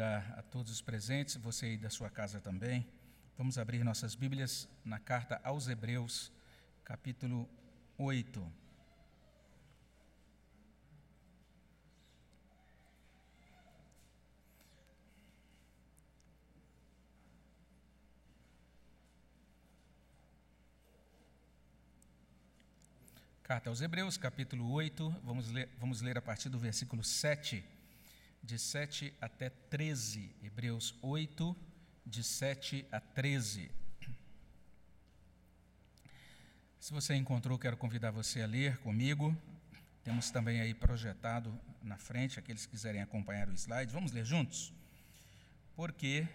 a 0.00 0.42
todos 0.50 0.72
os 0.72 0.80
presentes, 0.80 1.36
você 1.36 1.66
aí 1.66 1.78
da 1.78 1.90
sua 1.90 2.08
casa 2.08 2.40
também. 2.40 2.86
Vamos 3.36 3.58
abrir 3.58 3.84
nossas 3.84 4.14
Bíblias 4.14 4.68
na 4.84 4.98
carta 4.98 5.40
aos 5.44 5.68
Hebreus, 5.68 6.32
capítulo 6.84 7.48
8. 7.98 8.52
Carta 23.42 23.68
aos 23.68 23.80
Hebreus, 23.80 24.16
capítulo 24.16 24.70
8, 24.70 25.10
vamos 25.24 25.50
ler, 25.50 25.68
vamos 25.78 26.00
ler 26.00 26.16
a 26.16 26.22
partir 26.22 26.48
do 26.48 26.58
versículo 26.58 27.02
7 27.02 27.79
de 28.42 28.58
7 28.58 29.12
até 29.20 29.50
13. 29.50 30.34
Hebreus 30.42 30.94
8, 31.02 31.56
de 32.04 32.24
7 32.24 32.86
a 32.90 33.00
13. 33.00 33.70
Se 36.78 36.92
você 36.92 37.14
encontrou, 37.14 37.58
quero 37.58 37.76
convidar 37.76 38.10
você 38.10 38.42
a 38.42 38.46
ler 38.46 38.78
comigo. 38.78 39.36
Temos 40.02 40.30
também 40.30 40.60
aí 40.60 40.72
projetado 40.72 41.58
na 41.82 41.98
frente, 41.98 42.38
aqueles 42.38 42.64
que 42.64 42.72
quiserem 42.72 43.02
acompanhar 43.02 43.48
o 43.48 43.52
slide. 43.52 43.92
Vamos 43.92 44.12
ler 44.12 44.24
juntos? 44.24 44.72
Porque 45.76 46.26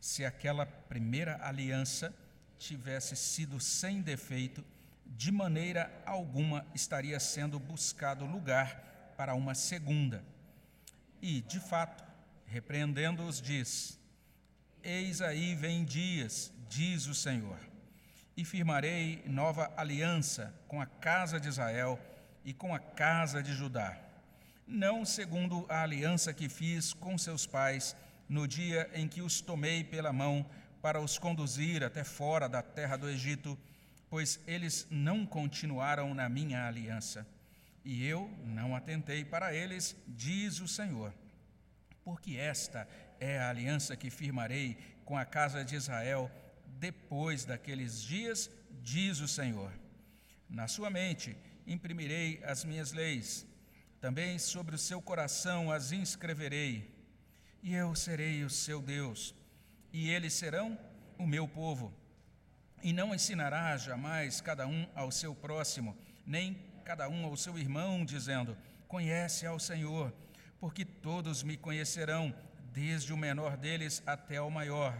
se 0.00 0.24
aquela 0.24 0.66
primeira 0.66 1.42
aliança 1.42 2.14
tivesse 2.58 3.16
sido 3.16 3.58
sem 3.58 4.02
defeito, 4.02 4.64
de 5.06 5.32
maneira 5.32 5.90
alguma 6.04 6.66
estaria 6.74 7.18
sendo 7.18 7.58
buscado 7.58 8.26
lugar 8.26 9.14
para 9.16 9.34
uma 9.34 9.54
segunda 9.54 10.24
e, 11.24 11.40
de 11.40 11.58
fato, 11.58 12.04
repreendendo-os, 12.44 13.40
diz: 13.40 13.98
Eis 14.82 15.22
aí 15.22 15.54
vem 15.54 15.82
dias, 15.82 16.52
diz 16.68 17.06
o 17.06 17.14
Senhor, 17.14 17.58
e 18.36 18.44
firmarei 18.44 19.22
nova 19.24 19.72
aliança 19.74 20.54
com 20.68 20.82
a 20.82 20.86
casa 20.86 21.40
de 21.40 21.48
Israel 21.48 21.98
e 22.44 22.52
com 22.52 22.74
a 22.74 22.78
casa 22.78 23.42
de 23.42 23.54
Judá, 23.54 23.98
não 24.66 25.02
segundo 25.02 25.64
a 25.70 25.82
aliança 25.82 26.34
que 26.34 26.46
fiz 26.46 26.92
com 26.92 27.16
seus 27.16 27.46
pais 27.46 27.96
no 28.28 28.46
dia 28.46 28.90
em 28.92 29.08
que 29.08 29.22
os 29.22 29.40
tomei 29.40 29.82
pela 29.82 30.12
mão 30.12 30.44
para 30.82 31.00
os 31.00 31.16
conduzir 31.16 31.82
até 31.82 32.04
fora 32.04 32.50
da 32.50 32.60
terra 32.60 32.98
do 32.98 33.08
Egito, 33.08 33.58
pois 34.10 34.38
eles 34.46 34.86
não 34.90 35.24
continuaram 35.24 36.12
na 36.12 36.28
minha 36.28 36.68
aliança 36.68 37.26
e 37.84 38.06
eu 38.06 38.30
não 38.44 38.74
atentei 38.74 39.24
para 39.24 39.54
eles, 39.54 39.94
diz 40.08 40.58
o 40.60 40.66
Senhor. 40.66 41.12
Porque 42.04 42.36
esta 42.36 42.86
é 43.18 43.38
a 43.38 43.48
aliança 43.48 43.96
que 43.96 44.10
firmarei 44.10 44.76
com 45.04 45.16
a 45.16 45.24
casa 45.24 45.64
de 45.64 45.74
Israel 45.74 46.30
depois 46.78 47.44
daqueles 47.44 48.02
dias, 48.02 48.50
diz 48.82 49.20
o 49.20 49.28
Senhor. 49.28 49.72
Na 50.48 50.68
sua 50.68 50.90
mente 50.90 51.36
imprimirei 51.66 52.42
as 52.44 52.64
minhas 52.64 52.92
leis, 52.92 53.46
também 54.00 54.38
sobre 54.38 54.74
o 54.74 54.78
seu 54.78 55.00
coração 55.00 55.72
as 55.72 55.92
inscreverei, 55.92 56.94
e 57.62 57.74
eu 57.74 57.94
serei 57.94 58.44
o 58.44 58.50
seu 58.50 58.82
Deus, 58.82 59.34
e 59.92 60.10
eles 60.10 60.34
serão 60.34 60.78
o 61.18 61.26
meu 61.26 61.48
povo. 61.48 61.92
E 62.82 62.92
não 62.92 63.14
ensinará 63.14 63.76
jamais 63.78 64.42
cada 64.42 64.66
um 64.66 64.86
ao 64.94 65.10
seu 65.10 65.34
próximo, 65.34 65.96
nem 66.26 66.54
cada 66.84 67.08
um 67.08 67.24
ao 67.24 67.36
seu 67.36 67.58
irmão, 67.58 68.04
dizendo: 68.04 68.54
Conhece 68.86 69.46
ao 69.46 69.58
Senhor, 69.58 70.12
porque 70.60 70.84
todos 71.04 71.42
me 71.42 71.54
conhecerão, 71.54 72.34
desde 72.72 73.12
o 73.12 73.16
menor 73.16 73.58
deles 73.58 74.02
até 74.06 74.40
o 74.40 74.50
maior. 74.50 74.98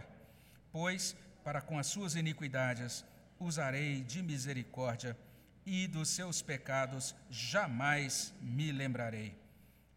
Pois, 0.71 1.17
para 1.43 1.61
com 1.61 1.79
as 1.79 1.87
suas 1.87 2.13
iniquidades, 2.13 3.03
usarei 3.39 4.03
de 4.03 4.21
misericórdia, 4.21 5.17
e 5.65 5.87
dos 5.87 6.09
seus 6.09 6.43
pecados 6.43 7.15
jamais 7.27 8.31
me 8.39 8.71
lembrarei. 8.71 9.35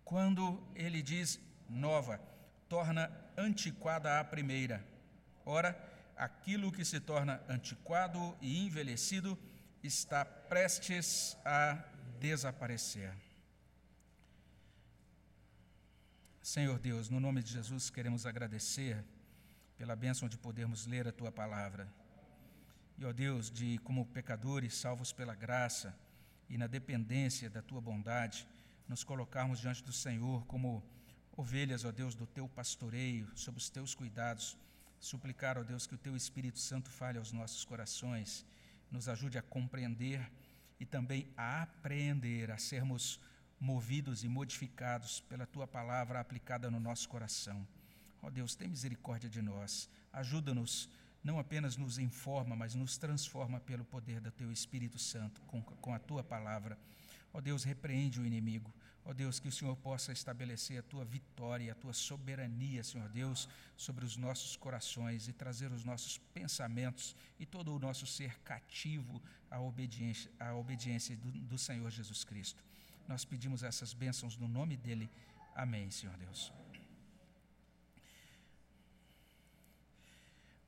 Quando 0.03 0.59
ele 0.75 1.03
diz 1.03 1.39
nova, 1.69 2.19
torna 2.71 3.11
antiquada 3.37 4.19
a 4.19 4.25
primeira. 4.25 4.83
Ora, 5.45 5.79
aquilo 6.17 6.73
que 6.73 6.87
se 6.87 7.01
torna 7.01 7.39
antiquado 7.47 8.35
e 8.41 8.65
envelhecido 8.65 9.39
está 9.83 10.25
prestes 10.25 11.37
a 11.45 11.85
desaparecer. 12.19 13.28
Senhor 16.49 16.79
Deus, 16.79 17.11
no 17.11 17.21
nome 17.21 17.43
de 17.43 17.53
Jesus, 17.53 17.91
queremos 17.91 18.25
agradecer 18.25 19.05
pela 19.77 19.95
bênção 19.95 20.27
de 20.27 20.39
podermos 20.39 20.87
ler 20.87 21.07
a 21.07 21.13
tua 21.13 21.31
palavra. 21.31 21.87
E, 22.97 23.05
ó 23.05 23.13
Deus, 23.13 23.51
de 23.51 23.77
como 23.85 24.07
pecadores 24.07 24.73
salvos 24.75 25.13
pela 25.13 25.35
graça 25.35 25.95
e 26.49 26.57
na 26.57 26.67
dependência 26.67 27.51
da 27.51 27.61
tua 27.61 27.83
bondade, 27.83 28.49
nos 28.89 29.05
colocarmos 29.05 29.61
diante 29.61 29.85
do 29.85 29.93
Senhor 29.93 30.47
como 30.47 30.83
ovelhas, 31.37 31.85
ó 31.85 31.93
Deus, 31.93 32.15
do 32.15 32.27
teu 32.27 32.49
pastoreio, 32.49 33.31
sob 33.35 33.59
os 33.59 33.69
teus 33.69 33.95
cuidados, 33.95 34.57
suplicar, 34.99 35.59
ó 35.59 35.63
Deus, 35.63 35.87
que 35.87 35.97
o 35.97 35.99
teu 35.99 36.17
Espírito 36.17 36.59
Santo 36.59 36.89
fale 36.89 37.19
aos 37.19 37.31
nossos 37.31 37.63
corações 37.63 38.47
nos 38.91 39.07
ajude 39.07 39.37
a 39.37 39.43
compreender 39.43 40.33
e 40.81 40.87
também 40.87 41.31
a 41.37 41.65
apreender, 41.65 42.51
a 42.51 42.57
sermos 42.57 43.21
movidos 43.61 44.25
e 44.25 44.29
modificados 44.29 45.21
pela 45.21 45.47
tua 45.47 45.67
palavra 45.67 46.21
aplicada 46.21 46.71
no 46.71 46.79
nosso 46.79 47.09
coração. 47.09 47.67
Ó 48.23 48.27
oh 48.27 48.31
Deus, 48.31 48.55
tem 48.55 48.69
misericórdia 48.69 49.29
de 49.29 49.41
nós, 49.41 49.89
ajuda-nos, 50.13 50.89
não 51.23 51.39
apenas 51.39 51.77
nos 51.77 51.99
informa, 51.99 52.57
mas 52.57 52.75
nos 52.75 52.97
transforma 52.97 53.61
pelo 53.61 53.85
poder 53.85 54.21
do 54.21 54.31
teu 54.31 54.51
Espírito 54.51 54.99
Santo, 54.99 55.41
com, 55.43 55.63
com 55.63 55.93
a 55.93 55.99
tua 55.99 56.23
palavra. 56.23 56.79
Ó 57.33 57.39
oh 57.39 57.41
Deus, 57.41 57.65
repreende 57.65 58.21
o 58.21 58.27
inimigo, 58.27 58.73
Ó 59.09 59.15
Deus, 59.15 59.41
que 59.41 59.49
o 59.49 59.53
Senhor 59.53 59.75
possa 59.77 60.13
estabelecer 60.13 60.79
a 60.79 60.83
tua 60.83 61.03
vitória, 61.03 61.73
a 61.73 61.75
tua 61.75 61.95
soberania, 61.95 62.85
Senhor 62.85 63.09
Deus, 63.09 63.49
sobre 63.75 64.05
os 64.05 64.19
nossos 64.19 64.55
corações 64.55 65.29
e 65.29 65.33
trazer 65.33 65.73
os 65.73 65.83
nossos 65.83 66.19
pensamentos 66.35 67.17
e 67.41 67.47
todo 67.47 67.75
o 67.75 67.79
nosso 67.79 68.07
ser 68.07 68.39
cativo 68.41 69.23
à 69.51 69.59
obediência, 69.59 70.31
à 70.39 70.55
obediência 70.55 71.17
do, 71.17 71.31
do 71.31 71.57
Senhor 71.57 71.91
Jesus 71.91 72.23
Cristo. 72.23 72.63
Nós 73.09 73.25
pedimos 73.25 73.63
essas 73.63 73.93
bênçãos 73.93 74.37
no 74.37 74.47
nome 74.47 74.77
dEle. 74.77 75.11
Amém, 75.55 75.91
Senhor 75.91 76.17
Deus. 76.17 76.53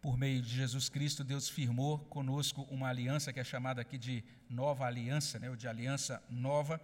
Por 0.03 0.17
meio 0.17 0.41
de 0.41 0.49
Jesus 0.49 0.89
Cristo, 0.89 1.23
Deus 1.23 1.49
firmou 1.49 1.99
conosco 1.99 2.63
uma 2.71 2.89
aliança 2.89 3.33
que 3.33 3.39
é 3.39 3.45
chamada 3.45 3.83
aqui 3.83 3.99
de 3.99 4.25
nova 4.49 4.87
aliança, 4.87 5.39
né, 5.39 5.51
ou 5.51 5.57
de 5.57 5.69
aliança 5.69 6.23
nova 6.31 6.81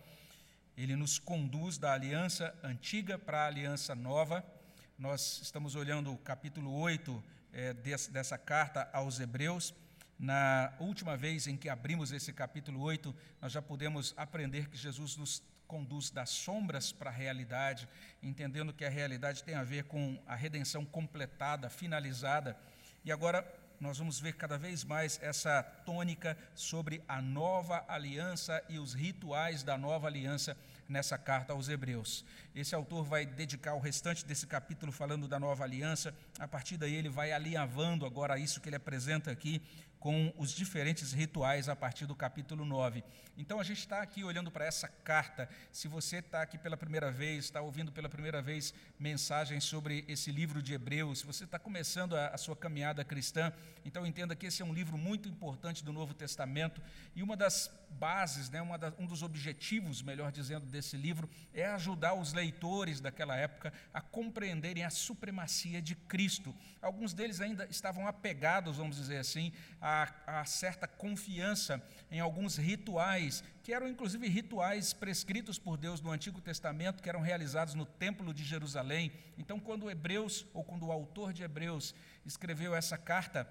ele 0.76 0.94
nos 0.94 1.18
conduz 1.18 1.78
da 1.78 1.94
aliança 1.94 2.54
antiga 2.62 3.18
para 3.18 3.40
a 3.40 3.46
aliança 3.46 3.94
nova. 3.94 4.44
Nós 4.98 5.40
estamos 5.42 5.74
olhando 5.74 6.12
o 6.12 6.18
capítulo 6.18 6.70
8 6.70 7.24
é, 7.52 7.72
desse, 7.72 8.10
dessa 8.10 8.36
carta 8.36 8.88
aos 8.92 9.18
Hebreus. 9.18 9.74
Na 10.18 10.72
última 10.80 11.16
vez 11.16 11.46
em 11.46 11.56
que 11.56 11.68
abrimos 11.68 12.10
esse 12.10 12.32
capítulo 12.32 12.80
8, 12.80 13.14
nós 13.40 13.52
já 13.52 13.60
pudemos 13.60 14.14
aprender 14.16 14.68
que 14.68 14.76
Jesus 14.76 15.16
nos 15.16 15.42
conduz 15.66 16.10
das 16.10 16.30
sombras 16.30 16.90
para 16.90 17.10
a 17.10 17.12
realidade, 17.12 17.88
entendendo 18.22 18.72
que 18.72 18.84
a 18.84 18.88
realidade 18.88 19.42
tem 19.42 19.54
a 19.54 19.62
ver 19.62 19.84
com 19.84 20.18
a 20.26 20.34
redenção 20.34 20.84
completada, 20.84 21.68
finalizada. 21.68 22.56
E 23.04 23.12
agora 23.12 23.46
nós 23.78 23.98
vamos 23.98 24.18
ver 24.18 24.34
cada 24.34 24.56
vez 24.56 24.84
mais 24.84 25.20
essa 25.22 25.62
tônica 25.62 26.36
sobre 26.54 27.02
a 27.06 27.20
nova 27.20 27.84
aliança 27.86 28.62
e 28.70 28.78
os 28.78 28.94
rituais 28.94 29.62
da 29.62 29.76
nova 29.76 30.06
aliança 30.06 30.56
nessa 30.88 31.18
carta 31.18 31.52
aos 31.52 31.68
Hebreus. 31.68 32.24
Esse 32.54 32.74
autor 32.74 33.04
vai 33.04 33.26
dedicar 33.26 33.74
o 33.74 33.80
restante 33.80 34.24
desse 34.24 34.46
capítulo 34.46 34.92
falando 34.92 35.28
da 35.28 35.38
nova 35.38 35.64
aliança. 35.64 36.14
A 36.38 36.48
partir 36.48 36.76
daí, 36.76 36.94
ele 36.94 37.08
vai 37.08 37.32
alinhavando 37.32 38.06
agora 38.06 38.38
isso 38.38 38.60
que 38.60 38.68
ele 38.68 38.76
apresenta 38.76 39.30
aqui 39.30 39.60
com 40.06 40.32
os 40.38 40.52
diferentes 40.52 41.12
rituais 41.12 41.68
a 41.68 41.74
partir 41.74 42.06
do 42.06 42.14
capítulo 42.14 42.64
9. 42.64 43.02
Então 43.36 43.58
a 43.58 43.64
gente 43.64 43.80
está 43.80 44.00
aqui 44.00 44.22
olhando 44.22 44.52
para 44.52 44.64
essa 44.64 44.86
carta. 44.86 45.48
Se 45.72 45.88
você 45.88 46.18
está 46.18 46.42
aqui 46.42 46.56
pela 46.56 46.76
primeira 46.76 47.10
vez, 47.10 47.46
está 47.46 47.60
ouvindo 47.60 47.90
pela 47.90 48.08
primeira 48.08 48.40
vez 48.40 48.72
mensagens 49.00 49.64
sobre 49.64 50.04
esse 50.06 50.30
livro 50.30 50.62
de 50.62 50.74
Hebreus, 50.74 51.18
se 51.18 51.26
você 51.26 51.42
está 51.42 51.58
começando 51.58 52.16
a, 52.16 52.28
a, 52.28 52.38
sua 52.38 52.54
caminhada 52.54 53.04
cristã, 53.04 53.52
então 53.84 54.06
entenda 54.06 54.36
que 54.36 54.46
esse 54.46 54.62
é 54.62 54.64
um 54.64 54.72
livro 54.72 54.96
muito 54.96 55.28
importante 55.28 55.84
do 55.84 55.92
Novo 55.92 56.14
Testamento 56.14 56.80
e 57.14 57.20
uma 57.20 57.36
das 57.36 57.68
bases, 57.90 58.48
né, 58.48 58.60
da, 58.78 58.92
um 58.98 59.06
dos 59.06 59.22
objetivos, 59.22 60.02
melhor 60.02 60.30
dizendo, 60.30 60.66
desse 60.66 60.96
livro 60.96 61.28
é 61.52 61.66
ajudar 61.66 62.14
os 62.14 62.32
leitores 62.32 63.00
daquela 63.00 63.36
época 63.36 63.72
a 63.92 64.00
compreenderem 64.00 64.84
a 64.84 64.90
supremacia 64.90 65.82
de 65.82 65.94
Cristo. 65.94 66.54
Alguns 66.80 67.12
deles 67.12 67.40
ainda 67.40 67.66
estavam 67.66 68.06
apegados, 68.06 68.76
vamos 68.76 68.96
dizer 68.96 69.18
assim, 69.18 69.52
a, 69.80 69.95
a 70.26 70.44
certa 70.44 70.86
confiança 70.86 71.82
em 72.10 72.20
alguns 72.20 72.56
rituais, 72.56 73.42
que 73.62 73.72
eram 73.72 73.88
inclusive 73.88 74.28
rituais 74.28 74.92
prescritos 74.92 75.58
por 75.58 75.76
Deus 75.76 76.00
no 76.00 76.10
Antigo 76.10 76.40
Testamento, 76.40 77.02
que 77.02 77.08
eram 77.08 77.20
realizados 77.20 77.74
no 77.74 77.86
Templo 77.86 78.32
de 78.32 78.44
Jerusalém. 78.44 79.12
Então, 79.38 79.58
quando 79.58 79.90
Hebreus, 79.90 80.46
ou 80.52 80.62
quando 80.62 80.86
o 80.86 80.92
autor 80.92 81.32
de 81.32 81.42
Hebreus 81.42 81.94
escreveu 82.24 82.74
essa 82.74 82.96
carta, 82.96 83.48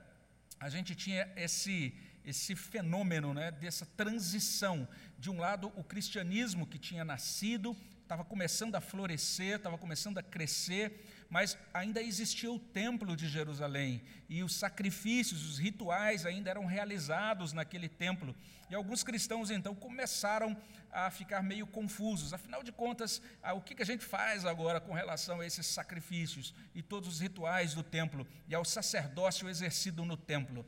a 0.60 0.70
gente 0.70 0.96
tinha 0.96 1.32
esse 1.36 1.94
esse 2.26 2.56
fenômeno 2.56 3.34
né, 3.34 3.52
dessa 3.52 3.86
transição. 3.86 4.88
De 5.18 5.30
um 5.30 5.40
lado, 5.40 5.72
o 5.76 5.84
cristianismo 5.84 6.66
que 6.66 6.80
tinha 6.80 7.06
nascido, 7.06 7.78
estava 8.02 8.24
começando 8.24 8.76
a 8.76 8.82
florescer, 8.82 9.58
estava 9.58 9.78
começando 9.78 10.18
a 10.18 10.24
crescer, 10.24 11.06
mas 11.30 11.58
ainda 11.74 12.02
existia 12.02 12.52
o 12.52 12.60
templo 12.60 13.16
de 13.16 13.28
Jerusalém 13.28 14.04
e 14.30 14.44
os 14.44 14.56
sacrifícios, 14.56 15.48
os 15.50 15.58
rituais 15.58 16.26
ainda 16.26 16.50
eram 16.50 16.66
realizados 16.66 17.54
naquele 17.54 17.90
templo. 17.90 18.36
E 18.70 18.76
alguns 18.76 19.04
cristãos 19.04 19.50
então 19.52 19.76
começaram 19.76 20.58
a 20.92 21.12
ficar 21.12 21.44
meio 21.44 21.68
confusos. 21.68 22.34
Afinal 22.34 22.64
de 22.64 22.72
contas, 22.72 23.22
ah, 23.44 23.54
o 23.54 23.62
que 23.62 23.82
a 23.82 23.86
gente 23.86 24.04
faz 24.04 24.46
agora 24.46 24.80
com 24.80 24.94
relação 24.94 25.42
a 25.42 25.46
esses 25.46 25.66
sacrifícios 25.66 26.54
e 26.74 26.82
todos 26.82 27.16
os 27.16 27.20
rituais 27.20 27.74
do 27.74 27.84
templo 27.84 28.26
e 28.48 28.56
ao 28.56 28.64
sacerdócio 28.64 29.50
exercido 29.50 30.06
no 30.06 30.18
templo? 30.18 30.66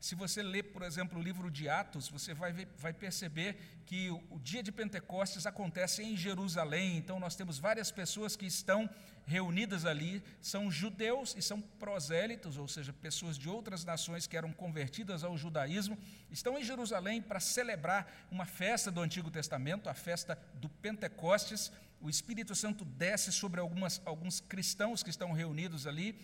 Se 0.00 0.14
você 0.14 0.42
ler, 0.42 0.64
por 0.64 0.82
exemplo, 0.82 1.18
o 1.18 1.22
livro 1.22 1.50
de 1.50 1.68
Atos, 1.68 2.08
você 2.08 2.32
vai, 2.32 2.52
ver, 2.52 2.68
vai 2.78 2.92
perceber 2.92 3.56
que 3.84 4.08
o, 4.10 4.22
o, 4.30 4.38
dia 4.38 4.62
de 4.62 4.70
Pentecostes 4.70 5.44
acontece 5.44 6.02
em 6.04 6.16
Jerusalém, 6.16 6.96
então 6.96 7.18
nós 7.18 7.34
temos 7.34 7.58
várias 7.58 7.90
pessoas 7.90 8.36
que 8.36 8.46
estão 8.46 8.88
reunidas 9.26 9.84
ali, 9.84 10.22
são 10.40 10.70
judeus 10.70 11.34
e 11.36 11.42
são 11.42 11.60
prosélitos, 11.60 12.56
ou 12.56 12.68
seja, 12.68 12.92
pessoas 12.92 13.36
de 13.36 13.48
outras 13.48 13.84
nações 13.84 14.26
que 14.26 14.36
eram 14.36 14.52
convertidas 14.52 15.24
ao 15.24 15.36
judaísmo, 15.36 15.98
estão 16.30 16.56
em 16.56 16.64
Jerusalém 16.64 17.20
para 17.20 17.40
celebrar 17.40 18.26
uma 18.30 18.46
festa 18.46 18.92
do 18.92 19.00
Antigo 19.00 19.30
Testamento, 19.30 19.88
a 19.88 19.94
festa 19.94 20.38
do 20.54 20.68
Pentecostes. 20.68 21.72
O 22.00 22.08
Espírito 22.08 22.54
Santo 22.54 22.84
desce 22.84 23.32
sobre 23.32 23.58
algumas, 23.58 24.00
alguns 24.04 24.40
cristãos 24.40 25.02
que 25.02 25.10
estão 25.10 25.32
reunidos 25.32 25.88
ali 25.88 26.14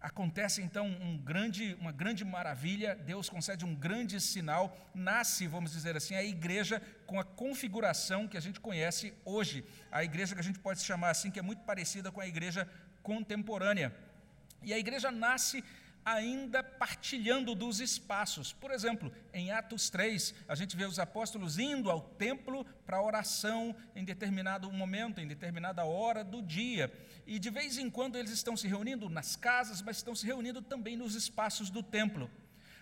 Acontece 0.00 0.62
então 0.62 0.86
um 0.86 1.18
grande, 1.18 1.76
uma 1.80 1.90
grande 1.90 2.24
maravilha, 2.24 2.94
Deus 2.94 3.28
concede 3.28 3.64
um 3.64 3.74
grande 3.74 4.20
sinal, 4.20 4.76
nasce, 4.94 5.48
vamos 5.48 5.72
dizer 5.72 5.96
assim, 5.96 6.14
a 6.14 6.22
igreja 6.22 6.80
com 7.04 7.18
a 7.18 7.24
configuração 7.24 8.28
que 8.28 8.36
a 8.36 8.40
gente 8.40 8.60
conhece 8.60 9.12
hoje. 9.24 9.64
A 9.90 10.04
igreja 10.04 10.34
que 10.34 10.40
a 10.40 10.44
gente 10.44 10.60
pode 10.60 10.80
chamar 10.82 11.10
assim, 11.10 11.32
que 11.32 11.38
é 11.40 11.42
muito 11.42 11.62
parecida 11.62 12.12
com 12.12 12.20
a 12.20 12.28
igreja 12.28 12.68
contemporânea. 13.02 13.92
E 14.62 14.72
a 14.72 14.78
igreja 14.78 15.10
nasce 15.10 15.64
ainda 16.14 16.62
partilhando 16.62 17.54
dos 17.54 17.80
espaços. 17.80 18.50
Por 18.50 18.70
exemplo, 18.70 19.12
em 19.32 19.52
Atos 19.52 19.90
3, 19.90 20.34
a 20.48 20.54
gente 20.54 20.74
vê 20.74 20.86
os 20.86 20.98
apóstolos 20.98 21.58
indo 21.58 21.90
ao 21.90 22.00
templo 22.00 22.64
para 22.86 23.02
oração 23.02 23.76
em 23.94 24.04
determinado 24.04 24.72
momento, 24.72 25.20
em 25.20 25.26
determinada 25.26 25.84
hora 25.84 26.24
do 26.24 26.40
dia. 26.40 26.90
E 27.26 27.38
de 27.38 27.50
vez 27.50 27.76
em 27.76 27.90
quando 27.90 28.16
eles 28.16 28.30
estão 28.30 28.56
se 28.56 28.66
reunindo 28.66 29.10
nas 29.10 29.36
casas, 29.36 29.82
mas 29.82 29.98
estão 29.98 30.14
se 30.14 30.24
reunindo 30.24 30.62
também 30.62 30.96
nos 30.96 31.14
espaços 31.14 31.68
do 31.68 31.82
templo. 31.82 32.30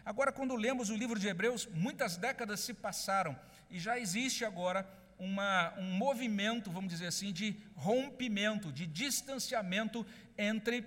Agora, 0.05 0.31
quando 0.31 0.55
lemos 0.55 0.89
o 0.89 0.97
livro 0.97 1.19
de 1.19 1.27
Hebreus, 1.27 1.67
muitas 1.75 2.17
décadas 2.17 2.61
se 2.61 2.73
passaram 2.73 3.37
e 3.69 3.81
já 3.81 3.99
existe 3.99 4.45
agora 4.45 4.89
uma, 5.19 5.75
um 5.77 5.91
movimento, 5.97 6.71
vamos 6.71 6.91
dizer 6.93 7.09
assim, 7.09 7.33
de 7.33 7.57
rompimento, 7.75 8.73
de 8.73 8.87
distanciamento 8.87 10.07
entre 10.39 10.87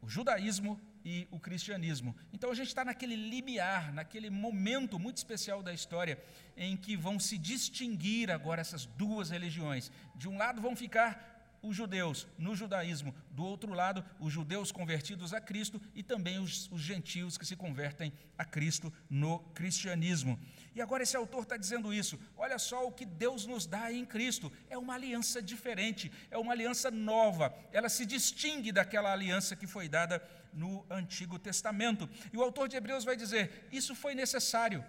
o 0.00 0.08
judaísmo 0.08 0.80
e 1.04 1.28
o 1.30 1.38
cristianismo. 1.38 2.16
Então 2.32 2.50
a 2.50 2.54
gente 2.54 2.68
está 2.68 2.84
naquele 2.84 3.14
limiar, 3.14 3.92
naquele 3.92 4.30
momento 4.30 4.98
muito 4.98 5.18
especial 5.18 5.62
da 5.62 5.72
história 5.72 6.18
em 6.56 6.76
que 6.76 6.96
vão 6.96 7.20
se 7.20 7.36
distinguir 7.36 8.30
agora 8.30 8.60
essas 8.60 8.86
duas 8.86 9.30
religiões. 9.30 9.90
De 10.16 10.28
um 10.28 10.38
lado 10.38 10.62
vão 10.62 10.74
ficar 10.74 11.34
os 11.64 11.74
judeus 11.74 12.26
no 12.38 12.54
judaísmo, 12.54 13.14
do 13.30 13.42
outro 13.42 13.72
lado, 13.72 14.04
os 14.20 14.32
judeus 14.32 14.70
convertidos 14.70 15.32
a 15.32 15.40
Cristo 15.40 15.80
e 15.94 16.02
também 16.02 16.38
os, 16.38 16.70
os 16.70 16.82
gentios 16.82 17.38
que 17.38 17.46
se 17.46 17.56
convertem 17.56 18.12
a 18.36 18.44
Cristo 18.44 18.92
no 19.08 19.38
cristianismo. 19.54 20.38
E 20.74 20.82
agora 20.82 21.02
esse 21.02 21.16
autor 21.16 21.44
está 21.44 21.56
dizendo 21.56 21.94
isso. 21.94 22.18
Olha 22.36 22.58
só 22.58 22.86
o 22.86 22.92
que 22.92 23.04
Deus 23.04 23.46
nos 23.46 23.64
dá 23.64 23.92
em 23.92 24.04
Cristo. 24.04 24.52
É 24.68 24.76
uma 24.76 24.94
aliança 24.94 25.40
diferente, 25.40 26.10
é 26.30 26.36
uma 26.36 26.52
aliança 26.52 26.90
nova. 26.90 27.54
Ela 27.72 27.88
se 27.88 28.04
distingue 28.04 28.72
daquela 28.72 29.12
aliança 29.12 29.54
que 29.54 29.66
foi 29.66 29.88
dada 29.88 30.22
no 30.52 30.84
Antigo 30.90 31.38
Testamento. 31.38 32.08
E 32.32 32.36
o 32.36 32.42
autor 32.42 32.68
de 32.68 32.76
Hebreus 32.76 33.04
vai 33.04 33.16
dizer: 33.16 33.68
isso 33.70 33.94
foi 33.94 34.14
necessário. 34.14 34.84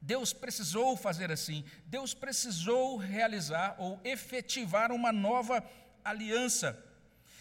Deus 0.00 0.32
precisou 0.32 0.96
fazer 0.96 1.30
assim, 1.30 1.64
Deus 1.86 2.14
precisou 2.14 2.96
realizar 2.96 3.74
ou 3.78 4.00
efetivar 4.04 4.92
uma 4.92 5.12
nova 5.12 5.64
aliança. 6.04 6.84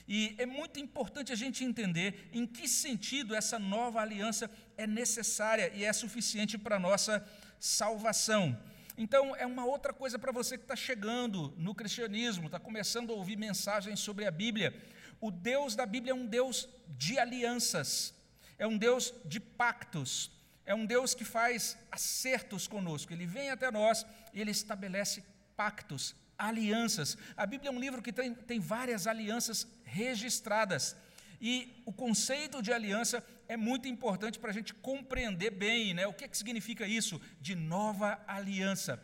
E 0.07 0.35
é 0.37 0.45
muito 0.45 0.79
importante 0.79 1.33
a 1.33 1.35
gente 1.35 1.65
entender 1.65 2.29
em 2.31 2.47
que 2.47 2.67
sentido 2.67 3.35
essa 3.35 3.59
nova 3.59 3.99
aliança 4.01 4.49
é 4.77 4.87
necessária 4.87 5.71
e 5.75 5.83
é 5.83 5.91
suficiente 5.91 6.57
para 6.57 6.77
a 6.77 6.79
nossa 6.79 7.25
salvação. 7.59 8.57
Então, 8.97 9.35
é 9.35 9.45
uma 9.45 9.63
outra 9.63 9.93
coisa 9.93 10.17
para 10.17 10.31
você 10.31 10.57
que 10.57 10.63
está 10.63 10.75
chegando 10.75 11.53
no 11.57 11.75
cristianismo, 11.75 12.47
está 12.47 12.59
começando 12.59 13.11
a 13.11 13.15
ouvir 13.15 13.37
mensagens 13.37 13.99
sobre 13.99 14.25
a 14.25 14.31
Bíblia. 14.31 14.75
O 15.21 15.29
Deus 15.29 15.75
da 15.75 15.85
Bíblia 15.85 16.11
é 16.11 16.15
um 16.15 16.25
Deus 16.25 16.67
de 16.97 17.19
alianças, 17.19 18.13
é 18.57 18.65
um 18.65 18.77
Deus 18.77 19.13
de 19.23 19.39
pactos, 19.39 20.31
é 20.65 20.73
um 20.73 20.85
Deus 20.85 21.13
que 21.13 21.23
faz 21.23 21.77
acertos 21.91 22.67
conosco. 22.67 23.13
Ele 23.13 23.25
vem 23.25 23.51
até 23.51 23.69
nós 23.69 24.05
e 24.33 24.41
ele 24.41 24.51
estabelece 24.51 25.23
pactos, 25.55 26.15
alianças. 26.37 27.17
A 27.35 27.45
Bíblia 27.45 27.69
é 27.69 27.73
um 27.73 27.79
livro 27.79 28.01
que 28.01 28.11
tem, 28.11 28.33
tem 28.33 28.59
várias 28.59 29.07
alianças 29.07 29.67
registradas. 29.83 30.95
E 31.39 31.83
o 31.85 31.93
conceito 31.93 32.61
de 32.61 32.73
aliança 32.73 33.23
é 33.47 33.55
muito 33.55 33.87
importante 33.87 34.39
para 34.39 34.51
a 34.51 34.53
gente 34.53 34.73
compreender 34.73 35.51
bem 35.51 35.93
né? 35.93 36.05
o 36.05 36.13
que, 36.13 36.25
é 36.25 36.27
que 36.27 36.37
significa 36.37 36.85
isso 36.85 37.21
de 37.39 37.55
nova 37.55 38.19
aliança. 38.27 39.01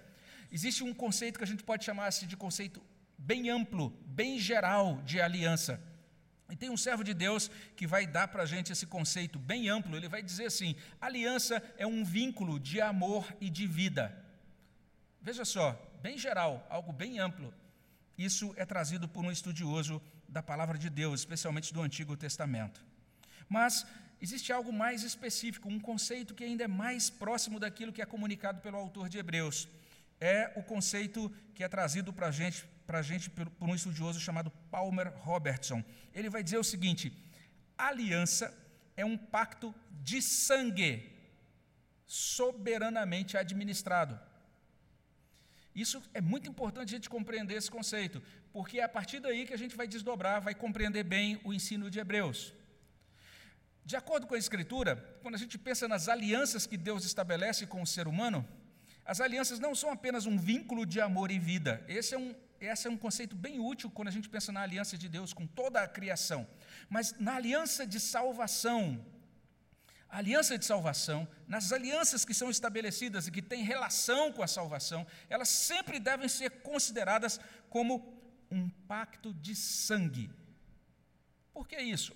Existe 0.51 0.84
um 0.84 0.94
conceito 0.94 1.38
que 1.38 1.44
a 1.44 1.48
gente 1.48 1.63
pode 1.63 1.84
chamar 1.84 2.07
assim, 2.07 2.28
de 2.28 2.38
conceito 2.38 2.81
bem 3.18 3.50
amplo, 3.50 3.90
bem 4.06 4.38
geral 4.38 5.01
de 5.04 5.19
aliança. 5.19 5.81
E 6.50 6.56
tem 6.56 6.69
um 6.69 6.78
servo 6.78 7.04
de 7.04 7.13
Deus 7.13 7.50
que 7.75 7.88
vai 7.88 8.06
dar 8.06 8.28
para 8.28 8.44
a 8.44 8.45
gente 8.45 8.72
esse 8.72 8.86
conceito 8.86 9.40
bem 9.40 9.69
amplo. 9.69 9.95
Ele 9.95 10.10
vai 10.10 10.22
dizer 10.22 10.45
assim: 10.45 10.75
aliança 11.01 11.63
é 11.78 11.88
um 11.88 12.04
vínculo 12.04 12.60
de 12.60 12.80
amor 12.80 13.25
e 13.42 13.50
de 13.50 13.66
vida. 13.66 14.16
Veja 15.22 15.45
só, 15.45 15.74
bem 16.01 16.18
geral, 16.18 16.68
algo 16.69 16.92
bem 16.92 17.18
amplo. 17.18 17.51
Isso 18.18 18.54
é 18.57 18.66
trazido 18.66 19.07
por 19.07 19.25
um 19.25 19.31
estudioso 19.31 20.01
da 20.28 20.44
palavra 20.44 20.78
de 20.78 20.90
Deus, 20.90 21.22
especialmente 21.22 21.74
do 21.74 21.81
Antigo 21.81 22.16
Testamento. 22.16 22.86
Mas 23.50 23.86
existe 24.23 24.49
algo 24.57 24.71
mais 24.71 25.03
específico, 25.03 25.68
um 25.68 25.80
conceito 25.89 26.33
que 26.33 26.45
ainda 26.45 26.63
é 26.63 26.68
mais 26.85 27.09
próximo 27.09 27.59
daquilo 27.59 27.94
que 27.95 28.01
é 28.01 28.06
comunicado 28.06 28.61
pelo 28.61 28.77
autor 28.77 29.09
de 29.09 29.18
Hebreus. 29.18 29.68
É 30.19 30.53
o 30.56 30.63
conceito 30.63 31.30
que 31.53 31.63
é 31.63 31.68
trazido 31.68 32.11
para 32.13 32.31
gente 32.31 32.59
a 32.87 33.01
gente 33.01 33.30
por, 33.30 33.49
por 33.49 33.68
um 33.69 33.75
estudioso 33.75 34.19
chamado 34.19 34.51
Palmer 34.69 35.11
Robertson. 35.18 35.83
Ele 36.13 36.30
vai 36.30 36.44
dizer 36.44 36.57
o 36.57 36.63
seguinte: 36.63 37.11
aliança 37.77 38.45
é 38.95 39.03
um 39.03 39.18
pacto 39.18 39.73
de 40.09 40.21
sangue 40.21 41.11
soberanamente 42.06 43.35
administrado. 43.35 44.19
Isso 45.75 46.01
é 46.13 46.21
muito 46.21 46.47
importante 46.47 46.89
a 46.89 46.95
gente 46.97 47.09
compreender 47.09 47.56
esse 47.56 47.71
conceito, 47.77 48.21
porque 48.51 48.80
é 48.80 48.83
a 48.83 48.89
partir 48.89 49.19
daí 49.19 49.47
que 49.47 49.53
a 49.53 49.57
gente 49.57 49.75
vai 49.75 49.87
desdobrar, 49.87 50.39
vai 50.39 50.53
compreender 50.53 51.03
bem 51.03 51.42
o 51.44 51.51
ensino 51.51 51.89
de 51.89 51.99
Hebreus. 51.99 52.53
De 53.85 53.95
acordo 53.95 54.25
com 54.25 54.35
a 54.35 54.37
Escritura, 54.37 54.95
quando 55.21 55.35
a 55.35 55.37
gente 55.37 55.57
pensa 55.57 55.87
nas 55.87 56.07
alianças 56.07 56.66
que 56.66 56.78
Deus 56.78 57.04
estabelece 57.06 57.68
com 57.68 57.81
o 57.81 57.87
ser 57.87 58.07
humano, 58.07 58.47
as 59.06 59.19
alianças 59.19 59.59
não 59.59 59.75
são 59.75 59.92
apenas 59.92 60.25
um 60.25 60.37
vínculo 60.37 60.85
de 60.85 61.02
amor 61.02 61.31
e 61.31 61.40
vida. 61.40 61.83
Esse 61.87 62.16
é 62.16 62.18
um 62.18 62.33
esse 62.71 62.87
é 62.87 62.90
um 62.90 62.97
conceito 62.97 63.35
bem 63.35 63.59
útil 63.59 63.92
quando 63.92 64.07
a 64.07 64.11
gente 64.11 64.30
pensa 64.30 64.49
na 64.49 64.61
aliança 64.61 64.97
de 64.97 65.09
Deus 65.09 65.33
com 65.33 65.45
toda 65.45 65.81
a 65.81 65.87
criação. 65.87 66.47
Mas 66.90 67.13
na 67.19 67.35
aliança 67.35 67.85
de 67.85 67.99
salvação, 67.99 69.06
a 70.07 70.19
aliança 70.19 70.57
de 70.57 70.63
salvação, 70.63 71.28
nas 71.45 71.73
alianças 71.73 72.23
que 72.23 72.33
são 72.33 72.49
estabelecidas 72.49 73.28
e 73.28 73.31
que 73.31 73.42
têm 73.42 73.63
relação 73.63 74.31
com 74.31 74.42
a 74.42 74.47
salvação, 74.47 75.06
elas 75.30 75.49
sempre 75.49 75.99
devem 75.99 76.30
ser 76.30 76.61
consideradas 76.61 77.37
como 77.69 78.18
um 78.49 78.69
pacto 78.69 79.33
de 79.33 79.56
sangue. 79.56 80.31
Por 81.52 81.68
que 81.68 81.78
isso? 81.78 82.16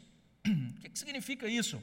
O 0.51 0.79
que 0.79 0.97
significa 0.97 1.47
isso? 1.47 1.81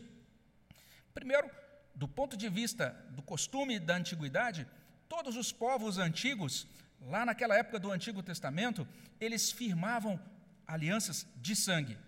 Primeiro, 1.12 1.50
do 1.94 2.09
ponto 2.09 2.37
de 2.37 2.49
vista 2.49 2.90
do 3.11 3.23
costume 3.23 3.78
da 3.78 3.97
antiguidade, 3.97 4.66
todos 5.09 5.37
os 5.37 5.52
povos 5.52 5.99
antigos 5.99 6.66
lá 7.00 7.25
naquela 7.25 7.56
época 7.56 7.78
do 7.78 7.90
Antigo 7.90 8.23
Testamento, 8.23 8.87
eles 9.21 9.52
firmavam 9.52 10.21
alianças 10.66 11.26
de 11.37 11.54
sangue. 11.54 11.99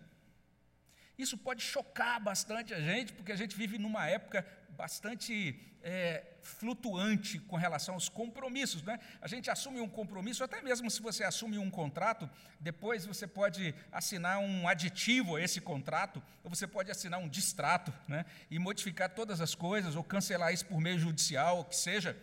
Isso 1.19 1.37
pode 1.39 1.63
chocar 1.63 2.21
bastante 2.21 2.75
a 2.75 2.81
gente, 2.81 3.13
porque 3.13 3.33
a 3.33 3.37
gente 3.37 3.57
vive 3.57 3.79
numa 3.79 4.07
época 4.07 4.47
bastante 4.77 5.59
é, 5.83 6.23
flutuante 6.41 7.39
com 7.39 7.57
relação 7.57 7.95
aos 7.95 8.09
compromissos. 8.09 8.83
Né? 8.83 8.99
A 9.21 9.27
gente 9.27 9.51
assume 9.51 9.81
um 9.81 9.89
compromisso, 9.89 10.45
até 10.45 10.61
mesmo 10.61 10.91
se 10.91 11.01
você 11.01 11.25
assume 11.25 11.59
um 11.59 11.71
contrato, 11.71 12.29
depois 12.61 13.07
você 13.07 13.27
pode 13.27 13.75
assinar 13.91 14.39
um 14.39 14.69
aditivo 14.69 15.37
a 15.37 15.41
esse 15.41 15.61
contrato, 15.61 16.23
ou 16.45 16.51
você 16.51 16.67
pode 16.67 16.91
assinar 16.91 17.19
um 17.19 17.29
distrato 17.29 17.93
né? 18.07 18.25
e 18.51 18.59
modificar 18.59 19.11
todas 19.11 19.41
as 19.41 19.55
coisas, 19.55 19.97
ou 19.97 20.05
cancelar 20.05 20.53
isso 20.53 20.67
por 20.67 20.81
meio 20.81 20.99
judicial, 20.99 21.61
o 21.61 21.65
que 21.65 21.77
seja. 21.77 22.17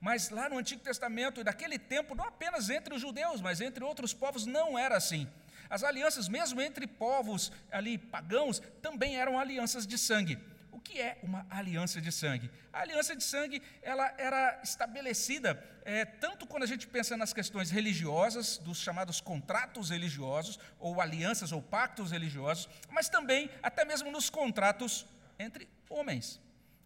Mas 0.00 0.30
lá 0.30 0.48
no 0.48 0.58
Antigo 0.58 0.82
Testamento, 0.82 1.44
naquele 1.44 1.78
tempo, 1.78 2.14
não 2.14 2.24
apenas 2.24 2.70
entre 2.70 2.94
os 2.94 3.00
judeus, 3.00 3.40
mas 3.40 3.60
entre 3.60 3.84
outros 3.84 4.14
povos, 4.14 4.46
não 4.46 4.78
era 4.78 4.96
assim. 4.96 5.28
As 5.68 5.84
alianças, 5.84 6.26
mesmo 6.26 6.60
entre 6.60 6.86
povos 6.86 7.52
ali 7.70 7.96
pagãos, 7.96 8.60
também 8.82 9.16
eram 9.16 9.38
alianças 9.38 9.86
de 9.86 9.96
sangue. 9.96 10.38
O 10.80 10.82
que 10.82 10.98
é 10.98 11.18
uma 11.22 11.46
aliança 11.50 12.00
de 12.00 12.10
sangue? 12.10 12.50
A 12.72 12.80
aliança 12.80 13.14
de 13.14 13.22
sangue 13.22 13.62
ela 13.82 14.12
era 14.16 14.60
estabelecida 14.64 15.62
é, 15.84 16.06
tanto 16.06 16.46
quando 16.46 16.62
a 16.62 16.66
gente 16.66 16.86
pensa 16.86 17.18
nas 17.18 17.34
questões 17.34 17.70
religiosas, 17.70 18.56
dos 18.56 18.78
chamados 18.78 19.20
contratos 19.20 19.90
religiosos, 19.90 20.58
ou 20.78 20.98
alianças 20.98 21.52
ou 21.52 21.60
pactos 21.60 22.10
religiosos, 22.10 22.66
mas 22.88 23.10
também 23.10 23.50
até 23.62 23.84
mesmo 23.84 24.10
nos 24.10 24.30
contratos 24.30 25.06
entre 25.38 25.68
homens. 25.90 26.40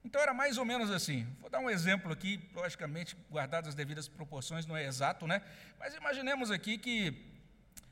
Então 0.05 0.21
era 0.21 0.35
mais 0.35 0.59
ou 0.59 0.65
menos 0.65 0.91
assim. 0.91 1.25
Vou 1.41 1.49
dar 1.49 1.61
um 1.61 1.71
exemplo 1.71 2.13
aqui, 2.13 2.41
logicamente, 2.53 3.17
guardadas 3.31 3.69
as 3.69 3.75
devidas 3.77 4.09
proporções, 4.09 4.67
não 4.67 4.77
é 4.77 4.85
exato, 4.85 5.25
né? 5.25 5.41
Mas 5.79 5.95
imaginemos 5.95 6.51
aqui 6.51 6.77
que 6.79 7.33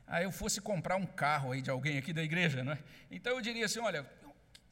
aí 0.05 0.25
eu 0.25 0.31
fosse 0.33 0.59
comprar 0.59 0.97
um 0.97 1.05
carro 1.05 1.53
aí 1.53 1.61
de 1.61 1.69
alguém 1.69 1.97
aqui 1.97 2.11
da 2.11 2.21
igreja, 2.21 2.61
né? 2.61 2.77
Então 3.09 3.33
eu 3.33 3.41
diria 3.41 3.65
assim, 3.65 3.79
olha, 3.79 4.05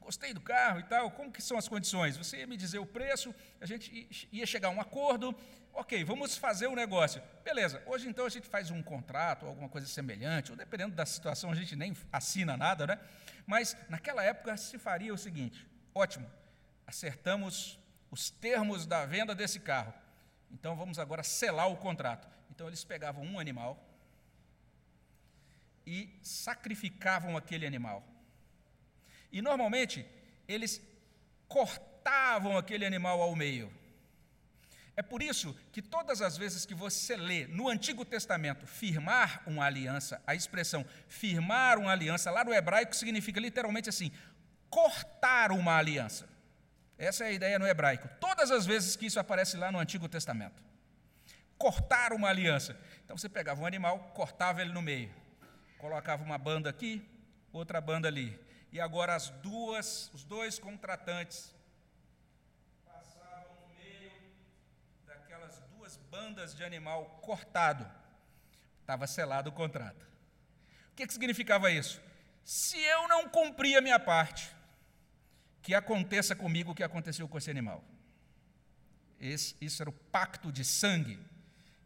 gostei 0.01 0.33
do 0.33 0.41
carro 0.41 0.79
e 0.79 0.83
tal, 0.83 1.11
como 1.11 1.31
que 1.31 1.41
são 1.41 1.57
as 1.57 1.67
condições? 1.67 2.17
Você 2.17 2.37
ia 2.37 2.47
me 2.47 2.57
dizer 2.57 2.79
o 2.79 2.85
preço, 2.85 3.33
a 3.61 3.65
gente 3.65 4.07
ia 4.31 4.45
chegar 4.45 4.67
a 4.67 4.71
um 4.71 4.81
acordo, 4.81 5.33
ok, 5.73 6.03
vamos 6.03 6.35
fazer 6.35 6.67
o 6.67 6.71
um 6.71 6.75
negócio. 6.75 7.21
Beleza, 7.43 7.81
hoje 7.85 8.09
então 8.09 8.25
a 8.25 8.29
gente 8.29 8.47
faz 8.47 8.69
um 8.71 8.81
contrato, 8.83 9.45
alguma 9.45 9.69
coisa 9.69 9.87
semelhante, 9.87 10.51
ou 10.51 10.57
dependendo 10.57 10.95
da 10.95 11.05
situação 11.05 11.51
a 11.51 11.55
gente 11.55 11.75
nem 11.75 11.95
assina 12.11 12.57
nada, 12.57 12.85
né? 12.85 12.99
Mas 13.45 13.77
naquela 13.87 14.23
época 14.23 14.57
se 14.57 14.77
faria 14.77 15.13
o 15.13 15.17
seguinte, 15.17 15.65
ótimo, 15.95 16.29
acertamos 16.85 17.79
os 18.09 18.29
termos 18.29 18.85
da 18.85 19.05
venda 19.05 19.33
desse 19.33 19.59
carro, 19.59 19.93
então 20.51 20.75
vamos 20.75 20.99
agora 20.99 21.23
selar 21.23 21.69
o 21.69 21.77
contrato. 21.77 22.27
Então 22.49 22.67
eles 22.67 22.83
pegavam 22.83 23.23
um 23.23 23.39
animal, 23.39 23.87
e 25.85 26.09
sacrificavam 26.21 27.35
aquele 27.35 27.65
animal. 27.65 28.03
E 29.31 29.41
normalmente 29.41 30.05
eles 30.47 30.81
cortavam 31.47 32.57
aquele 32.57 32.85
animal 32.85 33.21
ao 33.21 33.35
meio. 33.35 33.71
É 34.95 35.01
por 35.01 35.21
isso 35.21 35.55
que 35.71 35.81
todas 35.81 36.21
as 36.21 36.37
vezes 36.37 36.65
que 36.65 36.75
você 36.75 37.15
lê 37.15 37.47
no 37.47 37.69
Antigo 37.69 38.03
Testamento 38.03 38.67
firmar 38.67 39.41
uma 39.47 39.65
aliança, 39.65 40.21
a 40.27 40.35
expressão 40.35 40.85
firmar 41.07 41.79
uma 41.79 41.91
aliança, 41.91 42.29
lá 42.29 42.43
no 42.43 42.53
hebraico 42.53 42.95
significa 42.95 43.39
literalmente 43.39 43.89
assim: 43.89 44.11
cortar 44.69 45.51
uma 45.51 45.77
aliança. 45.77 46.29
Essa 46.97 47.23
é 47.23 47.27
a 47.27 47.31
ideia 47.31 47.57
no 47.57 47.67
hebraico. 47.67 48.09
Todas 48.19 48.51
as 48.51 48.65
vezes 48.65 48.95
que 48.95 49.07
isso 49.07 49.19
aparece 49.19 49.57
lá 49.57 49.71
no 49.71 49.79
Antigo 49.79 50.07
Testamento. 50.07 50.61
Cortar 51.57 52.13
uma 52.13 52.29
aliança. 52.29 52.77
Então 53.03 53.17
você 53.17 53.29
pegava 53.29 53.61
um 53.61 53.65
animal, 53.65 54.11
cortava 54.13 54.61
ele 54.61 54.73
no 54.73 54.81
meio 54.81 55.11
colocava 55.81 56.23
uma 56.23 56.37
banda 56.37 56.69
aqui, 56.69 57.03
outra 57.51 57.81
banda 57.81 58.07
ali. 58.07 58.39
E 58.71 58.79
agora 58.79 59.15
as 59.15 59.29
duas, 59.29 60.09
os 60.13 60.23
dois 60.23 60.57
contratantes 60.57 61.53
passavam 62.85 63.53
no 63.67 63.75
meio 63.75 64.11
daquelas 65.05 65.59
duas 65.75 65.97
bandas 65.97 66.55
de 66.55 66.63
animal 66.63 67.19
cortado. 67.21 67.89
Estava 68.79 69.05
selado 69.07 69.49
o 69.49 69.53
contrato. 69.53 70.05
O 70.91 70.95
que, 70.95 71.05
que 71.05 71.13
significava 71.13 71.69
isso? 71.69 72.01
Se 72.43 72.77
eu 72.79 73.07
não 73.07 73.27
cumprir 73.27 73.77
a 73.77 73.81
minha 73.81 73.99
parte, 73.99 74.49
que 75.61 75.75
aconteça 75.75 76.35
comigo 76.35 76.71
o 76.71 76.75
que 76.75 76.83
aconteceu 76.83 77.27
com 77.27 77.37
esse 77.37 77.51
animal. 77.51 77.83
Esse, 79.19 79.55
isso 79.61 79.83
era 79.83 79.89
o 79.89 79.93
pacto 79.93 80.51
de 80.51 80.65
sangue. 80.65 81.19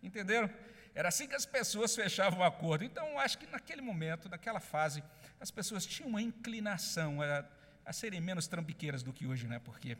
Entenderam? 0.01 0.49
Era 0.93 1.09
assim 1.09 1.27
que 1.27 1.35
as 1.35 1.45
pessoas 1.45 1.93
fechavam 1.93 2.39
o 2.39 2.43
acordo. 2.43 2.85
Então, 2.85 3.19
acho 3.19 3.37
que 3.37 3.45
naquele 3.47 3.81
momento, 3.81 4.29
naquela 4.29 4.61
fase, 4.61 5.03
as 5.39 5.51
pessoas 5.51 5.85
tinham 5.85 6.09
uma 6.09 6.21
inclinação 6.21 7.21
a, 7.21 7.45
a 7.85 7.93
serem 7.93 8.21
menos 8.21 8.47
trambiqueiras 8.47 9.03
do 9.03 9.13
que 9.13 9.27
hoje, 9.27 9.47
né? 9.47 9.59
porque 9.59 9.97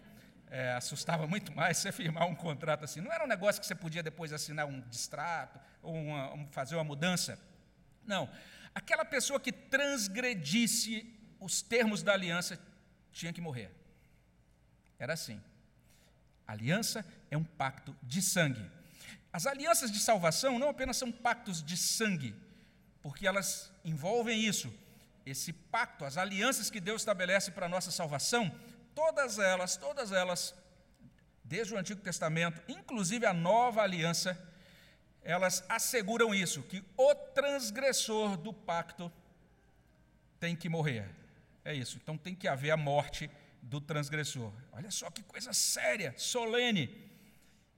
é, 0.49 0.73
assustava 0.73 1.27
muito 1.27 1.53
mais 1.53 1.77
você 1.77 1.91
firmar 1.91 2.27
um 2.27 2.35
contrato 2.35 2.83
assim. 2.83 3.01
Não 3.01 3.11
era 3.11 3.23
um 3.23 3.27
negócio 3.27 3.59
que 3.59 3.67
você 3.67 3.75
podia 3.75 4.01
depois 4.03 4.31
assinar 4.31 4.65
um 4.65 4.81
distrato 4.81 5.59
ou 5.81 5.93
uma, 5.93 6.33
um, 6.33 6.47
fazer 6.47 6.75
uma 6.75 6.83
mudança. 6.83 7.39
Não. 8.05 8.29
Aquela 8.73 9.05
pessoa 9.05 9.39
que 9.39 9.51
transgredisse 9.51 11.13
os 11.39 11.61
termos 11.61 12.03
da 12.03 12.13
aliança 12.13 12.59
tinha 13.11 13.33
que 13.33 13.41
morrer. 13.41 13.71
Era 14.99 15.13
assim. 15.13 15.41
Aliança 16.47 17.05
é 17.31 17.37
um 17.37 17.43
pacto 17.43 17.95
de 18.03 18.21
sangue. 18.21 18.69
As 19.31 19.45
alianças 19.45 19.91
de 19.91 19.99
salvação 19.99 20.57
não 20.57 20.69
apenas 20.69 20.97
são 20.97 21.11
pactos 21.11 21.61
de 21.61 21.75
sangue, 21.75 22.35
porque 23.01 23.27
elas 23.27 23.71
envolvem 23.83 24.45
isso, 24.45 24.73
esse 25.25 25.51
pacto, 25.51 26.05
as 26.05 26.17
alianças 26.17 26.69
que 26.69 26.79
Deus 26.79 27.01
estabelece 27.01 27.51
para 27.51 27.65
a 27.65 27.69
nossa 27.69 27.91
salvação, 27.91 28.53
todas 28.93 29.39
elas, 29.39 29.75
todas 29.75 30.11
elas, 30.11 30.53
desde 31.43 31.73
o 31.73 31.77
Antigo 31.77 32.01
Testamento, 32.01 32.61
inclusive 32.67 33.25
a 33.25 33.33
nova 33.33 33.81
aliança, 33.81 34.39
elas 35.21 35.63
asseguram 35.67 36.33
isso, 36.33 36.61
que 36.63 36.83
o 36.95 37.15
transgressor 37.15 38.37
do 38.37 38.53
pacto 38.53 39.11
tem 40.39 40.55
que 40.55 40.69
morrer. 40.69 41.09
É 41.63 41.73
isso, 41.73 41.97
então 42.01 42.15
tem 42.15 42.35
que 42.35 42.47
haver 42.47 42.69
a 42.69 42.77
morte 42.77 43.29
do 43.61 43.81
transgressor. 43.81 44.53
Olha 44.71 44.91
só 44.91 45.09
que 45.09 45.23
coisa 45.23 45.51
séria, 45.51 46.13
solene. 46.17 47.03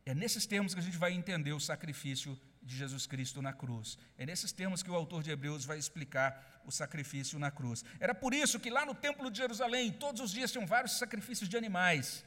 É 0.06 0.14
nesses 0.14 0.46
termos 0.46 0.74
que 0.74 0.80
a 0.82 0.84
gente 0.84 0.98
vai 0.98 1.14
entender 1.14 1.54
o 1.54 1.60
sacrifício 1.60 2.38
de 2.62 2.76
Jesus 2.76 3.06
Cristo 3.06 3.42
na 3.42 3.54
cruz. 3.54 3.98
É 4.18 4.26
nesses 4.26 4.52
termos 4.52 4.84
que 4.84 4.92
o 4.92 4.96
autor 4.96 5.24
de 5.24 5.32
Hebreus 5.32 5.64
vai 5.64 5.78
explicar 5.78 6.57
o 6.68 6.72
sacrifício 6.72 7.40
na 7.40 7.50
cruz. 7.50 7.84
Era 8.00 8.14
por 8.14 8.34
isso 8.34 8.60
que 8.60 8.70
lá 8.70 8.86
no 8.86 8.94
Templo 8.94 9.32
de 9.32 9.38
Jerusalém, 9.38 9.92
todos 9.92 10.22
os 10.22 10.32
dias 10.32 10.52
tinham 10.52 10.68
vários 10.68 10.98
sacrifícios 10.98 11.50
de 11.50 11.58
animais. 11.58 12.24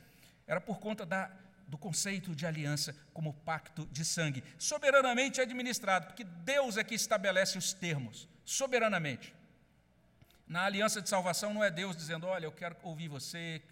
Era 0.46 0.60
por 0.60 0.80
conta 0.80 1.04
da, 1.04 1.30
do 1.68 1.76
conceito 1.76 2.34
de 2.34 2.46
aliança 2.46 2.96
como 3.12 3.34
pacto 3.34 3.86
de 3.92 4.04
sangue, 4.04 4.42
soberanamente 4.58 5.40
administrado, 5.40 6.06
porque 6.06 6.24
Deus 6.24 6.76
é 6.76 6.82
que 6.82 6.94
estabelece 6.94 7.58
os 7.58 7.72
termos, 7.72 8.28
soberanamente. 8.44 9.34
Na 10.48 10.64
aliança 10.64 11.00
de 11.00 11.08
salvação 11.08 11.54
não 11.54 11.62
é 11.62 11.70
Deus 11.70 11.96
dizendo, 11.96 12.26
olha, 12.26 12.46
eu 12.46 12.52
quero 12.52 12.76
ouvir 12.82 13.08
você, 13.08 13.62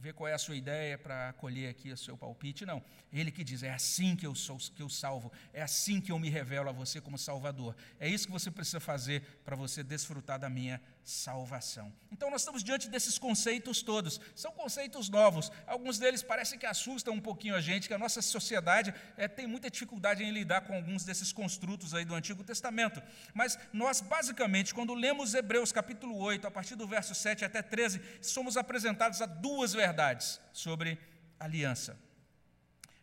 ver 0.00 0.14
qual 0.14 0.28
é 0.28 0.32
a 0.32 0.38
sua 0.38 0.56
ideia 0.56 0.96
para 0.96 1.28
acolher 1.28 1.68
aqui 1.68 1.92
o 1.92 1.96
seu 1.96 2.16
palpite. 2.16 2.64
Não. 2.64 2.82
Ele 3.12 3.30
que 3.30 3.44
diz: 3.44 3.62
é 3.62 3.70
assim 3.70 4.16
que 4.16 4.26
eu 4.26 4.34
sou, 4.34 4.56
que 4.56 4.82
eu 4.82 4.88
salvo, 4.88 5.30
é 5.52 5.62
assim 5.62 6.00
que 6.00 6.10
eu 6.10 6.18
me 6.18 6.30
revelo 6.30 6.68
a 6.68 6.72
você 6.72 7.00
como 7.00 7.18
Salvador. 7.18 7.76
É 7.98 8.08
isso 8.08 8.26
que 8.26 8.32
você 8.32 8.50
precisa 8.50 8.80
fazer 8.80 9.22
para 9.44 9.54
você 9.54 9.82
desfrutar 9.82 10.38
da 10.38 10.48
minha 10.48 10.80
salvação. 11.04 11.92
Então 12.12 12.30
nós 12.30 12.42
estamos 12.42 12.62
diante 12.62 12.88
desses 12.88 13.18
conceitos 13.18 13.82
todos. 13.82 14.20
São 14.34 14.52
conceitos 14.52 15.08
novos. 15.08 15.50
Alguns 15.66 15.98
deles 15.98 16.22
parecem 16.22 16.58
que 16.58 16.66
assustam 16.66 17.14
um 17.14 17.20
pouquinho 17.20 17.54
a 17.54 17.60
gente, 17.60 17.88
que 17.88 17.94
a 17.94 17.98
nossa 17.98 18.22
sociedade 18.22 18.94
é, 19.16 19.26
tem 19.26 19.46
muita 19.46 19.70
dificuldade 19.70 20.22
em 20.22 20.30
lidar 20.30 20.62
com 20.62 20.74
alguns 20.74 21.04
desses 21.04 21.32
construtos 21.32 21.94
aí 21.94 22.04
do 22.04 22.14
Antigo 22.14 22.44
Testamento. 22.44 23.02
Mas 23.34 23.58
nós, 23.72 24.00
basicamente, 24.00 24.74
quando 24.74 24.94
lemos 24.94 25.34
Hebreus 25.34 25.72
capítulo 25.72 26.16
8, 26.18 26.46
a 26.46 26.50
partir 26.50 26.76
do 26.76 26.86
verso 26.86 27.14
7 27.14 27.44
até 27.44 27.62
13, 27.62 28.00
somos 28.20 28.56
apresentados 28.56 29.20
a 29.20 29.26
duas 29.26 29.72
verdades 29.72 30.40
sobre 30.52 30.98
aliança. 31.38 31.98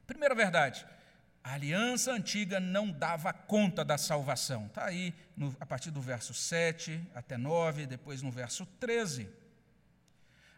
Primeira 0.05 0.33
verdade, 0.33 0.85
a 1.47 1.53
aliança 1.53 2.11
antiga 2.11 2.59
não 2.59 2.91
dava 2.91 3.31
conta 3.31 3.85
da 3.85 3.97
salvação. 3.97 4.65
Está 4.65 4.83
aí 4.83 5.13
no, 5.35 5.55
a 5.61 5.65
partir 5.65 5.91
do 5.91 6.01
verso 6.01 6.33
7 6.33 7.01
até 7.15 7.37
9, 7.37 7.85
depois 7.85 8.21
no 8.21 8.29
verso 8.29 8.65
13. 8.81 9.29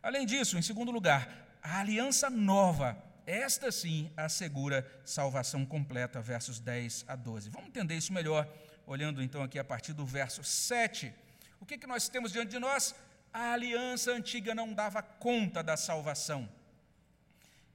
Além 0.02 0.26
disso, 0.26 0.58
em 0.58 0.64
segundo 0.64 0.92
lugar, 0.92 1.30
a 1.62 1.80
aliança 1.80 2.28
nova, 2.28 2.98
esta 3.28 3.72
sim 3.72 4.12
assegura 4.18 4.84
salvação 5.06 5.64
completa, 5.64 6.24
versos 6.24 6.60
10 6.60 7.06
a 7.08 7.16
12. 7.16 7.52
Vamos 7.52 7.70
entender 7.70 7.94
isso 7.94 8.12
melhor, 8.12 8.52
olhando 8.88 9.22
então 9.22 9.44
aqui 9.44 9.60
a 9.60 9.64
partir 9.64 9.94
do 9.94 10.08
verso 10.08 10.44
7. 10.44 11.14
O 11.60 11.68
que, 11.68 11.78
que 11.78 11.86
nós 11.86 12.10
temos 12.10 12.32
diante 12.32 12.50
de 12.50 12.58
nós? 12.58 12.96
A 13.32 13.54
aliança 13.54 14.12
antiga 14.12 14.56
não 14.56 14.74
dava 14.74 15.04
conta 15.04 15.62
da 15.62 15.78
salvação. 15.78 16.50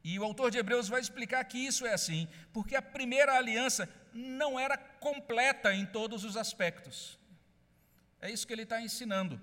E 0.04 0.18
o 0.18 0.24
autor 0.24 0.50
de 0.50 0.58
Hebreus 0.58 0.86
vai 0.86 1.00
explicar 1.00 1.42
que 1.44 1.56
isso 1.56 1.86
é 1.86 1.94
assim, 1.94 2.28
porque 2.52 2.76
a 2.76 2.82
primeira 2.82 3.32
aliança 3.32 3.88
não 4.12 4.60
era 4.60 4.76
completa 4.76 5.72
em 5.72 5.86
todos 5.86 6.24
os 6.24 6.36
aspectos. 6.36 7.18
É 8.20 8.30
isso 8.30 8.46
que 8.46 8.52
ele 8.52 8.64
está 8.64 8.82
ensinando. 8.82 9.40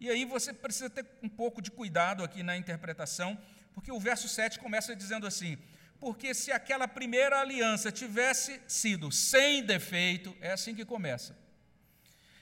E 0.00 0.08
aí 0.08 0.24
você 0.24 0.54
precisa 0.54 0.88
ter 0.88 1.06
um 1.22 1.28
pouco 1.28 1.60
de 1.60 1.70
cuidado 1.70 2.24
aqui 2.24 2.42
na 2.42 2.56
interpretação, 2.56 3.38
porque 3.74 3.92
o 3.92 4.00
verso 4.00 4.26
7 4.26 4.58
começa 4.58 4.96
dizendo 4.96 5.26
assim: 5.26 5.58
Porque 6.00 6.32
se 6.32 6.50
aquela 6.50 6.88
primeira 6.88 7.38
aliança 7.38 7.92
tivesse 7.92 8.60
sido 8.66 9.12
sem 9.12 9.62
defeito, 9.62 10.34
é 10.40 10.52
assim 10.52 10.74
que 10.74 10.84
começa. 10.84 11.36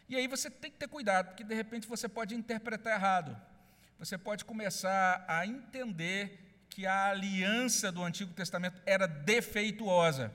E 0.09 0.15
aí 0.15 0.29
você 0.29 0.49
tem 0.49 0.71
que 0.71 0.79
ter 0.79 0.89
cuidado, 0.89 1.29
porque 1.29 1.43
de 1.43 1.55
repente 1.55 1.89
você 1.89 2.09
pode 2.09 2.37
interpretar 2.37 2.95
errado. 2.95 3.37
Você 3.99 4.19
pode 4.19 4.45
começar 4.45 5.25
a 5.27 5.47
entender 5.47 6.44
que 6.75 6.87
a 6.87 7.07
aliança 7.07 7.93
do 7.93 8.03
Antigo 8.03 8.35
Testamento 8.35 8.83
era 8.85 9.07
defeituosa. 9.07 10.33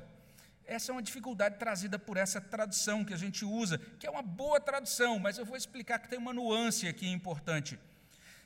Essa 0.65 0.89
é 0.89 0.93
uma 0.93 1.01
dificuldade 1.01 1.57
trazida 1.59 1.99
por 1.99 2.15
essa 2.15 2.39
tradução 2.39 3.03
que 3.03 3.13
a 3.13 3.17
gente 3.17 3.43
usa, 3.43 3.77
que 3.99 4.07
é 4.07 4.09
uma 4.09 4.21
boa 4.21 4.57
tradução, 4.57 5.19
mas 5.19 5.37
eu 5.37 5.43
vou 5.43 5.57
explicar 5.57 5.99
que 5.99 6.07
tem 6.07 6.17
uma 6.17 6.31
nuance 6.31 6.87
aqui 6.87 7.09
importante. 7.09 7.77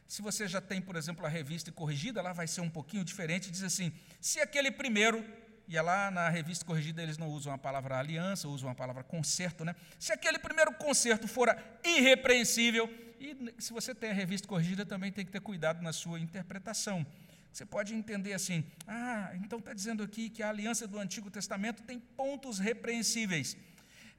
Se 0.07 0.23
você 0.23 0.47
já 0.47 0.59
tem, 0.59 0.81
por 0.81 0.95
exemplo, 0.95 1.23
a 1.23 1.29
revista 1.29 1.71
corrigida, 1.71 2.19
lá 2.19 2.33
vai 2.33 2.47
ser 2.47 2.61
um 2.61 2.69
pouquinho 2.69 3.03
diferente, 3.03 3.51
diz 3.51 3.61
assim: 3.61 3.93
se 4.19 4.41
aquele 4.41 4.71
primeiro, 4.71 5.23
e 5.67 5.77
é 5.77 5.81
lá 5.81 6.09
na 6.09 6.29
revista 6.29 6.65
corrigida 6.65 7.03
eles 7.03 7.19
não 7.19 7.29
usam 7.29 7.53
a 7.53 7.59
palavra 7.59 7.99
aliança, 7.99 8.47
usam 8.47 8.71
a 8.71 8.75
palavra 8.75 9.03
conserto, 9.03 9.63
né? 9.63 9.75
Se 9.99 10.11
aquele 10.11 10.39
primeiro 10.39 10.73
conserto 10.73 11.27
fora 11.27 11.63
irrepreensível, 11.83 12.91
e 13.19 13.53
se 13.59 13.71
você 13.71 13.93
tem 13.93 14.09
a 14.09 14.13
revista 14.13 14.47
corrigida, 14.47 14.83
também 14.83 15.11
tem 15.11 15.23
que 15.23 15.31
ter 15.31 15.41
cuidado 15.41 15.83
na 15.83 15.93
sua 15.93 16.19
interpretação. 16.19 17.05
Você 17.53 17.67
pode 17.67 17.93
entender 17.93 18.33
assim: 18.33 18.65
ah, 18.87 19.31
então 19.35 19.59
está 19.59 19.73
dizendo 19.73 20.01
aqui 20.01 20.27
que 20.27 20.41
a 20.41 20.49
aliança 20.49 20.87
do 20.87 20.97
Antigo 20.97 21.29
Testamento 21.29 21.83
tem 21.83 21.99
pontos 21.99 22.57
repreensíveis. 22.57 23.55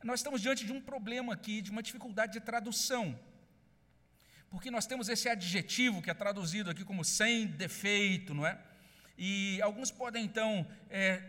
Nós 0.04 0.20
estamos 0.20 0.40
diante 0.40 0.64
de 0.64 0.72
um 0.72 0.80
problema 0.80 1.32
aqui, 1.32 1.60
de 1.60 1.70
uma 1.72 1.82
dificuldade 1.82 2.34
de 2.34 2.40
tradução. 2.40 3.18
Porque 4.50 4.70
nós 4.70 4.86
temos 4.86 5.08
esse 5.08 5.28
adjetivo 5.28 6.00
que 6.00 6.10
é 6.10 6.14
traduzido 6.14 6.70
aqui 6.70 6.84
como 6.84 7.04
sem 7.04 7.46
defeito, 7.46 8.32
não 8.32 8.46
é? 8.46 8.56
E 9.18 9.60
alguns 9.62 9.90
podem 9.90 10.24
então 10.24 10.64
é, 10.88 11.20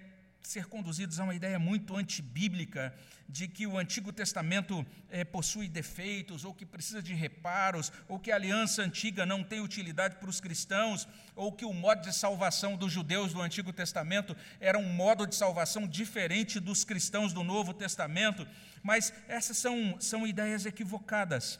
ser 0.47 0.65
conduzidos 0.65 1.19
a 1.19 1.23
uma 1.23 1.35
ideia 1.35 1.57
muito 1.57 1.95
antibíblica 1.95 2.93
de 3.27 3.47
que 3.47 3.65
o 3.65 3.77
Antigo 3.77 4.13
Testamento 4.13 4.85
é, 5.09 5.23
possui 5.23 5.67
defeitos, 5.67 6.45
ou 6.45 6.53
que 6.53 6.65
precisa 6.65 7.01
de 7.01 7.13
reparos, 7.13 7.91
ou 8.07 8.19
que 8.19 8.31
a 8.31 8.35
aliança 8.35 8.83
antiga 8.83 9.25
não 9.25 9.43
tem 9.43 9.59
utilidade 9.59 10.17
para 10.17 10.29
os 10.29 10.39
cristãos, 10.39 11.07
ou 11.35 11.51
que 11.51 11.65
o 11.65 11.73
modo 11.73 12.01
de 12.01 12.15
salvação 12.15 12.77
dos 12.77 12.91
judeus 12.91 13.33
do 13.33 13.41
Antigo 13.41 13.73
Testamento 13.73 14.35
era 14.59 14.77
um 14.77 14.93
modo 14.93 15.25
de 15.25 15.35
salvação 15.35 15.87
diferente 15.87 16.59
dos 16.59 16.83
cristãos 16.83 17.33
do 17.33 17.43
Novo 17.43 17.73
Testamento, 17.73 18.47
mas 18.83 19.11
essas 19.27 19.57
são, 19.57 19.99
são 19.99 20.27
ideias 20.27 20.65
equivocadas. 20.65 21.59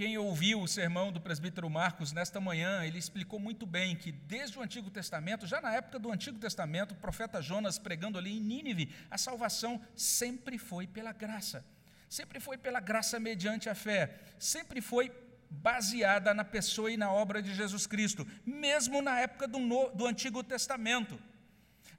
Quem 0.00 0.16
ouviu 0.16 0.62
o 0.62 0.66
sermão 0.66 1.12
do 1.12 1.20
presbítero 1.20 1.68
Marcos 1.68 2.10
nesta 2.10 2.40
manhã, 2.40 2.82
ele 2.86 2.96
explicou 2.96 3.38
muito 3.38 3.66
bem 3.66 3.94
que 3.94 4.10
desde 4.10 4.58
o 4.58 4.62
Antigo 4.62 4.88
Testamento, 4.88 5.46
já 5.46 5.60
na 5.60 5.74
época 5.74 5.98
do 5.98 6.10
Antigo 6.10 6.38
Testamento, 6.38 6.92
o 6.92 6.96
profeta 6.96 7.42
Jonas 7.42 7.78
pregando 7.78 8.16
ali 8.16 8.34
em 8.34 8.40
Nínive, 8.40 8.94
a 9.10 9.18
salvação 9.18 9.78
sempre 9.94 10.56
foi 10.56 10.86
pela 10.86 11.12
graça. 11.12 11.62
Sempre 12.08 12.40
foi 12.40 12.56
pela 12.56 12.80
graça 12.80 13.20
mediante 13.20 13.68
a 13.68 13.74
fé. 13.74 14.18
Sempre 14.38 14.80
foi 14.80 15.12
baseada 15.50 16.32
na 16.32 16.44
pessoa 16.44 16.90
e 16.90 16.96
na 16.96 17.12
obra 17.12 17.42
de 17.42 17.54
Jesus 17.54 17.86
Cristo, 17.86 18.26
mesmo 18.46 19.02
na 19.02 19.20
época 19.20 19.46
do, 19.46 19.58
no, 19.58 19.90
do 19.90 20.06
Antigo 20.06 20.42
Testamento. 20.42 21.20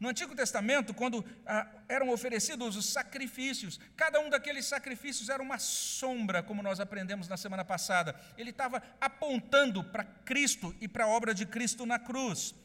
No 0.02 0.10
Antigo 0.10 0.36
Testamento, 0.36 0.96
quando 0.96 1.24
ah, 1.46 1.68
eram 1.88 2.10
oferecidos 2.10 2.76
os 2.76 2.88
sacrifícios, 2.88 3.80
cada 3.96 4.20
um 4.20 4.32
daqueles 4.32 4.66
sacrifícios 4.66 5.30
era 5.30 5.44
uma 5.44 5.60
sombra, 5.60 6.42
como 6.42 6.64
nós 6.64 6.80
aprendemos 6.80 7.28
na 7.28 7.38
semana 7.38 7.64
passada. 7.64 8.20
Ele 8.36 8.50
estava 8.50 8.82
apontando 9.00 9.84
para 9.84 10.04
Cristo 10.04 10.76
e 10.82 10.88
para 10.88 11.04
a 11.04 11.08
obra 11.08 11.36
de 11.36 11.46
Cristo 11.46 11.86
na 11.86 12.00
cruz. 12.00 12.56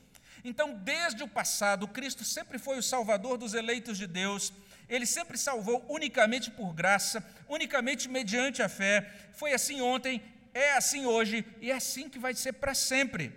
Então, 0.42 0.72
desde 0.72 1.22
o 1.22 1.28
passado, 1.28 1.86
Cristo 1.86 2.24
sempre 2.24 2.58
foi 2.58 2.78
o 2.78 2.82
salvador 2.82 3.36
dos 3.36 3.52
eleitos 3.52 3.98
de 3.98 4.06
Deus. 4.06 4.50
Ele 4.88 5.04
sempre 5.04 5.36
salvou 5.36 5.84
unicamente 5.90 6.50
por 6.50 6.72
graça, 6.72 7.22
unicamente 7.46 8.08
mediante 8.08 8.62
a 8.62 8.68
fé. 8.68 9.12
Foi 9.34 9.52
assim 9.52 9.82
ontem, 9.82 10.22
é 10.54 10.72
assim 10.72 11.04
hoje 11.04 11.44
e 11.60 11.70
é 11.70 11.74
assim 11.74 12.08
que 12.08 12.18
vai 12.18 12.32
ser 12.32 12.54
para 12.54 12.74
sempre. 12.74 13.30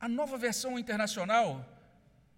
A 0.00 0.08
nova 0.08 0.36
versão 0.36 0.76
internacional 0.76 1.68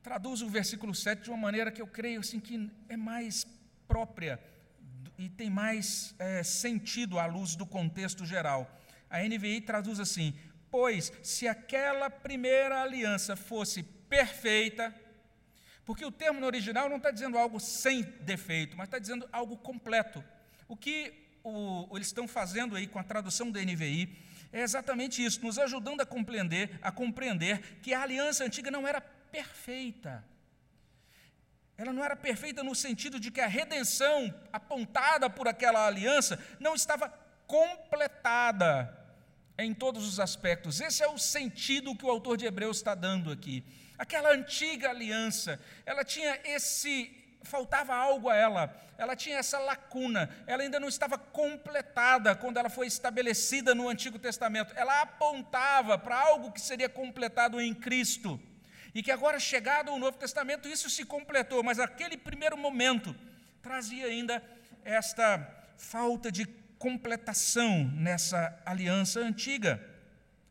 traduz 0.04 0.42
o 0.42 0.48
versículo 0.50 0.94
7 0.94 1.22
de 1.22 1.30
uma 1.30 1.38
maneira 1.38 1.72
que 1.72 1.80
eu 1.80 1.86
creio 1.86 2.20
assim, 2.20 2.38
que 2.38 2.70
é 2.90 2.96
mais 2.96 3.46
própria 3.88 4.38
e 5.16 5.30
tem 5.30 5.48
mais 5.48 6.14
é, 6.18 6.42
sentido 6.42 7.18
à 7.18 7.24
luz 7.24 7.56
do 7.56 7.64
contexto 7.64 8.26
geral. 8.26 8.70
A 9.08 9.22
NVI 9.22 9.62
traduz 9.62 9.98
assim: 9.98 10.38
Pois 10.70 11.10
se 11.22 11.48
aquela 11.48 12.10
primeira 12.10 12.82
aliança 12.82 13.34
fosse 13.34 13.82
perfeita, 13.82 14.94
porque 15.86 16.04
o 16.04 16.12
termo 16.12 16.38
no 16.38 16.46
original 16.46 16.86
não 16.90 16.98
está 16.98 17.10
dizendo 17.10 17.38
algo 17.38 17.58
sem 17.58 18.02
defeito, 18.20 18.76
mas 18.76 18.88
está 18.88 18.98
dizendo 18.98 19.26
algo 19.32 19.56
completo. 19.56 20.22
O 20.68 20.76
que 20.76 21.14
o, 21.42 21.88
eles 21.96 22.08
estão 22.08 22.28
fazendo 22.28 22.76
aí 22.76 22.86
com 22.86 22.98
a 22.98 23.04
tradução 23.04 23.50
da 23.50 23.60
NVI 23.60 24.18
é 24.52 24.60
exatamente 24.60 25.24
isso, 25.24 25.42
nos 25.42 25.58
ajudando 25.58 26.02
a 26.02 26.06
compreender, 26.06 26.78
a 26.82 26.92
compreender 26.92 27.78
que 27.80 27.94
a 27.94 28.02
aliança 28.02 28.44
antiga 28.44 28.70
não 28.70 28.86
era 28.86 29.00
perfeita. 29.34 30.24
Ela 31.76 31.92
não 31.92 32.04
era 32.04 32.14
perfeita 32.14 32.62
no 32.62 32.72
sentido 32.72 33.18
de 33.18 33.32
que 33.32 33.40
a 33.40 33.48
redenção 33.48 34.32
apontada 34.52 35.28
por 35.28 35.48
aquela 35.48 35.84
aliança 35.88 36.38
não 36.60 36.72
estava 36.76 37.08
completada 37.48 38.96
em 39.58 39.74
todos 39.74 40.06
os 40.06 40.20
aspectos. 40.20 40.80
Esse 40.80 41.02
é 41.02 41.08
o 41.08 41.18
sentido 41.18 41.96
que 41.96 42.06
o 42.06 42.10
autor 42.10 42.36
de 42.36 42.46
Hebreus 42.46 42.76
está 42.76 42.94
dando 42.94 43.32
aqui. 43.32 43.64
Aquela 43.98 44.32
antiga 44.32 44.90
aliança, 44.90 45.60
ela 45.84 46.04
tinha 46.04 46.38
esse. 46.44 47.10
faltava 47.42 47.92
algo 47.92 48.28
a 48.28 48.36
ela, 48.36 48.72
ela 48.96 49.16
tinha 49.16 49.38
essa 49.38 49.58
lacuna, 49.58 50.30
ela 50.46 50.62
ainda 50.62 50.78
não 50.78 50.88
estava 50.88 51.18
completada 51.18 52.36
quando 52.36 52.56
ela 52.56 52.70
foi 52.70 52.86
estabelecida 52.86 53.74
no 53.74 53.88
Antigo 53.88 54.18
Testamento. 54.18 54.72
Ela 54.76 55.02
apontava 55.02 55.98
para 55.98 56.20
algo 56.20 56.52
que 56.52 56.60
seria 56.60 56.88
completado 56.88 57.60
em 57.60 57.74
Cristo 57.74 58.40
e 58.94 59.02
que 59.02 59.10
agora, 59.10 59.40
chegado 59.40 59.92
o 59.92 59.98
Novo 59.98 60.16
Testamento, 60.16 60.68
isso 60.68 60.88
se 60.88 61.04
completou, 61.04 61.62
mas 61.64 61.80
aquele 61.80 62.16
primeiro 62.16 62.56
momento 62.56 63.14
trazia 63.60 64.06
ainda 64.06 64.42
esta 64.84 65.28
falta 65.76 66.30
de 66.30 66.46
completação 66.78 67.90
nessa 67.94 68.56
aliança 68.64 69.18
antiga. 69.18 69.82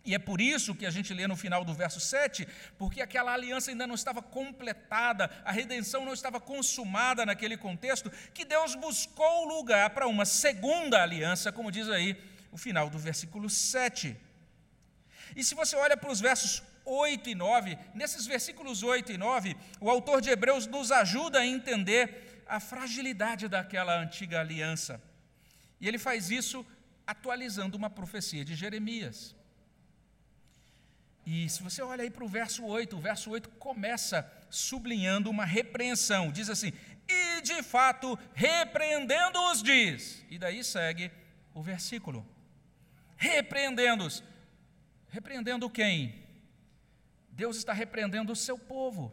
E 0.06 0.14
é 0.14 0.20
por 0.20 0.42
isso 0.42 0.76
que 0.76 0.86
a 0.86 0.90
gente 0.90 1.14
lê 1.14 1.26
no 1.26 1.38
final 1.38 1.64
do 1.64 1.74
verso 1.74 2.02
7, 2.02 2.46
porque 2.78 3.02
aquela 3.02 3.32
aliança 3.32 3.72
ainda 3.72 3.88
não 3.88 3.96
estava 3.96 4.22
completada, 4.22 5.30
a 5.46 5.52
redenção 5.52 6.04
não 6.04 6.14
estava 6.14 6.42
consumada 6.42 7.26
naquele 7.26 7.56
contexto, 7.56 8.12
que 8.34 8.44
Deus 8.44 8.76
buscou 8.76 9.46
lugar 9.46 9.92
para 9.92 10.06
uma 10.06 10.26
segunda 10.26 11.02
aliança, 11.02 11.54
como 11.54 11.72
diz 11.72 11.88
aí 11.88 12.22
o 12.52 12.58
final 12.58 12.90
do 12.90 13.00
versículo 13.00 13.50
7. 13.50 14.18
E 15.34 15.44
se 15.44 15.56
você 15.56 15.78
olha 15.78 15.96
para 15.96 16.12
os 16.12 16.20
versos 16.20 16.62
8 16.86 17.30
e 17.30 17.36
9, 17.36 17.78
nesses 17.94 18.26
versículos 18.26 18.84
8 18.84 19.12
e 19.12 19.18
9, 19.18 19.56
o 19.80 19.90
autor 19.90 20.22
de 20.22 20.30
Hebreus 20.30 20.68
nos 20.68 20.92
ajuda 20.92 21.40
a 21.40 21.46
entender 21.46 22.44
a 22.48 22.60
fragilidade 22.60 23.48
daquela 23.48 24.00
antiga 24.00 24.40
aliança. 24.40 25.02
E 25.80 25.88
ele 25.88 25.98
faz 25.98 26.30
isso 26.30 26.66
atualizando 27.06 27.78
uma 27.78 27.90
profecia 27.90 28.44
de 28.44 28.56
Jeremias. 28.56 29.36
E 31.26 31.50
se 31.50 31.64
você 31.64 31.82
olha 31.82 32.04
aí 32.04 32.10
para 32.10 32.24
o 32.24 32.28
verso 32.28 32.66
8, 32.66 32.98
o 32.98 33.00
verso 33.00 33.30
8 33.32 33.50
começa 33.52 34.30
sublinhando 34.50 35.30
uma 35.30 35.46
repreensão. 35.46 36.32
Diz 36.32 36.50
assim: 36.50 36.74
E 37.08 37.42
de 37.42 37.64
fato, 37.64 38.20
repreendendo-os, 38.34 39.64
diz. 39.64 40.24
E 40.30 40.38
daí 40.38 40.64
segue 40.64 41.12
o 41.54 41.62
versículo: 41.62 42.26
Repreendendo-os. 43.16 44.24
Repreendendo 45.10 45.70
quem? 45.70 46.23
Deus 47.34 47.58
está 47.58 47.74
repreendendo 47.74 48.32
o 48.32 48.36
seu 48.36 48.58
povo. 48.58 49.12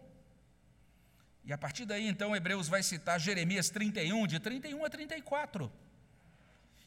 E 1.44 1.52
a 1.52 1.58
partir 1.58 1.86
daí, 1.86 2.06
então, 2.06 2.36
Hebreus 2.36 2.68
vai 2.68 2.82
citar 2.82 3.18
Jeremias 3.18 3.70
31, 3.70 4.26
de 4.26 4.38
31 4.38 4.84
a 4.84 4.90
34. 4.90 5.72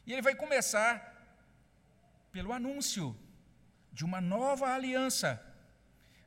E 0.06 0.14
ele 0.14 0.22
vai 0.22 0.36
começar 0.36 1.12
pelo 2.32 2.54
anúncio 2.54 3.18
de 3.92 4.06
uma 4.06 4.22
nova 4.22 4.74
aliança. 4.74 5.42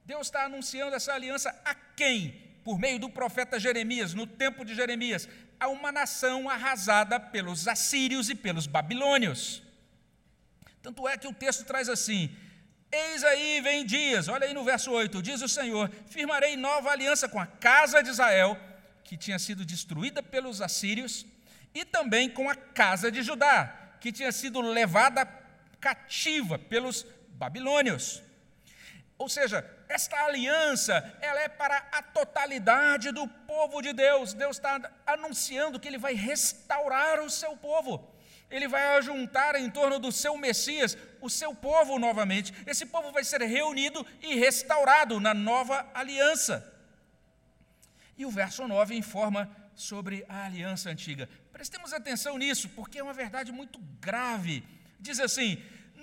Deus 0.05 0.27
está 0.27 0.45
anunciando 0.45 0.97
essa 0.97 1.13
aliança 1.13 1.51
a 1.65 1.75
quem? 1.75 2.43
Por 2.65 2.79
meio 2.79 2.99
do 2.99 3.09
profeta 3.09 3.61
Jeremias, 3.61 4.13
no 4.13 4.27
tempo 4.27 4.65
de 4.65 4.75
Jeremias, 4.75 5.29
a 5.59 5.69
uma 5.69 5.93
nação 5.93 6.51
arrasada 6.51 7.19
pelos 7.21 7.69
assírios 7.69 8.29
e 8.29 8.35
pelos 8.35 8.67
babilônios. 8.67 9.63
Tanto 10.83 11.07
é 11.07 11.17
que 11.17 11.29
o 11.29 11.33
texto 11.33 11.65
traz 11.65 11.89
assim: 11.89 12.35
Eis 12.97 13.23
aí 13.25 13.61
vem 13.61 13.85
dias, 13.85 14.27
olha 14.27 14.47
aí 14.47 14.55
no 14.55 14.65
verso 14.65 14.91
8, 14.91 15.21
diz 15.21 15.43
o 15.43 15.49
Senhor: 15.49 15.91
firmarei 16.09 16.57
nova 16.57 16.91
aliança 16.91 17.29
com 17.29 17.39
a 17.39 17.47
casa 17.47 18.03
de 18.03 18.09
Israel, 18.09 18.59
que 19.05 19.19
tinha 19.19 19.39
sido 19.39 19.67
destruída 19.67 20.23
pelos 20.23 20.63
assírios, 20.63 21.27
e 21.75 21.85
também 21.85 22.31
com 22.31 22.49
a 22.49 22.55
casa 22.55 23.11
de 23.11 23.23
Judá, 23.23 23.59
que 24.01 24.11
tinha 24.11 24.33
sido 24.33 24.63
levada 24.63 25.29
cativa 25.79 26.59
pelos 26.59 27.07
babilônios. 27.29 28.23
Ou 29.19 29.29
seja, 29.29 29.59
esta 29.89 30.17
aliança, 30.25 30.95
ela 31.21 31.41
é 31.41 31.49
para 31.49 31.77
a 31.93 32.03
totalidade 32.03 33.13
do 33.13 33.29
povo 33.29 33.83
de 33.83 33.93
Deus. 33.93 34.33
Deus 34.33 34.57
está 34.57 34.91
anunciando 35.07 35.79
que 35.79 35.89
Ele 35.89 35.99
vai 35.99 36.15
restaurar 36.15 37.21
o 37.21 37.31
seu 37.31 37.57
povo. 37.57 38.16
Ele 38.51 38.69
vai 38.69 38.97
ajuntar 38.97 39.57
em 39.57 39.69
torno 39.69 39.99
do 39.99 40.13
seu 40.13 40.37
Messias 40.39 40.97
o 41.21 41.29
seu 41.29 41.55
povo 41.55 41.99
novamente. 41.99 42.53
Esse 42.67 42.87
povo 42.87 43.11
vai 43.11 43.25
ser 43.25 43.43
reunido 43.43 44.07
e 44.23 44.37
restaurado 44.37 45.19
na 45.19 45.35
nova 45.35 45.89
aliança. 45.93 46.73
E 48.17 48.25
o 48.25 48.31
verso 48.31 48.67
9 48.67 48.95
informa 48.95 49.51
sobre 49.75 50.25
a 50.29 50.45
aliança 50.45 50.89
antiga. 50.89 51.29
Prestemos 51.53 51.93
atenção 51.93 52.39
nisso, 52.39 52.69
porque 52.71 52.99
é 52.99 53.03
uma 53.03 53.13
verdade 53.13 53.53
muito 53.53 53.79
grave. 54.01 54.65
Diz 54.99 55.21
assim: 55.21 55.63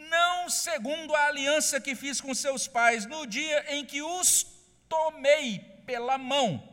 não 0.10 0.50
segundo 0.50 1.16
a 1.16 1.26
aliança 1.28 1.80
que 1.80 1.96
fiz 1.96 2.20
com 2.20 2.34
seus 2.36 2.68
pais 2.68 3.06
no 3.06 3.26
dia 3.26 3.74
em 3.74 3.86
que 3.86 4.02
os 4.02 4.46
tomei 4.88 5.60
pela 5.86 6.18
mão 6.18 6.70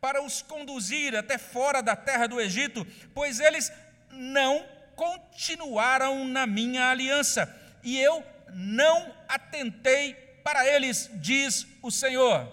para 0.00 0.22
os 0.22 0.42
conduzir 0.42 1.16
até 1.16 1.38
fora 1.38 1.82
da 1.82 1.96
terra 1.96 2.26
do 2.26 2.38
Egito, 2.38 2.86
pois 3.14 3.40
eles 3.40 3.72
não 4.10 4.73
continuaram 4.94 6.24
na 6.24 6.46
minha 6.46 6.90
aliança, 6.90 7.52
e 7.82 7.98
eu 7.98 8.24
não 8.52 9.14
atentei 9.28 10.14
para 10.42 10.66
eles, 10.66 11.10
diz 11.14 11.66
o 11.82 11.90
Senhor. 11.90 12.52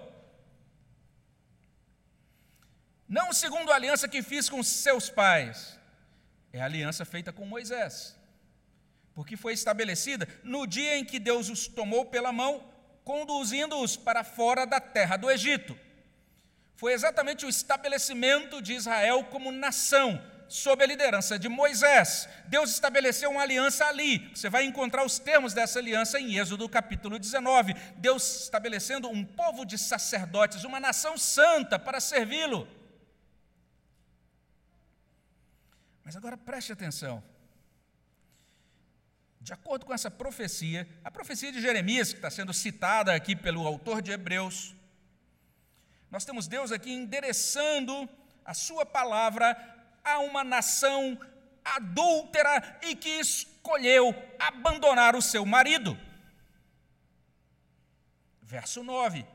Não 3.07 3.33
segundo 3.33 3.71
a 3.71 3.75
aliança 3.75 4.07
que 4.07 4.21
fiz 4.21 4.49
com 4.49 4.63
seus 4.63 5.09
pais, 5.09 5.77
é 6.53 6.61
a 6.61 6.65
aliança 6.65 7.03
feita 7.03 7.31
com 7.33 7.45
Moisés 7.45 8.19
porque 9.13 9.35
foi 9.35 9.53
estabelecida 9.53 10.27
no 10.43 10.65
dia 10.65 10.97
em 10.97 11.05
que 11.05 11.19
Deus 11.19 11.49
os 11.49 11.67
tomou 11.67 12.05
pela 12.05 12.31
mão, 12.31 12.63
conduzindo-os 13.03 13.97
para 13.97 14.23
fora 14.23 14.65
da 14.65 14.79
terra 14.79 15.17
do 15.17 15.29
Egito. 15.29 15.77
Foi 16.75 16.93
exatamente 16.93 17.45
o 17.45 17.49
estabelecimento 17.49 18.61
de 18.61 18.73
Israel 18.73 19.25
como 19.25 19.51
nação, 19.51 20.21
sob 20.51 20.83
a 20.83 20.87
liderança 20.87 21.39
de 21.39 21.47
Moisés. 21.47 22.27
Deus 22.47 22.69
estabeleceu 22.71 23.31
uma 23.31 23.41
aliança 23.41 23.85
ali. 23.85 24.29
Você 24.35 24.49
vai 24.49 24.65
encontrar 24.65 25.05
os 25.05 25.17
termos 25.17 25.53
dessa 25.53 25.79
aliança 25.79 26.19
em 26.19 26.37
Êxodo 26.37 26.67
capítulo 26.67 27.17
19. 27.17 27.73
Deus 27.97 28.43
estabelecendo 28.43 29.09
um 29.09 29.23
povo 29.23 29.65
de 29.65 29.77
sacerdotes, 29.77 30.63
uma 30.63 30.79
nação 30.79 31.17
santa 31.17 31.79
para 31.79 31.99
servi-lo. 32.01 32.67
Mas 36.03 36.15
agora 36.15 36.35
preste 36.35 36.73
atenção. 36.73 37.23
De 39.39 39.53
acordo 39.53 39.85
com 39.85 39.93
essa 39.93 40.11
profecia, 40.11 40.87
a 41.03 41.09
profecia 41.09 41.51
de 41.51 41.61
Jeremias, 41.61 42.09
que 42.09 42.17
está 42.17 42.29
sendo 42.29 42.53
citada 42.53 43.15
aqui 43.15 43.35
pelo 43.35 43.65
autor 43.65 44.01
de 44.01 44.11
Hebreus, 44.11 44.75
nós 46.11 46.25
temos 46.25 46.45
Deus 46.45 46.73
aqui 46.73 46.91
endereçando 46.91 48.07
a 48.43 48.53
sua 48.53 48.85
palavra 48.85 49.55
a 50.03 50.19
uma 50.19 50.43
nação 50.43 51.19
adúltera 51.63 52.79
e 52.81 52.95
que 52.95 53.09
escolheu 53.19 54.15
abandonar 54.39 55.15
o 55.15 55.21
seu 55.21 55.45
marido. 55.45 55.97
Verso 58.41 58.83
9 58.83 59.25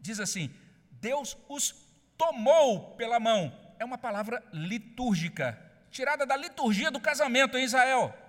diz 0.00 0.20
assim: 0.20 0.54
Deus 0.90 1.36
os 1.48 1.74
tomou 2.16 2.94
pela 2.96 3.20
mão. 3.20 3.52
É 3.78 3.84
uma 3.84 3.98
palavra 3.98 4.42
litúrgica, 4.52 5.58
tirada 5.90 6.24
da 6.24 6.36
liturgia 6.36 6.90
do 6.90 7.00
casamento 7.00 7.58
em 7.58 7.64
Israel 7.64 8.23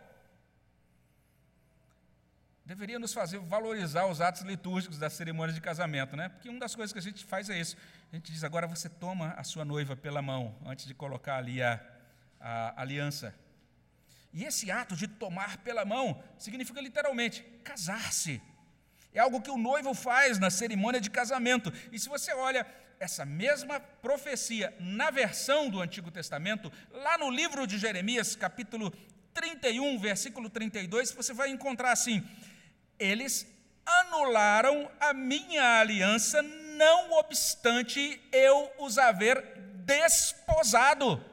deveria 2.66 2.98
nos 2.98 3.14
fazer 3.14 3.38
valorizar 3.38 4.08
os 4.08 4.20
atos 4.20 4.42
litúrgicos 4.42 4.98
das 4.98 5.14
cerimônias 5.14 5.54
de 5.54 5.62
casamento, 5.62 6.16
né? 6.16 6.30
Porque 6.30 6.50
uma 6.50 6.60
das 6.60 6.74
coisas 6.74 6.92
que 6.92 6.98
a 6.98 7.02
gente 7.02 7.24
faz 7.24 7.50
é 7.50 7.60
isso. 7.60 7.78
A 8.12 8.16
gente 8.16 8.32
diz, 8.32 8.44
agora 8.44 8.66
você 8.66 8.90
toma 8.90 9.34
a 9.38 9.44
sua 9.44 9.64
noiva 9.64 9.96
pela 9.96 10.22
mão, 10.22 10.56
antes 10.66 10.86
de 10.86 10.94
colocar 10.94 11.38
ali 11.38 11.62
a, 11.62 11.80
a 12.40 12.82
aliança. 12.82 13.36
E 14.34 14.44
esse 14.44 14.72
ato 14.72 14.96
de 14.96 15.08
tomar 15.08 15.58
pela 15.60 15.86
mão 15.86 16.22
significa 16.40 16.82
literalmente 16.82 17.44
casar-se. 17.64 18.42
É 19.14 19.20
algo 19.20 19.42
que 19.42 19.52
o 19.52 19.58
noivo 19.58 19.94
faz 19.94 20.40
na 20.40 20.50
cerimônia 20.50 21.00
de 21.00 21.10
casamento. 21.10 21.72
E 21.92 22.00
se 22.00 22.10
você 22.10 22.34
olha 22.34 22.66
essa 23.00 23.26
mesma 23.26 23.80
profecia 23.80 24.76
na 24.80 25.12
versão 25.12 25.70
do 25.70 25.80
Antigo 25.82 26.10
Testamento, 26.10 26.72
lá 26.92 27.18
no 27.18 27.30
livro 27.30 27.68
de 27.68 27.78
Jeremias, 27.78 28.36
capítulo 28.36 28.92
31, 29.34 30.00
versículo 30.00 30.50
32, 30.50 31.12
você 31.12 31.34
vai 31.34 31.50
encontrar 31.50 31.92
assim: 31.92 32.26
eles 33.00 33.46
anularam 33.86 34.90
a 35.00 35.14
minha 35.14 35.80
aliança, 35.80 36.42
não 36.42 37.14
obstante 37.14 38.22
eu 38.32 38.72
os 38.80 38.98
haver 38.98 39.42
desposado. 39.86 41.24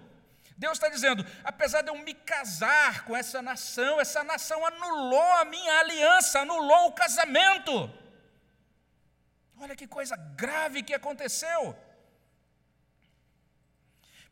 Deus 0.57 0.75
está 0.75 0.88
dizendo: 0.88 1.25
apesar 1.42 1.83
de 1.83 1.88
eu 1.88 1.96
me 1.96 2.14
casar 2.14 3.05
com 3.05 3.16
essa 3.16 3.40
nação, 3.40 4.01
essa 4.01 4.22
nação 4.22 4.64
anulou 4.64 5.33
a 5.35 5.44
minha 5.44 5.81
aliança, 5.81 6.40
anulou 6.40 6.88
o 6.88 6.92
casamento. 6.92 7.90
Olha 9.59 9.77
que 9.77 9.87
coisa 9.87 10.16
grave 10.16 10.83
que 10.83 10.94
aconteceu. 10.94 11.77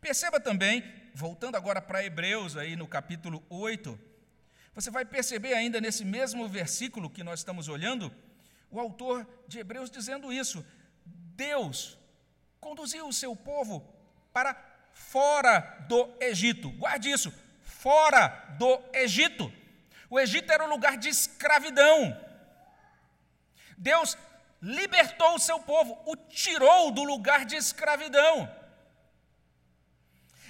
Perceba 0.00 0.40
também, 0.40 0.82
voltando 1.14 1.56
agora 1.56 1.80
para 1.80 2.04
Hebreus, 2.04 2.56
aí 2.56 2.74
no 2.74 2.88
capítulo 2.88 3.44
8, 3.50 3.98
você 4.74 4.90
vai 4.90 5.04
perceber 5.04 5.54
ainda 5.54 5.80
nesse 5.80 6.04
mesmo 6.04 6.48
versículo 6.48 7.10
que 7.10 7.24
nós 7.24 7.40
estamos 7.40 7.68
olhando, 7.68 8.12
o 8.70 8.78
autor 8.78 9.26
de 9.48 9.58
Hebreus 9.58 9.90
dizendo 9.90 10.32
isso: 10.32 10.64
Deus 11.04 11.98
conduziu 12.60 13.08
o 13.08 13.12
seu 13.12 13.34
povo 13.34 13.86
para 14.32 14.54
fora 14.92 15.60
do 15.88 16.08
Egito. 16.20 16.70
Guarde 16.72 17.10
isso, 17.10 17.32
fora 17.62 18.28
do 18.58 18.80
Egito. 18.92 19.52
O 20.08 20.18
Egito 20.18 20.52
era 20.52 20.64
um 20.64 20.68
lugar 20.68 20.96
de 20.96 21.08
escravidão. 21.08 22.18
Deus 23.76 24.16
libertou 24.60 25.34
o 25.34 25.38
seu 25.38 25.58
povo, 25.60 25.98
o 26.04 26.14
tirou 26.16 26.90
do 26.90 27.02
lugar 27.02 27.44
de 27.44 27.56
escravidão. 27.56 28.59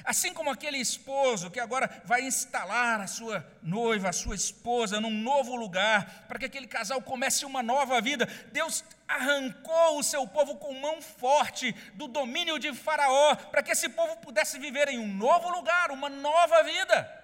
Assim 0.05 0.33
como 0.33 0.51
aquele 0.51 0.79
esposo 0.79 1.51
que 1.51 1.61
agora 1.61 2.03
vai 2.05 2.23
instalar 2.23 3.01
a 3.01 3.07
sua 3.07 3.47
noiva, 3.63 4.09
a 4.09 4.13
sua 4.13 4.35
esposa, 4.35 5.01
num 5.01 5.11
novo 5.11 5.55
lugar, 5.57 6.25
para 6.27 6.39
que 6.39 6.47
aquele 6.47 6.67
casal 6.67 7.03
comece 7.03 7.45
uma 7.45 7.63
nova 7.63 8.01
vida, 8.01 8.27
Deus 8.53 8.85
arrancou 9.07 9.99
o 9.99 10.03
seu 10.03 10.27
povo 10.27 10.57
com 10.57 10.73
mão 10.75 11.03
forte 11.03 11.73
do 11.95 12.09
domínio 12.09 12.59
de 12.59 12.73
Faraó, 12.73 13.35
para 13.35 13.63
que 13.63 13.73
esse 13.73 13.89
povo 13.89 14.17
pudesse 14.19 14.59
viver 14.59 14.89
em 14.89 14.99
um 14.99 15.09
novo 15.09 15.51
lugar, 15.51 15.91
uma 15.91 16.09
nova 16.09 16.63
vida. 16.63 17.21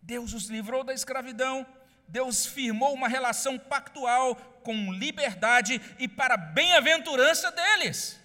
Deus 0.00 0.32
os 0.32 0.48
livrou 0.48 0.84
da 0.84 0.94
escravidão, 0.94 1.66
Deus 2.06 2.46
firmou 2.46 2.94
uma 2.94 3.08
relação 3.08 3.58
pactual 3.58 4.36
com 4.62 4.92
liberdade 4.92 5.80
e 5.98 6.06
para 6.06 6.36
bem-aventurança 6.36 7.50
deles. 7.50 8.20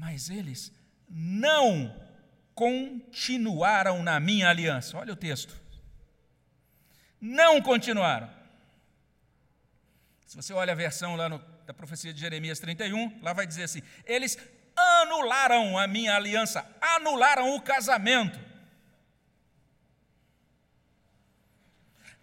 Mas 0.00 0.30
eles 0.30 0.72
não 1.06 1.94
continuaram 2.54 4.02
na 4.02 4.18
minha 4.18 4.48
aliança. 4.48 4.96
Olha 4.96 5.12
o 5.12 5.16
texto. 5.16 5.54
Não 7.20 7.60
continuaram. 7.60 8.30
Se 10.24 10.36
você 10.36 10.54
olha 10.54 10.72
a 10.72 10.76
versão 10.76 11.16
lá 11.16 11.28
no, 11.28 11.38
da 11.66 11.74
profecia 11.74 12.14
de 12.14 12.20
Jeremias 12.20 12.58
31, 12.58 13.20
lá 13.20 13.34
vai 13.34 13.46
dizer 13.46 13.64
assim: 13.64 13.82
eles 14.06 14.38
anularam 14.74 15.78
a 15.78 15.86
minha 15.86 16.16
aliança, 16.16 16.66
anularam 16.80 17.54
o 17.54 17.60
casamento. 17.60 18.40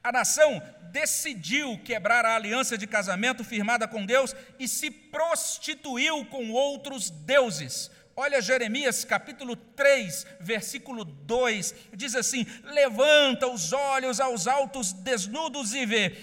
A 0.08 0.12
nação 0.14 0.64
decidiu 0.84 1.78
quebrar 1.84 2.24
a 2.24 2.34
aliança 2.34 2.78
de 2.78 2.88
casamento 2.88 3.44
firmada 3.44 3.86
com 3.90 4.06
Deus 4.06 4.34
e 4.58 4.66
se 4.66 4.90
prostituiu 4.90 6.26
com 6.28 6.50
outros 6.50 7.10
deuses. 7.10 7.92
Olha 8.16 8.42
Jeremias 8.42 9.04
capítulo 9.04 9.58
3, 9.58 10.26
versículo 10.40 11.04
2, 11.04 11.76
diz 11.94 12.16
assim: 12.16 12.48
Levanta 12.64 13.48
os 13.48 13.74
olhos 13.74 14.22
aos 14.22 14.48
altos 14.48 14.94
desnudos 14.94 15.74
e 15.74 15.86
vê, 15.86 16.16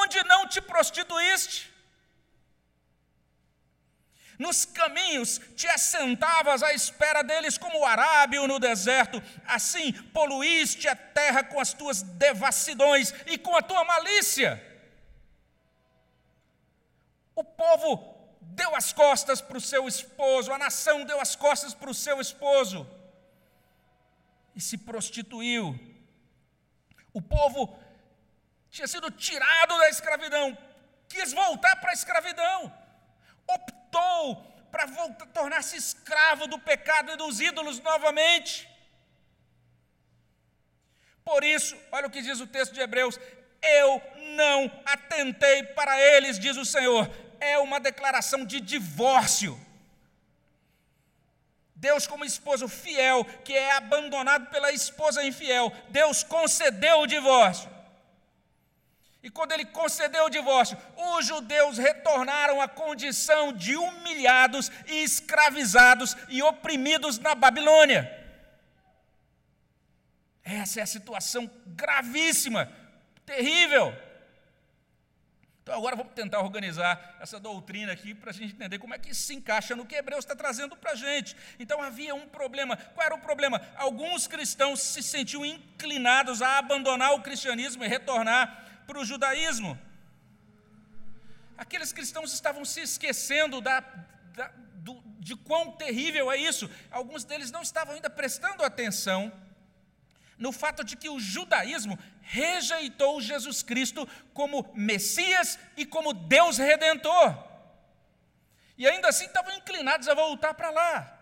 onde 0.00 0.24
não 0.24 0.48
te 0.48 0.62
prostituíste? 0.62 1.75
Nos 4.38 4.64
caminhos 4.64 5.40
te 5.56 5.66
assentavas 5.68 6.62
à 6.62 6.72
espera 6.72 7.22
deles 7.22 7.56
como 7.56 7.80
o 7.80 7.84
arábio 7.84 8.46
no 8.46 8.58
deserto, 8.58 9.22
assim 9.46 9.92
poluíste 9.92 10.88
a 10.88 10.96
terra 10.96 11.42
com 11.42 11.58
as 11.58 11.72
tuas 11.72 12.02
devassidões 12.02 13.14
e 13.26 13.38
com 13.38 13.56
a 13.56 13.62
tua 13.62 13.84
malícia. 13.84 14.62
O 17.34 17.44
povo 17.44 18.14
deu 18.40 18.74
as 18.74 18.92
costas 18.92 19.40
para 19.40 19.58
o 19.58 19.60
seu 19.60 19.86
esposo, 19.86 20.52
a 20.52 20.58
nação 20.58 21.04
deu 21.04 21.20
as 21.20 21.34
costas 21.34 21.74
para 21.74 21.90
o 21.90 21.94
seu 21.94 22.20
esposo 22.20 22.88
e 24.54 24.60
se 24.60 24.78
prostituiu. 24.78 25.78
O 27.12 27.20
povo 27.20 27.78
tinha 28.70 28.86
sido 28.86 29.10
tirado 29.10 29.78
da 29.78 29.88
escravidão, 29.88 30.56
quis 31.08 31.32
voltar 31.32 31.76
para 31.76 31.90
a 31.90 31.94
escravidão, 31.94 32.72
optou 33.46 33.75
para 34.70 34.86
tornar-se 35.32 35.76
escravo 35.76 36.46
do 36.46 36.58
pecado 36.58 37.12
e 37.12 37.16
dos 37.16 37.40
ídolos 37.40 37.80
novamente. 37.80 38.68
Por 41.24 41.42
isso, 41.42 41.76
olha 41.90 42.06
o 42.06 42.10
que 42.10 42.22
diz 42.22 42.40
o 42.40 42.46
texto 42.46 42.72
de 42.72 42.80
Hebreus: 42.80 43.18
eu 43.62 44.00
não 44.36 44.70
atentei 44.84 45.62
para 45.62 46.00
eles, 46.00 46.38
diz 46.38 46.56
o 46.56 46.64
Senhor. 46.64 47.10
É 47.40 47.58
uma 47.58 47.80
declaração 47.80 48.44
de 48.44 48.60
divórcio. 48.60 49.60
Deus, 51.74 52.06
como 52.06 52.24
esposo 52.24 52.68
fiel, 52.68 53.24
que 53.44 53.52
é 53.52 53.72
abandonado 53.72 54.46
pela 54.50 54.72
esposa 54.72 55.22
infiel, 55.22 55.70
Deus 55.90 56.22
concedeu 56.22 57.00
o 57.00 57.06
divórcio. 57.06 57.75
E 59.26 59.28
quando 59.28 59.50
ele 59.50 59.64
concedeu 59.64 60.26
o 60.26 60.30
divórcio, 60.30 60.78
os 60.96 61.26
judeus 61.26 61.78
retornaram 61.78 62.60
à 62.60 62.68
condição 62.68 63.52
de 63.52 63.76
humilhados 63.76 64.70
e 64.86 65.02
escravizados 65.02 66.16
e 66.28 66.44
oprimidos 66.44 67.18
na 67.18 67.34
Babilônia. 67.34 68.08
Essa 70.44 70.78
é 70.78 70.82
a 70.84 70.86
situação 70.86 71.50
gravíssima, 71.66 72.70
terrível. 73.24 73.92
Então 75.60 75.74
agora 75.74 75.96
vamos 75.96 76.12
tentar 76.12 76.38
organizar 76.38 77.16
essa 77.20 77.40
doutrina 77.40 77.90
aqui 77.90 78.14
para 78.14 78.30
a 78.30 78.32
gente 78.32 78.54
entender 78.54 78.78
como 78.78 78.94
é 78.94 78.98
que 79.00 79.10
isso 79.10 79.22
se 79.22 79.34
encaixa 79.34 79.74
no 79.74 79.84
que 79.84 79.96
Hebreus 79.96 80.24
está 80.24 80.36
trazendo 80.36 80.76
para 80.76 80.92
a 80.92 80.94
gente. 80.94 81.36
Então 81.58 81.82
havia 81.82 82.14
um 82.14 82.28
problema. 82.28 82.76
Qual 82.76 83.04
era 83.04 83.16
o 83.16 83.18
problema? 83.18 83.60
Alguns 83.74 84.28
cristãos 84.28 84.80
se 84.80 85.02
sentiam 85.02 85.44
inclinados 85.44 86.42
a 86.42 86.58
abandonar 86.58 87.12
o 87.14 87.22
cristianismo 87.22 87.82
e 87.82 87.88
retornar 87.88 88.65
para 88.86 88.98
o 88.98 89.04
judaísmo. 89.04 89.78
Aqueles 91.58 91.92
cristãos 91.92 92.32
estavam 92.32 92.64
se 92.64 92.80
esquecendo 92.80 93.60
da, 93.60 93.80
da, 94.34 94.52
do, 94.76 95.02
de 95.18 95.34
quão 95.36 95.72
terrível 95.72 96.30
é 96.30 96.36
isso. 96.36 96.70
Alguns 96.90 97.24
deles 97.24 97.50
não 97.50 97.62
estavam 97.62 97.94
ainda 97.94 98.10
prestando 98.10 98.62
atenção 98.62 99.32
no 100.38 100.52
fato 100.52 100.84
de 100.84 100.96
que 100.96 101.08
o 101.08 101.18
judaísmo 101.18 101.98
rejeitou 102.20 103.20
Jesus 103.20 103.62
Cristo 103.62 104.06
como 104.34 104.70
Messias 104.74 105.58
e 105.76 105.86
como 105.86 106.12
Deus 106.12 106.58
redentor. 106.58 107.42
E 108.76 108.86
ainda 108.86 109.08
assim 109.08 109.24
estavam 109.24 109.54
inclinados 109.54 110.08
a 110.08 110.14
voltar 110.14 110.52
para 110.52 110.70
lá. 110.70 111.15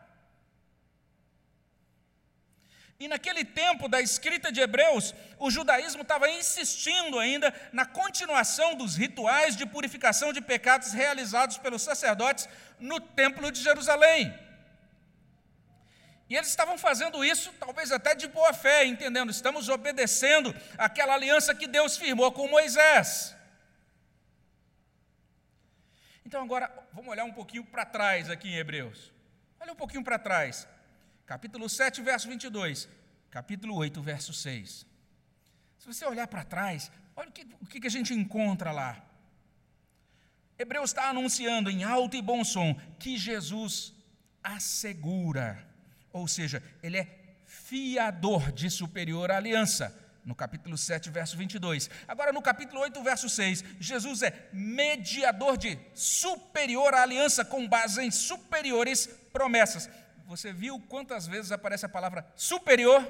E 2.99 3.09
naquele 3.09 3.45
tempo 3.45 3.89
da 3.89 4.01
escrita 4.01 4.53
de 4.53 4.61
Hebreus, 4.61 5.15
o 5.39 5.51
judaísmo 5.51 6.03
estava 6.03 6.31
insistindo 6.31 7.19
ainda 7.19 7.53
na 7.73 7.85
continuação 7.85 8.77
dos 8.77 8.95
rituais 8.97 9.57
de 9.57 9.67
purificação 9.67 10.33
de 10.33 10.41
pecados 10.41 10.93
realizados 10.93 11.59
pelos 11.59 11.83
sacerdotes 11.83 12.49
no 12.79 13.01
Templo 13.01 13.51
de 13.51 13.61
Jerusalém. 13.61 14.33
E 16.29 16.37
eles 16.37 16.49
estavam 16.49 16.79
fazendo 16.79 17.25
isso, 17.25 17.53
talvez 17.55 17.93
até 17.93 18.15
de 18.15 18.29
boa 18.29 18.53
fé, 18.53 18.85
entendendo, 18.85 19.31
estamos 19.31 19.69
obedecendo 19.69 20.55
aquela 20.79 21.15
aliança 21.15 21.55
que 21.55 21.67
Deus 21.67 21.97
firmou 21.97 22.33
com 22.33 22.49
Moisés. 22.49 23.35
Então 26.25 26.43
agora 26.43 26.73
vamos 26.93 27.11
olhar 27.11 27.25
um 27.25 27.33
pouquinho 27.33 27.65
para 27.65 27.85
trás 27.85 28.31
aqui 28.31 28.49
em 28.49 28.57
Hebreus. 28.57 29.13
Olha 29.61 29.73
um 29.73 29.77
pouquinho 29.77 30.03
para 30.03 30.19
trás. 30.19 30.67
Capítulo 31.27 31.69
7, 31.69 32.03
verso 32.03 32.29
22. 32.29 32.89
Capítulo 33.31 33.75
8, 33.77 34.03
verso 34.03 34.33
6. 34.33 34.87
Se 35.79 35.87
você 35.87 36.05
olhar 36.07 36.27
para 36.27 36.45
trás, 36.45 36.91
olha 37.17 37.29
o 37.29 37.33
que, 37.33 37.47
o 37.61 37.67
que 37.67 37.87
a 37.87 37.91
gente 37.91 38.15
encontra 38.15 38.73
lá. 38.73 39.05
Hebreus 40.59 40.91
está 40.91 41.09
anunciando 41.09 41.71
em 41.71 41.83
alto 41.83 42.17
e 42.17 42.23
bom 42.23 42.45
som 42.45 42.75
que 42.99 43.17
Jesus 43.19 43.93
assegura 44.43 45.75
ou 46.15 46.29
seja, 46.29 46.63
ele 46.81 46.97
é 46.97 47.09
fiador 47.45 48.53
de 48.53 48.71
superior 48.71 49.33
aliança. 49.33 49.93
No 50.25 50.33
capítulo 50.35 50.79
7, 50.79 51.11
verso 51.11 51.37
22. 51.37 51.91
Agora, 52.07 52.33
no 52.33 52.41
capítulo 52.41 52.81
8, 52.81 53.03
verso 53.03 53.29
6, 53.29 53.65
Jesus 53.81 54.23
é 54.23 54.49
mediador 54.53 55.59
de 55.59 55.77
superior 55.93 56.95
aliança 56.95 57.45
com 57.45 57.69
base 57.69 58.01
em 58.01 58.13
superiores 58.13 59.07
promessas. 59.33 59.91
Você 60.27 60.53
viu 60.53 60.81
quantas 60.89 61.27
vezes 61.27 61.53
aparece 61.53 61.85
a 61.85 61.89
palavra 61.89 62.27
superior? 62.35 63.07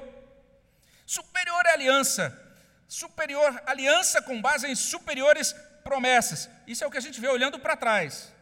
Superior 1.05 1.65
aliança. 1.67 2.37
Superior 2.87 3.61
aliança 3.65 4.21
com 4.21 4.41
base 4.41 4.67
em 4.67 4.75
superiores 4.75 5.53
promessas. 5.83 6.49
Isso 6.67 6.83
é 6.83 6.87
o 6.87 6.91
que 6.91 6.97
a 6.97 7.01
gente 7.01 7.21
vê 7.21 7.27
olhando 7.27 7.59
para 7.59 7.77
trás. 7.77 8.33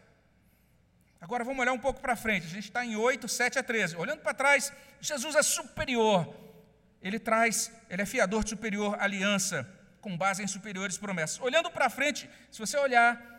Agora 1.21 1.43
vamos 1.43 1.61
olhar 1.61 1.71
um 1.71 1.79
pouco 1.79 2.01
para 2.01 2.15
frente. 2.15 2.47
A 2.47 2.49
gente 2.49 2.65
está 2.65 2.83
em 2.83 2.95
8, 2.95 3.27
7 3.27 3.59
a 3.59 3.63
13. 3.63 3.95
Olhando 3.95 4.21
para 4.21 4.33
trás, 4.33 4.73
Jesus 4.99 5.35
é 5.35 5.43
superior. 5.43 6.35
Ele 7.01 7.19
traz, 7.19 7.71
ele 7.89 8.01
é 8.01 8.05
fiador 8.05 8.43
de 8.43 8.49
superior 8.49 8.97
aliança, 8.99 9.69
com 10.01 10.17
base 10.17 10.43
em 10.43 10.47
superiores 10.47 10.97
promessas. 10.97 11.39
Olhando 11.39 11.69
para 11.69 11.89
frente, 11.89 12.29
se 12.51 12.59
você 12.59 12.77
olhar, 12.77 13.32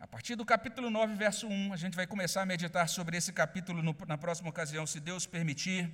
a 0.00 0.06
partir 0.06 0.36
do 0.36 0.44
capítulo 0.44 0.90
9, 0.90 1.14
verso 1.14 1.46
1, 1.46 1.72
a 1.72 1.76
gente 1.76 1.94
vai 1.94 2.06
começar 2.06 2.42
a 2.42 2.46
meditar 2.46 2.88
sobre 2.88 3.16
esse 3.16 3.32
capítulo 3.32 3.82
no, 3.82 3.96
na 4.06 4.18
próxima 4.18 4.50
ocasião, 4.50 4.86
se 4.86 5.00
Deus 5.00 5.26
permitir. 5.26 5.90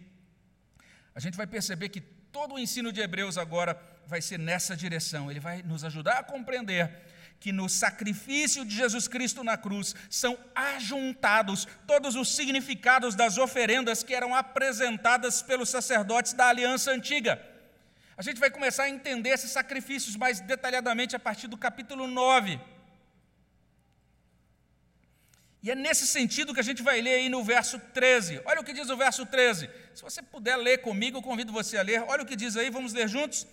A 1.14 1.20
gente 1.20 1.36
vai 1.36 1.46
perceber 1.46 1.88
que 1.88 2.00
todo 2.00 2.54
o 2.54 2.58
ensino 2.58 2.92
de 2.92 3.00
Hebreus 3.00 3.38
agora 3.38 3.80
vai 4.06 4.20
ser 4.20 4.38
nessa 4.38 4.76
direção. 4.76 5.30
Ele 5.30 5.40
vai 5.40 5.62
nos 5.62 5.84
ajudar 5.84 6.18
a 6.18 6.22
compreender 6.22 6.90
que 7.38 7.52
no 7.52 7.68
sacrifício 7.68 8.64
de 8.64 8.76
Jesus 8.76 9.08
Cristo 9.08 9.42
na 9.42 9.56
cruz 9.56 9.94
são 10.10 10.38
ajuntados 10.54 11.66
todos 11.86 12.14
os 12.14 12.34
significados 12.34 13.14
das 13.14 13.38
oferendas 13.38 14.02
que 14.02 14.14
eram 14.14 14.34
apresentadas 14.34 15.40
pelos 15.40 15.70
sacerdotes 15.70 16.34
da 16.34 16.48
aliança 16.48 16.90
antiga. 16.90 17.40
A 18.16 18.22
gente 18.22 18.38
vai 18.38 18.50
começar 18.50 18.84
a 18.84 18.90
entender 18.90 19.30
esses 19.30 19.50
sacrifícios 19.50 20.16
mais 20.16 20.40
detalhadamente 20.40 21.16
a 21.16 21.18
partir 21.18 21.48
do 21.48 21.56
capítulo 21.56 22.06
9. 22.06 22.60
E 25.62 25.70
é 25.70 25.74
nesse 25.74 26.06
sentido 26.06 26.54
que 26.54 26.60
a 26.60 26.64
gente 26.64 26.82
vai 26.82 27.00
ler 27.00 27.14
aí 27.14 27.28
no 27.28 27.44
verso 27.44 27.78
13. 27.78 28.40
Olha 28.44 28.60
o 28.60 28.64
que 28.64 28.72
diz 28.72 28.88
o 28.88 28.96
verso 28.96 29.26
13. 29.26 29.68
Se 29.94 30.02
você 30.02 30.22
puder 30.22 30.56
ler 30.56 30.78
comigo, 30.78 31.18
eu 31.18 31.22
convido 31.22 31.52
você 31.52 31.76
a 31.76 31.82
ler. 31.82 32.02
Olha 32.08 32.22
o 32.22 32.26
que 32.26 32.34
diz 32.34 32.56
aí, 32.56 32.70
vamos 32.70 32.94
ler 32.94 33.08
juntos. 33.08 33.46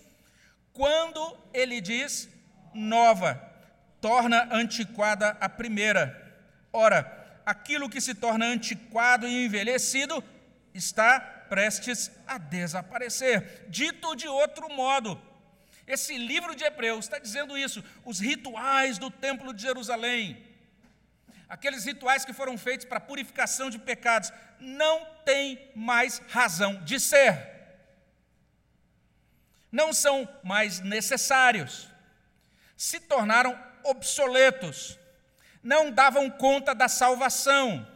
Quando 0.72 1.36
ele 1.52 1.80
diz 1.80 2.28
nova, 2.72 3.34
torna 4.00 4.48
antiquada 4.50 5.36
a 5.40 5.48
primeira. 5.48 6.02
Ora, 6.72 7.40
aquilo 7.44 7.90
que 7.90 8.00
se 8.00 8.14
torna 8.14 8.46
antiquado 8.46 9.26
e 9.26 9.44
envelhecido 9.44 10.24
está 10.72 11.20
prestes 11.20 12.10
a 12.26 12.38
desaparecer. 12.38 13.66
Dito 13.68 14.14
de 14.14 14.28
outro 14.28 14.72
modo, 14.72 15.20
esse 15.86 16.16
livro 16.16 16.54
de 16.54 16.64
Hebreus 16.64 17.06
está 17.06 17.18
dizendo 17.18 17.56
isso: 17.56 17.82
os 18.04 18.20
rituais 18.20 18.98
do 18.98 19.10
Templo 19.10 19.52
de 19.52 19.62
Jerusalém, 19.62 20.42
aqueles 21.48 21.84
rituais 21.84 22.24
que 22.24 22.32
foram 22.32 22.58
feitos 22.58 22.86
para 22.86 23.00
purificação 23.00 23.70
de 23.70 23.78
pecados, 23.78 24.32
não 24.60 25.04
têm 25.24 25.70
mais 25.74 26.18
razão 26.28 26.82
de 26.84 27.00
ser. 27.00 27.56
Não 29.70 29.92
são 29.92 30.28
mais 30.42 30.80
necessários. 30.80 31.88
Se 32.76 33.00
tornaram 33.00 33.58
obsoletos, 33.82 34.98
não 35.62 35.90
davam 35.90 36.30
conta 36.30 36.74
da 36.74 36.88
salvação. 36.88 37.86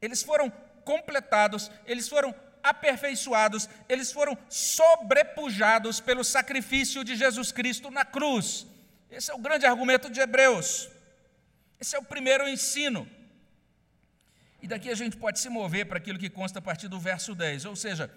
Eles 0.00 0.22
foram 0.22 0.50
completados, 0.84 1.70
eles 1.86 2.08
foram 2.08 2.34
aperfeiçoados, 2.62 3.68
eles 3.88 4.12
foram 4.12 4.36
sobrepujados 4.48 6.00
pelo 6.00 6.24
sacrifício 6.24 7.02
de 7.04 7.16
Jesus 7.16 7.50
Cristo 7.52 7.90
na 7.90 8.04
cruz. 8.04 8.66
Esse 9.10 9.30
é 9.30 9.34
o 9.34 9.38
grande 9.38 9.66
argumento 9.66 10.10
de 10.10 10.20
Hebreus. 10.20 10.88
Esse 11.80 11.96
é 11.96 11.98
o 11.98 12.04
primeiro 12.04 12.48
ensino. 12.48 13.08
E 14.60 14.66
daqui 14.66 14.90
a 14.90 14.94
gente 14.94 15.16
pode 15.16 15.38
se 15.38 15.48
mover 15.48 15.86
para 15.86 15.98
aquilo 15.98 16.18
que 16.18 16.28
consta 16.28 16.58
a 16.58 16.62
partir 16.62 16.88
do 16.88 16.98
verso 16.98 17.34
10, 17.34 17.64
ou 17.64 17.76
seja, 17.76 18.12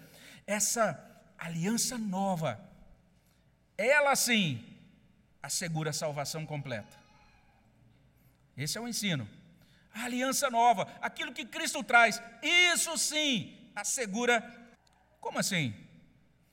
essa 0.47 0.99
aliança 1.37 1.97
nova, 1.97 2.59
ela 3.77 4.15
sim 4.15 4.63
assegura 5.41 5.91
a 5.91 5.93
salvação 5.93 6.45
completa. 6.45 6.97
Esse 8.57 8.77
é 8.77 8.81
o 8.81 8.87
ensino. 8.87 9.29
A 9.93 10.05
aliança 10.05 10.49
nova, 10.49 10.87
aquilo 11.01 11.33
que 11.33 11.45
Cristo 11.45 11.83
traz, 11.83 12.21
isso 12.41 12.97
sim 12.97 13.55
assegura. 13.75 14.41
Como 15.19 15.39
assim? 15.39 15.73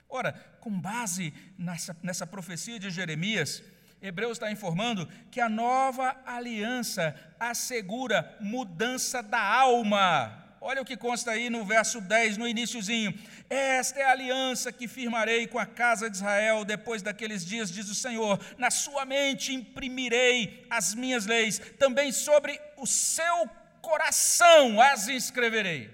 Ora, 0.09 0.33
com 0.61 0.70
base 0.70 1.33
nessa, 1.59 1.96
nessa 2.03 2.27
profecia 2.27 2.79
de 2.79 2.90
Jeremias, 2.90 3.62
Hebreus 4.01 4.33
está 4.33 4.51
informando 4.51 5.09
que 5.31 5.41
a 5.41 5.49
nova 5.49 6.17
aliança 6.25 7.15
assegura 7.39 8.37
mudança 8.41 9.23
da 9.23 9.41
alma. 9.41 10.45
Olha 10.61 10.83
o 10.83 10.85
que 10.85 10.97
consta 10.97 11.33
aí 11.33 11.49
no 11.49 11.65
verso 11.65 12.01
10, 12.01 12.37
no 12.37 12.47
iníciozinho. 12.47 13.15
Esta 13.49 14.01
é 14.01 14.05
a 14.05 14.11
aliança 14.11 14.73
que 14.73 14.89
firmarei 14.89 15.47
com 15.47 15.59
a 15.59 15.67
casa 15.67 16.11
de 16.11 16.17
Israel 16.17 16.65
depois 16.65 17.01
daqueles 17.01 17.45
dias, 17.45 17.71
diz 17.71 17.89
o 17.89 17.95
Senhor. 17.95 18.41
Na 18.57 18.71
sua 18.71 19.05
mente 19.05 19.53
imprimirei 19.53 20.67
as 20.69 20.95
minhas 20.95 21.27
leis, 21.27 21.61
também 21.79 22.11
sobre 22.13 22.61
o 22.77 22.87
seu 22.87 23.49
coração 23.81 24.81
as 24.81 25.09
inscreverei. 25.09 25.91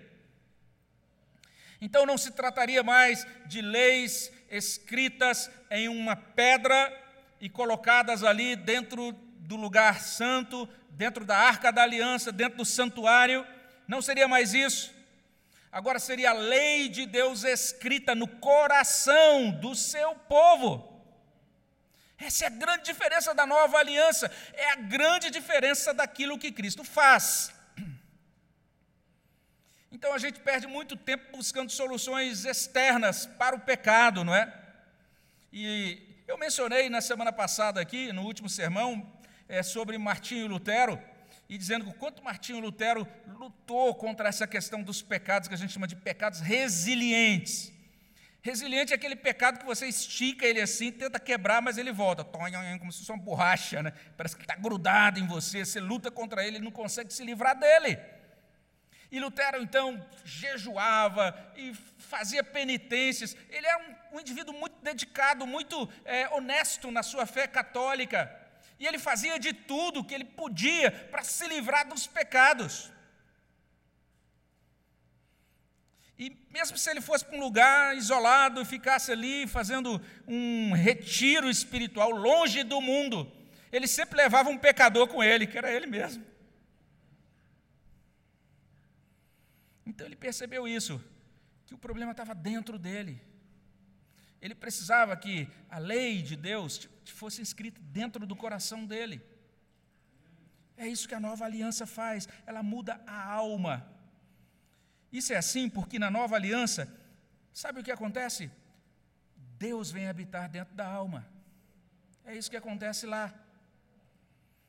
Então 1.80 2.06
não 2.06 2.16
se 2.16 2.30
trataria 2.30 2.82
mais 2.82 3.26
de 3.46 3.60
leis 3.60 4.32
escritas 4.50 5.50
em 5.70 5.88
uma 5.88 6.16
pedra 6.16 7.03
e 7.44 7.48
colocadas 7.50 8.24
ali 8.24 8.56
dentro 8.56 9.12
do 9.12 9.54
lugar 9.54 10.00
santo, 10.00 10.66
dentro 10.88 11.26
da 11.26 11.36
arca 11.36 11.70
da 11.70 11.82
aliança, 11.82 12.32
dentro 12.32 12.56
do 12.56 12.64
santuário. 12.64 13.46
Não 13.86 14.00
seria 14.00 14.26
mais 14.26 14.54
isso. 14.54 14.90
Agora 15.70 15.98
seria 15.98 16.30
a 16.30 16.32
lei 16.32 16.88
de 16.88 17.04
Deus 17.04 17.44
escrita 17.44 18.14
no 18.14 18.26
coração 18.26 19.50
do 19.50 19.74
seu 19.74 20.14
povo. 20.14 21.04
Essa 22.18 22.44
é 22.44 22.46
a 22.46 22.50
grande 22.50 22.84
diferença 22.84 23.34
da 23.34 23.44
nova 23.44 23.76
aliança, 23.76 24.32
é 24.54 24.70
a 24.70 24.76
grande 24.76 25.28
diferença 25.28 25.92
daquilo 25.92 26.38
que 26.38 26.50
Cristo 26.50 26.82
faz. 26.82 27.52
Então 29.92 30.14
a 30.14 30.18
gente 30.18 30.40
perde 30.40 30.66
muito 30.66 30.96
tempo 30.96 31.36
buscando 31.36 31.70
soluções 31.70 32.46
externas 32.46 33.26
para 33.26 33.54
o 33.54 33.60
pecado, 33.60 34.24
não 34.24 34.34
é? 34.34 34.50
E 35.52 36.13
eu 36.26 36.38
mencionei 36.38 36.88
na 36.88 37.00
semana 37.00 37.32
passada 37.32 37.80
aqui, 37.80 38.12
no 38.12 38.22
último 38.22 38.48
sermão, 38.48 39.12
é, 39.48 39.62
sobre 39.62 39.98
Martinho 39.98 40.46
Lutero, 40.46 40.98
e 41.48 41.58
dizendo 41.58 41.84
que 41.84 41.92
quanto 41.98 42.24
Martinho 42.24 42.60
Lutero 42.60 43.06
lutou 43.26 43.94
contra 43.94 44.28
essa 44.28 44.46
questão 44.46 44.82
dos 44.82 45.02
pecados 45.02 45.48
que 45.48 45.54
a 45.54 45.58
gente 45.58 45.72
chama 45.72 45.86
de 45.86 45.96
pecados 45.96 46.40
resilientes. 46.40 47.72
Resiliente 48.40 48.92
é 48.92 48.96
aquele 48.96 49.16
pecado 49.16 49.58
que 49.58 49.64
você 49.64 49.86
estica 49.86 50.46
ele 50.46 50.60
assim, 50.60 50.90
tenta 50.90 51.18
quebrar, 51.20 51.62
mas 51.62 51.78
ele 51.78 51.92
volta, 51.92 52.24
como 52.24 52.92
se 52.92 52.98
fosse 52.98 53.12
uma 53.12 53.18
borracha, 53.18 53.82
né? 53.82 53.92
parece 54.16 54.36
que 54.36 54.42
está 54.42 54.54
grudado 54.54 55.18
em 55.18 55.26
você, 55.26 55.64
você 55.64 55.80
luta 55.80 56.10
contra 56.10 56.46
ele 56.46 56.58
e 56.58 56.60
não 56.60 56.70
consegue 56.70 57.12
se 57.12 57.24
livrar 57.24 57.58
dele. 57.58 57.98
E 59.14 59.20
Lutero, 59.20 59.62
então, 59.62 60.04
jejuava 60.24 61.34
e 61.56 61.72
fazia 61.98 62.42
penitências. 62.42 63.36
Ele 63.48 63.64
era 63.64 63.78
um, 63.78 63.94
um 64.14 64.20
indivíduo 64.20 64.54
muito 64.54 64.76
dedicado, 64.80 65.46
muito 65.46 65.88
é, 66.04 66.28
honesto 66.28 66.90
na 66.90 67.02
sua 67.02 67.26
fé 67.26 67.46
católica. 67.48 68.20
E 68.78 68.86
ele 68.86 68.98
fazia 68.98 69.38
de 69.38 69.52
tudo 69.52 70.04
que 70.04 70.14
ele 70.14 70.24
podia 70.24 70.90
para 71.10 71.24
se 71.24 71.46
livrar 71.48 71.86
dos 71.88 72.06
pecados. 72.06 72.92
E 76.16 76.30
mesmo 76.50 76.78
se 76.78 76.88
ele 76.88 77.00
fosse 77.00 77.24
para 77.24 77.36
um 77.36 77.40
lugar 77.40 77.96
isolado 77.96 78.60
e 78.60 78.64
ficasse 78.64 79.10
ali 79.10 79.48
fazendo 79.48 80.00
um 80.28 80.72
retiro 80.72 81.50
espiritual 81.50 82.10
longe 82.10 82.62
do 82.62 82.80
mundo, 82.80 83.30
ele 83.72 83.88
sempre 83.88 84.16
levava 84.16 84.48
um 84.48 84.56
pecador 84.56 85.08
com 85.08 85.24
ele, 85.24 85.48
que 85.48 85.58
era 85.58 85.72
ele 85.72 85.88
mesmo. 85.88 86.24
Então 89.84 90.06
ele 90.06 90.16
percebeu 90.16 90.68
isso, 90.68 91.02
que 91.66 91.74
o 91.74 91.78
problema 91.78 92.12
estava 92.12 92.32
dentro 92.32 92.78
dele. 92.78 93.33
Ele 94.44 94.54
precisava 94.54 95.16
que 95.16 95.48
a 95.70 95.78
lei 95.78 96.20
de 96.20 96.36
Deus 96.36 96.86
fosse 97.06 97.40
escrita 97.40 97.80
dentro 97.98 98.26
do 98.26 98.36
coração 98.36 98.84
dele. 98.84 99.22
É 100.76 100.86
isso 100.86 101.08
que 101.08 101.14
a 101.14 101.20
nova 101.28 101.46
aliança 101.46 101.86
faz, 101.86 102.28
ela 102.44 102.62
muda 102.62 103.00
a 103.06 103.24
alma. 103.24 103.90
Isso 105.10 105.32
é 105.32 105.36
assim 105.36 105.70
porque 105.70 105.98
na 105.98 106.10
nova 106.10 106.36
aliança, 106.36 106.94
sabe 107.54 107.80
o 107.80 107.82
que 107.82 107.90
acontece? 107.90 108.50
Deus 109.58 109.90
vem 109.90 110.08
habitar 110.08 110.46
dentro 110.50 110.74
da 110.74 110.86
alma. 110.86 111.26
É 112.22 112.36
isso 112.36 112.50
que 112.50 112.56
acontece 112.58 113.06
lá. 113.06 113.32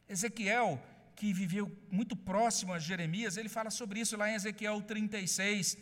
Ezequiel 0.07 0.81
que 1.17 1.33
viveu 1.33 1.69
muito 1.91 2.15
próximo 2.15 2.71
a 2.71 2.79
Jeremias, 2.79 3.35
ele 3.35 3.49
fala 3.49 3.69
sobre 3.69 3.99
isso 3.99 4.15
lá 4.15 4.29
em 4.29 4.35
Ezequiel 4.35 4.81
36. 4.81 5.77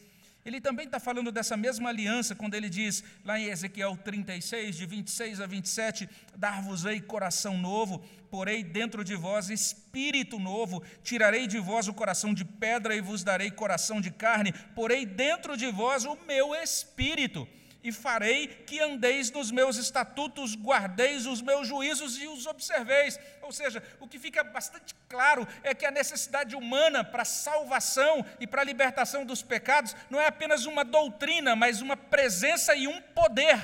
Ele 0.45 0.60
também 0.60 0.86
está 0.86 0.99
falando 0.99 1.32
dessa 1.32 1.56
mesma 1.56 1.89
aliança, 1.89 2.36
quando 2.36 2.53
ele 2.53 2.69
diz, 2.69 3.03
lá 3.23 3.39
em 3.39 3.45
Ezequiel 3.45 3.95
36, 3.95 4.75
de 4.75 4.86
26 4.86 5.39
a 5.39 5.45
27, 5.45 6.10
Dar-vos-ei 6.36 6.99
coração 6.99 7.58
novo, 7.58 8.03
porei 8.29 8.63
dentro 8.63 9.03
de 9.03 9.15
vós 9.15 9.49
espírito 9.49 10.38
novo, 10.38 10.84
tirarei 11.01 11.47
de 11.47 11.60
vós 11.60 11.88
o 11.88 11.93
coração 11.93 12.34
de 12.34 12.43
pedra 12.43 12.95
e 12.95 13.01
vos 13.01 13.23
darei 13.23 13.51
coração 13.51 14.01
de 14.01 14.12
carne, 14.12 14.51
porei 14.75 15.06
dentro 15.06 15.56
de 15.56 15.71
vós 15.71 16.03
o 16.03 16.17
meu 16.27 16.53
espírito 16.53 17.47
e 17.84 17.91
farei 17.91 18.48
que 18.48 18.80
andeis 18.80 19.30
nos 19.30 19.52
meus 19.52 19.76
estatutos, 19.76 20.56
guardeis 20.56 21.26
os 21.26 21.41
meus 21.41 21.67
juízos 21.67 22.17
e 22.17 22.26
os 22.28 22.48
observeis. 22.48 23.19
Ou 23.41 23.52
seja, 23.52 23.84
o 24.00 24.08
que 24.08 24.17
fica 24.17 24.41
bastante 24.41 24.96
claro 25.10 25.46
é 25.62 25.76
que 25.76 25.86
a 25.86 25.91
necessidade 25.91 26.56
humana 26.56 27.04
para 27.04 27.26
salvação 27.26 28.26
e 28.39 28.48
para 28.48 28.62
a 28.62 28.65
libertação 28.65 29.26
dos 29.26 29.43
pecados 29.43 29.93
não 30.10 30.19
é 30.19 30.28
apenas 30.28 30.65
uma 30.65 30.86
doutrina, 30.86 31.56
mas 31.56 31.82
uma 31.82 31.98
presença 31.98 32.74
e 32.74 32.88
um 32.88 33.02
poder. 33.02 33.60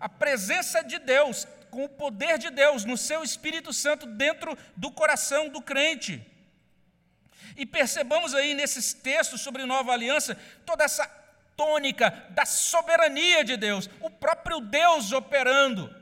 A 0.00 0.08
presença 0.08 0.82
de 0.82 0.98
Deus, 0.98 1.46
com 1.70 1.84
o 1.84 1.88
poder 1.88 2.36
de 2.36 2.50
Deus 2.50 2.84
no 2.84 2.96
seu 2.96 3.22
Espírito 3.22 3.72
Santo 3.72 4.06
dentro 4.06 4.58
do 4.76 4.90
coração 4.90 5.48
do 5.48 5.62
crente. 5.62 6.26
E 7.56 7.64
percebamos 7.64 8.34
aí 8.34 8.54
nesses 8.54 8.92
textos 8.92 9.40
sobre 9.40 9.64
nova 9.66 9.92
aliança 9.92 10.36
toda 10.64 10.82
essa 10.82 11.19
tônica 11.60 12.10
da 12.30 12.46
soberania 12.46 13.44
de 13.44 13.54
Deus, 13.54 13.90
o 14.00 14.08
próprio 14.08 14.60
Deus 14.60 15.12
operando. 15.12 15.94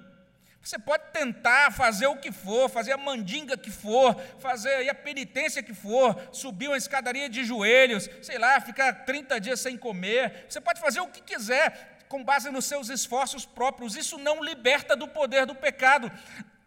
Você 0.62 0.78
pode 0.78 1.02
tentar 1.12 1.72
fazer 1.72 2.06
o 2.06 2.16
que 2.16 2.30
for, 2.30 2.68
fazer 2.68 2.92
a 2.92 2.96
mandinga 2.96 3.56
que 3.56 3.70
for, 3.70 4.14
fazer 4.38 4.88
a 4.88 4.94
penitência 4.94 5.60
que 5.60 5.74
for, 5.74 6.16
subir 6.30 6.68
uma 6.68 6.76
escadaria 6.76 7.28
de 7.28 7.42
joelhos, 7.42 8.08
sei 8.22 8.38
lá, 8.38 8.60
ficar 8.60 9.04
30 9.04 9.40
dias 9.40 9.58
sem 9.58 9.76
comer. 9.76 10.46
Você 10.48 10.60
pode 10.60 10.80
fazer 10.80 11.00
o 11.00 11.08
que 11.08 11.22
quiser 11.22 12.04
com 12.08 12.22
base 12.22 12.50
nos 12.50 12.66
seus 12.66 12.88
esforços 12.88 13.44
próprios. 13.44 13.96
Isso 13.96 14.16
não 14.16 14.44
liberta 14.44 14.94
do 14.94 15.08
poder 15.08 15.44
do 15.44 15.56
pecado. 15.56 16.12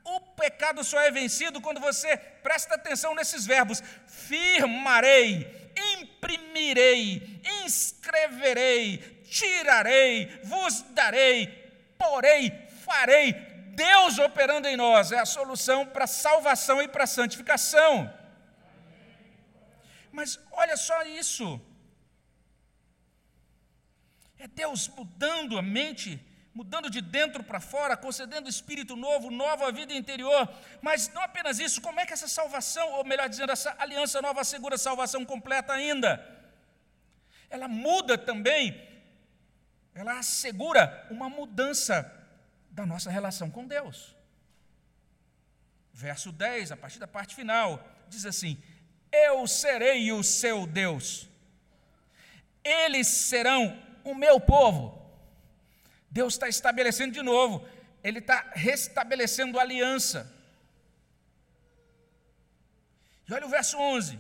O 0.04 0.20
pecado 0.20 0.84
só 0.84 1.00
é 1.00 1.12
vencido 1.12 1.62
quando 1.62 1.80
você 1.80 2.18
presta 2.18 2.76
atenção 2.76 3.16
nesses 3.16 3.46
verbos: 3.46 3.82
firmarei, 4.06 5.61
imprimirei, 6.02 7.42
inscreverei, 7.64 8.98
tirarei, 9.30 10.28
vos 10.44 10.82
darei, 10.94 11.48
porei, 11.98 12.52
farei. 12.84 13.34
Deus 13.74 14.20
operando 14.20 14.68
em 14.68 14.76
nós 14.76 15.12
é 15.12 15.20
a 15.20 15.26
solução 15.26 15.86
para 15.86 16.06
salvação 16.06 16.82
e 16.82 16.88
para 16.88 17.08
santificação. 17.08 18.14
Mas 20.12 20.40
olha 20.52 20.76
só 20.76 21.04
isso. 21.04 21.60
É 24.38 24.48
Deus 24.48 24.88
mudando 24.90 25.58
a 25.58 25.62
mente 25.62 26.20
mudando 26.54 26.90
de 26.90 27.02
dentro 27.02 27.44
para 27.44 27.60
fora, 27.60 27.96
concedendo 27.96 28.50
espírito 28.50 28.96
novo, 28.96 29.32
nova 29.32 29.72
vida 29.72 29.94
interior. 29.94 30.50
Mas 30.82 31.10
não 31.10 31.22
apenas 31.22 31.60
isso, 31.60 31.82
como 31.82 32.00
é 32.00 32.06
que 32.06 32.14
essa 32.14 32.28
salvação, 32.28 32.92
ou 32.94 33.06
melhor 33.06 33.30
dizendo, 33.30 33.52
essa 33.52 33.76
aliança 33.80 34.22
nova 34.22 34.42
assegura 34.42 34.78
salvação 34.78 35.26
completa 35.26 35.74
ainda? 35.74 36.24
Ela 37.50 37.68
muda 37.68 38.18
também, 38.18 38.88
ela 39.94 40.20
assegura 40.20 41.08
uma 41.10 41.30
mudança 41.30 42.12
da 42.70 42.86
nossa 42.86 43.10
relação 43.10 43.50
com 43.50 43.68
Deus. 43.68 44.16
Verso 45.94 46.32
10, 46.32 46.72
a 46.72 46.78
partir 46.78 47.00
da 47.00 47.08
parte 47.08 47.36
final, 47.36 47.86
diz 48.08 48.26
assim: 48.26 48.62
Eu 49.12 49.46
serei 49.48 50.12
o 50.12 50.24
seu 50.24 50.66
Deus, 50.66 51.28
eles 52.64 53.08
serão 53.08 53.78
o 54.04 54.16
meu 54.16 54.40
povo. 54.40 55.01
Deus 56.12 56.34
está 56.34 56.50
estabelecendo 56.50 57.14
de 57.14 57.22
novo, 57.22 57.66
Ele 58.04 58.20
está 58.20 58.52
restabelecendo 58.54 59.58
a 59.58 59.62
aliança. 59.62 60.30
E 63.28 63.34
olha 63.34 63.46
o 63.46 63.50
verso 63.50 63.78
11: 63.78 64.20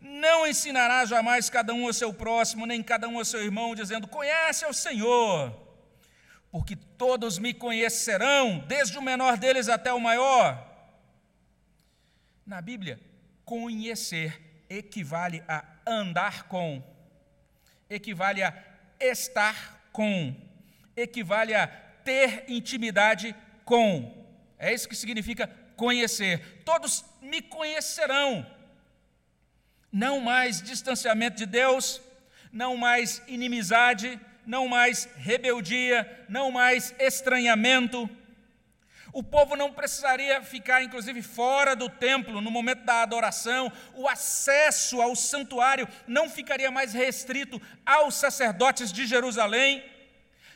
Não 0.00 0.46
ensinará 0.46 1.04
jamais 1.04 1.50
cada 1.50 1.74
um 1.74 1.86
ao 1.86 1.92
seu 1.92 2.12
próximo, 2.12 2.64
nem 2.64 2.82
cada 2.82 3.06
um 3.06 3.18
ao 3.18 3.24
seu 3.24 3.42
irmão, 3.42 3.74
dizendo: 3.74 4.08
Conhece 4.08 4.64
ao 4.64 4.72
Senhor, 4.72 5.54
porque 6.50 6.74
todos 6.74 7.38
me 7.38 7.52
conhecerão, 7.52 8.64
desde 8.66 8.96
o 8.96 9.02
menor 9.02 9.36
deles 9.36 9.68
até 9.68 9.92
o 9.92 10.00
maior. 10.00 10.66
Na 12.46 12.62
Bíblia, 12.62 12.98
conhecer 13.44 14.64
equivale 14.70 15.42
a 15.46 15.64
andar 15.86 16.44
com, 16.44 16.82
equivale 17.90 18.42
a 18.42 18.54
estar 18.98 19.88
com, 19.92 20.34
equivale 21.00 21.54
a 21.54 21.66
ter 22.04 22.44
intimidade 22.48 23.34
com. 23.64 24.26
É 24.58 24.72
isso 24.72 24.88
que 24.88 24.96
significa 24.96 25.48
conhecer. 25.76 26.62
Todos 26.64 27.04
me 27.20 27.40
conhecerão. 27.40 28.46
Não 29.92 30.20
mais 30.20 30.62
distanciamento 30.62 31.36
de 31.36 31.46
Deus, 31.46 32.00
não 32.52 32.76
mais 32.76 33.22
inimizade, 33.26 34.20
não 34.46 34.68
mais 34.68 35.08
rebeldia, 35.16 36.24
não 36.28 36.50
mais 36.50 36.94
estranhamento. 36.98 38.08
O 39.12 39.22
povo 39.22 39.56
não 39.56 39.72
precisaria 39.72 40.40
ficar, 40.42 40.82
inclusive, 40.82 41.22
fora 41.22 41.74
do 41.74 41.88
templo 41.88 42.40
no 42.40 42.50
momento 42.50 42.84
da 42.84 43.02
adoração. 43.02 43.72
O 43.94 44.08
acesso 44.08 45.00
ao 45.00 45.16
santuário 45.16 45.88
não 46.06 46.28
ficaria 46.28 46.70
mais 46.70 46.92
restrito 46.92 47.60
aos 47.84 48.14
sacerdotes 48.14 48.92
de 48.92 49.06
Jerusalém. 49.06 49.84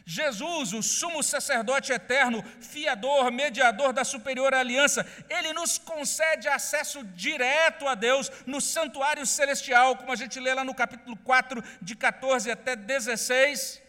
Jesus, 0.06 0.74
o 0.74 0.82
sumo 0.82 1.22
sacerdote 1.22 1.90
eterno, 1.90 2.42
fiador, 2.60 3.30
mediador 3.32 3.92
da 3.92 4.04
superior 4.04 4.52
aliança, 4.52 5.06
ele 5.30 5.52
nos 5.54 5.78
concede 5.78 6.46
acesso 6.46 7.02
direto 7.04 7.88
a 7.88 7.94
Deus 7.94 8.30
no 8.46 8.60
santuário 8.60 9.24
celestial, 9.24 9.96
como 9.96 10.12
a 10.12 10.16
gente 10.16 10.38
lê 10.38 10.52
lá 10.52 10.62
no 10.62 10.74
capítulo 10.74 11.16
4, 11.16 11.62
de 11.80 11.96
14 11.96 12.50
até 12.50 12.76
16. 12.76 13.82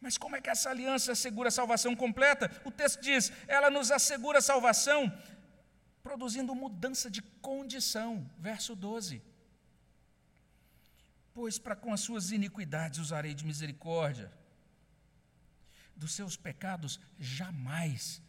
Mas 0.00 0.16
como 0.16 0.36
é 0.36 0.40
que 0.40 0.50
essa 0.50 0.70
aliança 0.70 1.10
assegura 1.10 1.48
a 1.48 1.52
salvação 1.52 1.96
completa? 1.96 2.50
O 2.64 2.70
texto 2.70 3.00
diz: 3.00 3.32
ela 3.48 3.70
nos 3.70 3.90
assegura 3.90 4.38
a 4.38 4.42
salvação 4.42 5.12
produzindo 6.02 6.54
mudança 6.54 7.10
de 7.10 7.22
condição. 7.22 8.28
Verso 8.38 8.76
12 8.76 9.31
pois 11.34 11.58
para 11.58 11.76
com 11.76 11.92
as 11.92 12.00
suas 12.00 12.30
iniquidades 12.30 12.98
usarei 12.98 13.34
de 13.34 13.44
misericórdia. 13.44 14.32
Dos 15.96 16.12
seus 16.12 16.36
pecados 16.36 17.00
jamais 17.18 18.22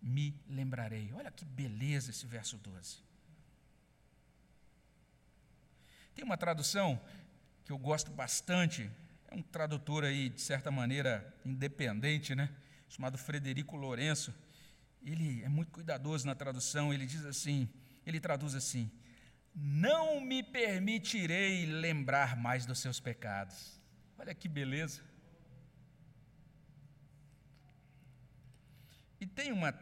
me 0.00 0.34
lembrarei. 0.48 1.12
Olha 1.12 1.30
que 1.30 1.44
beleza 1.44 2.10
esse 2.10 2.26
verso 2.26 2.56
12. 2.58 2.98
Tem 6.14 6.24
uma 6.24 6.36
tradução 6.36 7.00
que 7.64 7.72
eu 7.72 7.78
gosto 7.78 8.10
bastante, 8.10 8.90
é 9.28 9.34
um 9.34 9.42
tradutor 9.42 10.04
aí, 10.04 10.28
de 10.28 10.40
certa 10.40 10.70
maneira, 10.70 11.36
independente, 11.44 12.34
né? 12.34 12.48
chamado 12.88 13.18
Frederico 13.18 13.76
Lourenço. 13.76 14.34
Ele 15.02 15.42
é 15.42 15.48
muito 15.48 15.70
cuidadoso 15.70 16.26
na 16.26 16.34
tradução, 16.34 16.92
ele 16.92 17.06
diz 17.06 17.24
assim, 17.24 17.68
ele 18.04 18.18
traduz 18.18 18.54
assim: 18.54 18.90
não 19.54 20.20
me 20.20 20.42
permitirei 20.42 21.66
lembrar 21.66 22.36
mais 22.36 22.64
dos 22.64 22.78
seus 22.78 23.00
pecados. 23.00 23.80
Olha 24.18 24.34
que 24.34 24.48
beleza. 24.48 25.02
E 29.20 29.26
tem 29.26 29.52
uma 29.52 29.74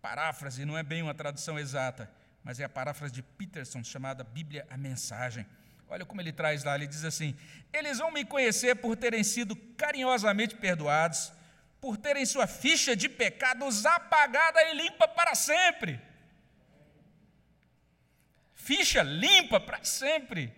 paráfrase, 0.00 0.64
não 0.64 0.78
é 0.78 0.82
bem 0.82 1.02
uma 1.02 1.14
tradução 1.14 1.58
exata, 1.58 2.10
mas 2.42 2.60
é 2.60 2.64
a 2.64 2.68
paráfrase 2.68 3.12
de 3.12 3.22
Peterson, 3.22 3.82
chamada 3.82 4.22
Bíblia 4.22 4.66
a 4.70 4.76
Mensagem. 4.76 5.46
Olha 5.88 6.04
como 6.04 6.20
ele 6.20 6.32
traz 6.32 6.62
lá, 6.62 6.74
ele 6.74 6.86
diz 6.86 7.04
assim: 7.04 7.36
Eles 7.72 7.98
vão 7.98 8.10
me 8.10 8.24
conhecer 8.24 8.76
por 8.76 8.96
terem 8.96 9.24
sido 9.24 9.56
carinhosamente 9.76 10.54
perdoados, 10.56 11.32
por 11.80 11.96
terem 11.96 12.24
sua 12.24 12.46
ficha 12.46 12.94
de 12.94 13.08
pecados 13.08 13.84
apagada 13.84 14.62
e 14.64 14.74
limpa 14.74 15.08
para 15.08 15.34
sempre 15.34 16.00
ficha 18.64 19.02
limpa 19.02 19.60
para 19.60 19.84
sempre. 19.84 20.52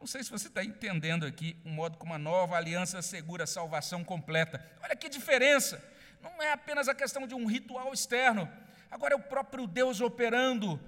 Não 0.00 0.06
sei 0.06 0.22
se 0.24 0.30
você 0.30 0.48
está 0.48 0.62
entendendo 0.62 1.24
aqui 1.24 1.56
o 1.64 1.68
modo 1.68 1.96
como 1.96 2.12
a 2.12 2.18
nova 2.18 2.56
aliança 2.56 2.98
assegura 2.98 3.44
a 3.44 3.46
salvação 3.46 4.02
completa. 4.04 4.62
Olha 4.82 4.96
que 4.96 5.08
diferença! 5.08 5.82
Não 6.20 6.42
é 6.42 6.52
apenas 6.52 6.88
a 6.88 6.94
questão 6.94 7.26
de 7.26 7.34
um 7.34 7.46
ritual 7.46 7.92
externo, 7.92 8.50
agora 8.90 9.14
é 9.14 9.16
o 9.16 9.20
próprio 9.20 9.66
Deus 9.66 10.00
operando 10.00 10.80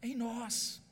em 0.00 0.14
nós. 0.14 0.82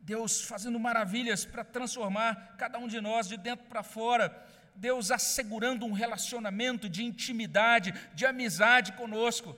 Deus 0.00 0.42
fazendo 0.42 0.78
maravilhas 0.78 1.44
para 1.44 1.64
transformar 1.64 2.56
cada 2.58 2.78
um 2.78 2.88
de 2.88 3.00
nós 3.00 3.28
de 3.28 3.36
dentro 3.36 3.66
para 3.66 3.82
fora. 3.82 4.44
Deus 4.74 5.10
assegurando 5.10 5.84
um 5.84 5.92
relacionamento 5.92 6.88
de 6.88 7.04
intimidade, 7.04 7.92
de 8.14 8.26
amizade 8.26 8.92
conosco. 8.92 9.56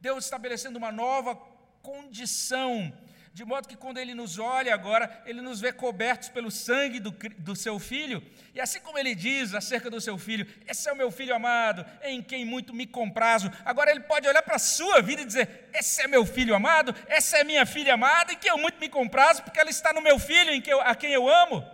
Deus 0.00 0.24
estabelecendo 0.24 0.78
uma 0.78 0.92
nova 0.92 1.55
condição, 1.86 2.92
de 3.32 3.44
modo 3.44 3.68
que 3.68 3.76
quando 3.76 3.98
ele 3.98 4.12
nos 4.12 4.40
olha 4.40 4.74
agora, 4.74 5.22
ele 5.24 5.40
nos 5.40 5.60
vê 5.60 5.72
cobertos 5.72 6.28
pelo 6.28 6.50
sangue 6.50 6.98
do, 6.98 7.12
do 7.38 7.54
seu 7.54 7.78
filho, 7.78 8.20
e 8.52 8.60
assim 8.60 8.80
como 8.80 8.98
ele 8.98 9.14
diz 9.14 9.54
acerca 9.54 9.88
do 9.88 10.00
seu 10.00 10.18
filho, 10.18 10.48
esse 10.66 10.88
é 10.88 10.92
o 10.92 10.96
meu 10.96 11.12
filho 11.12 11.32
amado, 11.32 11.86
em 12.02 12.20
quem 12.20 12.44
muito 12.44 12.74
me 12.74 12.88
comprazo, 12.88 13.52
agora 13.64 13.92
ele 13.92 14.00
pode 14.00 14.26
olhar 14.26 14.42
para 14.42 14.56
a 14.56 14.58
sua 14.58 15.00
vida 15.00 15.22
e 15.22 15.26
dizer: 15.26 15.70
esse 15.72 16.02
é 16.02 16.08
meu 16.08 16.26
filho 16.26 16.56
amado, 16.56 16.92
essa 17.06 17.38
é 17.38 17.44
minha 17.44 17.64
filha 17.64 17.94
amada, 17.94 18.32
em 18.32 18.38
quem 18.38 18.50
eu 18.50 18.58
muito 18.58 18.80
me 18.80 18.88
comprazo, 18.88 19.44
porque 19.44 19.60
ela 19.60 19.70
está 19.70 19.92
no 19.92 20.00
meu 20.00 20.18
filho, 20.18 20.50
em 20.50 20.60
que 20.60 20.72
eu, 20.72 20.80
a 20.80 20.94
quem 20.96 21.12
eu 21.12 21.28
amo. 21.28 21.64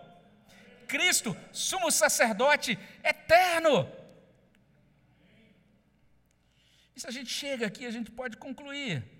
Cristo, 0.86 1.34
sumo 1.52 1.90
sacerdote 1.90 2.78
eterno. 3.02 3.90
E 6.94 7.00
se 7.00 7.06
a 7.06 7.10
gente 7.10 7.30
chega 7.30 7.66
aqui, 7.66 7.86
a 7.86 7.90
gente 7.90 8.10
pode 8.10 8.36
concluir 8.36 9.11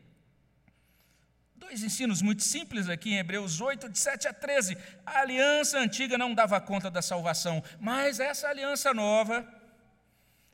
Dois 1.62 1.84
ensinos 1.84 2.20
muito 2.20 2.42
simples 2.42 2.88
aqui 2.88 3.10
em 3.10 3.18
Hebreus 3.18 3.60
8, 3.60 3.88
de 3.88 3.96
7 3.96 4.26
a 4.26 4.32
13. 4.34 4.76
A 5.06 5.20
aliança 5.20 5.78
antiga 5.78 6.18
não 6.18 6.34
dava 6.34 6.60
conta 6.60 6.90
da 6.90 7.00
salvação, 7.00 7.62
mas 7.78 8.18
essa 8.18 8.48
aliança 8.48 8.92
nova, 8.92 9.48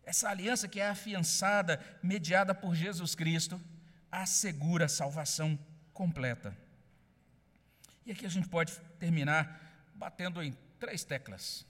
essa 0.05 0.29
aliança 0.29 0.69
que 0.69 0.79
é 0.79 0.87
afiançada, 0.87 1.81
mediada 2.03 2.55
por 2.55 2.75
Jesus 2.75 3.15
Cristo, 3.15 3.59
assegura 4.13 4.85
a 4.85 4.89
salvação 4.89 5.59
completa. 5.95 6.55
E 8.05 8.13
aqui 8.13 8.27
a 8.27 8.31
gente 8.31 8.47
pode 8.47 8.79
terminar 8.99 9.89
batendo 9.95 10.43
em 10.43 10.53
três 10.79 11.05
teclas. 11.05 11.65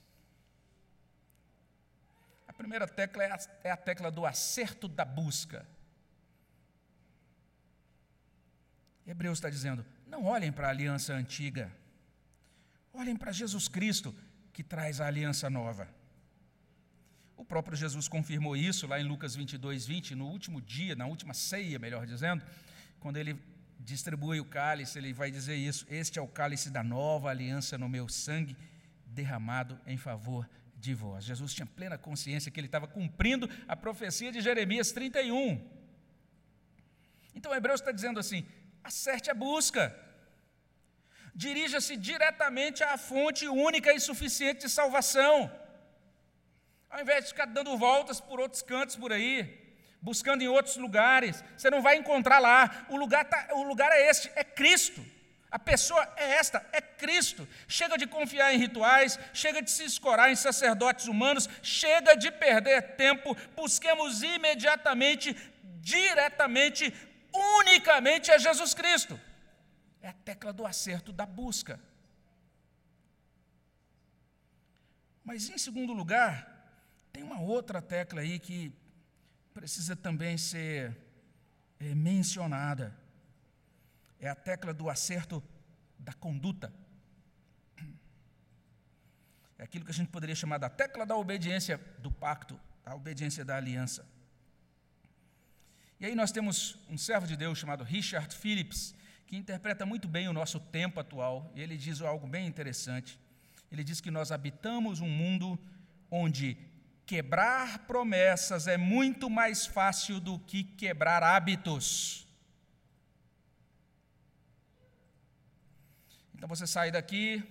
A 2.45 2.51
primeira 2.51 2.85
tecla 2.85 3.23
é 3.23 3.31
a, 3.31 3.39
é 3.63 3.71
a 3.71 3.77
tecla 3.77 4.11
do 4.11 4.25
acerto 4.25 4.89
da 4.89 5.05
busca. 5.05 5.65
Hebreus 9.09 9.39
está 9.39 9.49
dizendo: 9.49 9.83
não 10.05 10.25
olhem 10.25 10.51
para 10.51 10.67
a 10.67 10.69
aliança 10.69 11.13
antiga, 11.13 11.71
olhem 12.93 13.15
para 13.15 13.31
Jesus 13.31 13.67
Cristo, 13.67 14.15
que 14.53 14.63
traz 14.63 15.01
a 15.01 15.07
aliança 15.07 15.49
nova. 15.49 15.89
O 17.35 17.43
próprio 17.43 17.75
Jesus 17.75 18.07
confirmou 18.07 18.55
isso 18.55 18.85
lá 18.85 18.99
em 18.99 19.03
Lucas 19.03 19.35
22, 19.35 19.87
20, 19.87 20.13
no 20.13 20.27
último 20.27 20.61
dia, 20.61 20.95
na 20.95 21.07
última 21.07 21.33
ceia, 21.33 21.79
melhor 21.79 22.05
dizendo, 22.05 22.43
quando 22.99 23.17
ele 23.17 23.39
distribui 23.79 24.39
o 24.39 24.45
cálice, 24.45 24.99
ele 24.99 25.11
vai 25.11 25.31
dizer 25.31 25.55
isso: 25.55 25.87
Este 25.89 26.19
é 26.19 26.21
o 26.21 26.27
cálice 26.27 26.69
da 26.69 26.83
nova 26.83 27.31
aliança 27.31 27.79
no 27.79 27.89
meu 27.89 28.07
sangue, 28.07 28.55
derramado 29.07 29.79
em 29.87 29.97
favor 29.97 30.47
de 30.77 30.93
vós. 30.93 31.25
Jesus 31.25 31.51
tinha 31.51 31.65
plena 31.65 31.97
consciência 31.97 32.51
que 32.51 32.59
ele 32.59 32.67
estava 32.67 32.87
cumprindo 32.87 33.49
a 33.67 33.75
profecia 33.75 34.31
de 34.31 34.39
Jeremias 34.39 34.91
31. 34.91 35.67
Então, 37.33 37.55
Hebreus 37.55 37.79
está 37.79 37.91
dizendo 37.91 38.19
assim: 38.19 38.45
acerte 38.83 39.29
a 39.29 39.33
busca. 39.33 39.95
Dirija-se 41.35 41.95
diretamente 41.95 42.83
à 42.83 42.97
fonte 42.97 43.47
única 43.47 43.93
e 43.93 43.99
suficiente 43.99 44.61
de 44.61 44.69
salvação. 44.69 45.51
Ao 46.89 46.99
invés 47.01 47.25
de 47.25 47.29
ficar 47.29 47.45
dando 47.45 47.77
voltas 47.77 48.19
por 48.19 48.39
outros 48.39 48.61
cantos 48.61 48.95
por 48.95 49.13
aí, 49.13 49.75
buscando 50.01 50.41
em 50.41 50.47
outros 50.47 50.77
lugares, 50.77 51.43
você 51.55 51.69
não 51.69 51.81
vai 51.81 51.95
encontrar 51.97 52.39
lá. 52.39 52.85
O 52.89 52.97
lugar, 52.97 53.25
tá, 53.25 53.49
o 53.53 53.63
lugar 53.63 53.91
é 53.91 54.09
este, 54.09 54.31
é 54.35 54.43
Cristo. 54.43 55.01
A 55.51 55.57
pessoa 55.57 56.07
é 56.15 56.31
esta, 56.33 56.63
é 56.71 56.79
Cristo. 56.79 57.47
Chega 57.67 57.97
de 57.97 58.05
confiar 58.05 58.53
em 58.53 58.57
rituais, 58.57 59.19
chega 59.33 59.61
de 59.61 59.71
se 59.71 59.83
escorar 59.83 60.31
em 60.31 60.35
sacerdotes 60.35 61.07
humanos, 61.07 61.49
chega 61.63 62.15
de 62.15 62.31
perder 62.31 62.95
tempo, 62.95 63.35
busquemos 63.55 64.21
imediatamente, 64.21 65.35
diretamente 65.81 66.93
unicamente 67.33 68.31
é 68.31 68.39
Jesus 68.39 68.73
Cristo. 68.73 69.19
É 70.01 70.09
a 70.09 70.13
tecla 70.13 70.53
do 70.53 70.65
acerto 70.65 71.11
da 71.11 71.25
busca. 71.25 71.79
Mas, 75.23 75.49
em 75.49 75.57
segundo 75.57 75.93
lugar, 75.93 76.33
tem 77.11 77.21
uma 77.23 77.39
outra 77.39 77.81
tecla 77.81 78.21
aí 78.21 78.39
que 78.39 78.73
precisa 79.53 79.95
também 79.95 80.37
ser 80.37 80.97
é, 81.79 81.93
mencionada. 81.93 82.97
É 84.19 84.27
a 84.27 84.35
tecla 84.35 84.73
do 84.73 84.89
acerto 84.89 85.43
da 85.97 86.13
conduta. 86.13 86.73
É 89.57 89.63
aquilo 89.63 89.83
que 89.83 89.91
a 89.91 89.93
gente 89.93 90.09
poderia 90.09 90.35
chamar 90.35 90.57
da 90.57 90.69
tecla 90.69 91.05
da 91.05 91.15
obediência 91.15 91.77
do 91.99 92.09
pacto, 92.09 92.59
da 92.83 92.95
obediência 92.95 93.43
da 93.43 93.57
aliança. 93.57 94.07
E 95.99 96.05
aí 96.05 96.15
nós 96.15 96.31
temos 96.31 96.77
um 96.89 96.97
servo 96.97 97.27
de 97.27 97.35
Deus 97.35 97.57
chamado 97.57 97.83
Richard 97.83 98.33
Phillips, 98.33 98.95
que 99.27 99.35
interpreta 99.35 99.85
muito 99.85 100.07
bem 100.07 100.29
o 100.29 100.33
nosso 100.33 100.57
tempo 100.57 100.97
atual, 100.97 101.51
e 101.53 101.61
ele 101.61 101.75
diz 101.75 102.01
algo 102.01 102.25
bem 102.25 102.47
interessante. 102.47 103.19
Ele 103.69 103.83
diz 103.83 103.99
que 103.99 104.09
nós 104.09 104.31
habitamos 104.31 105.01
um 105.01 105.09
mundo 105.09 105.59
onde 106.09 106.57
quebrar 107.05 107.79
promessas 107.79 108.65
é 108.65 108.77
muito 108.77 109.29
mais 109.29 109.65
fácil 109.65 110.21
do 110.21 110.39
que 110.39 110.63
quebrar 110.63 111.21
hábitos. 111.21 112.25
Então 116.33 116.47
você 116.47 116.65
sai 116.65 116.91
daqui 116.91 117.43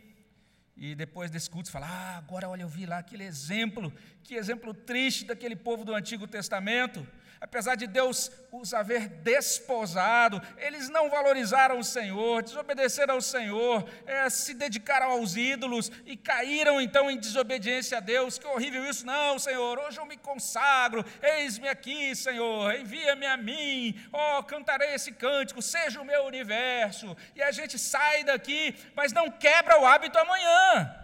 e 0.75 0.95
depois 0.95 1.31
desse 1.31 1.51
culto 1.51 1.71
fala: 1.71 1.87
Ah, 1.87 2.17
agora 2.17 2.49
olha, 2.49 2.63
eu 2.63 2.69
vi 2.69 2.87
lá 2.87 2.99
aquele 2.99 3.25
exemplo, 3.25 3.93
que 4.25 4.35
exemplo 4.35 4.73
triste 4.73 5.27
daquele 5.27 5.55
povo 5.55 5.85
do 5.85 5.95
Antigo 5.95 6.27
Testamento 6.27 7.07
apesar 7.41 7.75
de 7.75 7.87
Deus 7.87 8.31
os 8.51 8.73
haver 8.73 9.09
desposado, 9.09 10.41
eles 10.57 10.89
não 10.89 11.11
valorizaram 11.11 11.79
o 11.79 11.85
Senhor, 11.85 12.43
desobedeceram 12.43 13.15
ao 13.15 13.21
Senhor, 13.21 13.89
é, 14.07 14.29
se 14.31 14.55
dedicaram 14.55 15.11
aos 15.11 15.37
ídolos 15.37 15.91
e 16.05 16.17
caíram 16.17 16.81
então 16.81 17.11
em 17.11 17.19
desobediência 17.19 17.99
a 17.99 18.01
Deus. 18.01 18.39
Que 18.39 18.47
horrível 18.47 18.85
isso! 18.85 19.07
Não, 19.07 19.39
Senhor, 19.39 19.79
hoje 19.79 19.99
eu 19.99 20.07
me 20.07 20.17
consagro, 20.17 21.05
eis-me 21.23 21.69
aqui, 21.69 22.15
Senhor, 22.17 22.75
envia-me 22.75 23.27
a 23.27 23.37
mim, 23.37 23.95
oh, 24.13 24.43
cantarei 24.43 24.95
esse 24.95 25.13
cântico, 25.13 25.63
seja 25.63 26.01
o 26.01 26.05
meu 26.05 26.25
universo. 26.25 27.17
E 27.35 27.43
a 27.43 27.53
gente 27.53 27.79
sai 27.79 28.25
daqui, 28.25 28.75
mas 28.95 29.13
não 29.13 29.31
quebra 29.31 29.81
o 29.81 29.87
hábito 29.87 30.19
amanhã. 30.19 30.95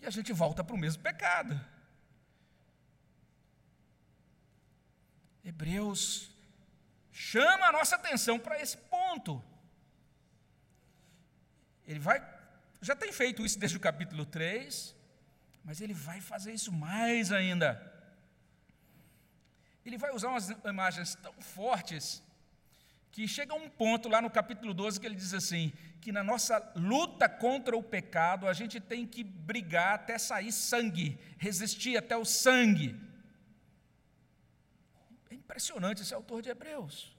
E 0.00 0.06
a 0.06 0.10
gente 0.10 0.32
volta 0.32 0.62
para 0.62 0.74
o 0.74 0.78
mesmo 0.78 1.02
pecado. 1.02 1.58
Hebreus 5.46 6.28
chama 7.12 7.66
a 7.66 7.72
nossa 7.72 7.94
atenção 7.94 8.36
para 8.36 8.60
esse 8.60 8.76
ponto. 8.76 9.42
Ele 11.86 12.00
vai, 12.00 12.20
já 12.82 12.96
tem 12.96 13.12
feito 13.12 13.46
isso 13.46 13.56
desde 13.56 13.76
o 13.76 13.80
capítulo 13.80 14.26
3, 14.26 14.92
mas 15.64 15.80
ele 15.80 15.94
vai 15.94 16.20
fazer 16.20 16.52
isso 16.52 16.72
mais 16.72 17.30
ainda. 17.30 17.70
Ele 19.84 19.96
vai 19.96 20.12
usar 20.12 20.30
umas 20.30 20.48
imagens 20.48 21.14
tão 21.14 21.32
fortes 21.40 22.20
que 23.12 23.28
chega 23.28 23.54
um 23.54 23.70
ponto 23.70 24.08
lá 24.08 24.20
no 24.20 24.28
capítulo 24.28 24.74
12 24.74 24.98
que 24.98 25.06
ele 25.06 25.14
diz 25.14 25.32
assim: 25.32 25.72
que 26.00 26.10
na 26.10 26.24
nossa 26.24 26.72
luta 26.74 27.28
contra 27.28 27.76
o 27.76 27.82
pecado 27.84 28.48
a 28.48 28.52
gente 28.52 28.80
tem 28.80 29.06
que 29.06 29.22
brigar 29.22 29.94
até 29.94 30.18
sair 30.18 30.50
sangue, 30.50 31.16
resistir 31.38 31.96
até 31.96 32.16
o 32.16 32.24
sangue. 32.24 33.05
Impressionante 35.56 36.02
esse 36.02 36.12
autor 36.12 36.42
de 36.42 36.50
Hebreus. 36.50 37.10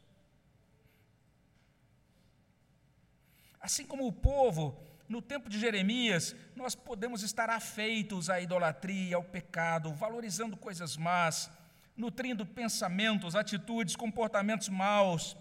Assim 3.59 3.83
como 3.83 4.05
o 4.05 4.13
povo, 4.13 4.79
no 5.09 5.23
tempo 5.23 5.49
de 5.49 5.59
Jeremias, 5.59 6.35
nós 6.55 6.75
podemos 6.75 7.23
estar 7.23 7.49
afeitos 7.49 8.29
à 8.29 8.39
idolatria, 8.39 9.15
ao 9.15 9.23
pecado, 9.23 9.91
valorizando 9.91 10.55
coisas 10.55 10.95
más, 10.95 11.49
nutrindo 11.95 12.45
pensamentos, 12.45 13.35
atitudes, 13.35 13.95
comportamentos 13.95 14.69
maus, 14.69 15.35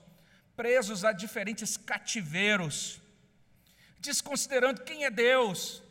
presos 0.56 1.04
a 1.04 1.12
diferentes 1.12 1.76
cativeiros, 1.76 2.98
desconsiderando 3.98 4.80
quem 4.80 5.04
é 5.04 5.10
Deus, 5.10 5.82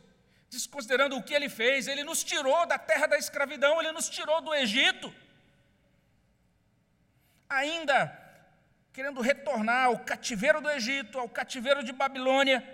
desconsiderando 0.50 1.16
o 1.16 1.22
que 1.22 1.34
ele 1.34 1.48
fez. 1.48 1.86
Ele 1.86 2.02
nos 2.02 2.24
tirou 2.24 2.66
da 2.66 2.80
terra 2.80 3.06
da 3.06 3.16
escravidão, 3.16 3.80
ele 3.80 3.92
nos 3.92 4.08
tirou 4.08 4.42
do 4.42 4.52
Egito 4.52 5.14
ainda 7.48 8.26
querendo 8.92 9.20
retornar 9.20 9.86
ao 9.86 9.98
cativeiro 9.98 10.60
do 10.60 10.70
Egito, 10.70 11.18
ao 11.18 11.28
cativeiro 11.28 11.84
de 11.84 11.92
Babilônia. 11.92 12.64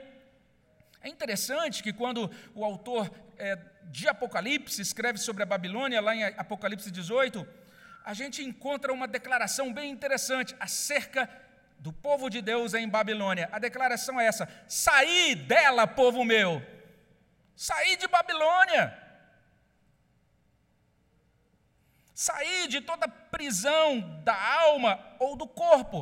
É 1.01 1.09
interessante 1.09 1.83
que 1.83 1.93
quando 1.93 2.31
o 2.55 2.65
autor 2.65 3.11
é, 3.37 3.59
de 3.85 4.09
Apocalipse 4.09 4.81
escreve 4.81 5.19
sobre 5.19 5.43
a 5.43 5.47
Babilônia, 5.47 6.01
lá 6.01 6.15
em 6.15 6.23
Apocalipse 6.23 6.91
18, 6.91 7.45
a 8.05 8.15
gente 8.15 8.43
encontra 8.43 8.93
uma 8.93 9.09
declaração 9.09 9.73
bem 9.73 9.91
interessante 9.91 10.55
acerca 10.61 11.29
do 11.79 11.93
povo 11.93 12.31
de 12.31 12.41
Deus 12.41 12.75
em 12.75 12.89
Babilônia. 12.89 13.49
A 13.51 13.59
declaração 13.59 14.21
é 14.21 14.27
essa: 14.27 14.49
saí 14.69 15.35
dela, 15.35 15.87
povo 15.87 16.25
meu. 16.25 16.63
Saí 17.57 17.97
de 17.97 18.07
Babilônia. 18.07 18.97
Sair 22.23 22.69
de 22.69 22.81
toda 22.81 23.09
prisão 23.09 24.23
da 24.23 24.37
alma 24.67 24.93
ou 25.19 25.35
do 25.37 25.47
corpo. 25.47 25.99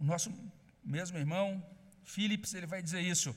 O 0.00 0.04
nosso 0.04 0.32
mesmo 0.82 1.16
irmão, 1.16 1.64
Philips, 2.02 2.54
ele 2.54 2.66
vai 2.66 2.82
dizer 2.82 3.00
isso, 3.00 3.36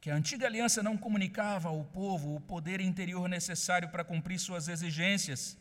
que 0.00 0.10
a 0.10 0.14
antiga 0.14 0.46
aliança 0.46 0.82
não 0.82 0.96
comunicava 0.96 1.68
ao 1.68 1.84
povo 1.84 2.34
o 2.34 2.40
poder 2.40 2.80
interior 2.80 3.28
necessário 3.28 3.90
para 3.90 4.02
cumprir 4.02 4.38
suas 4.38 4.66
exigências, 4.66 5.58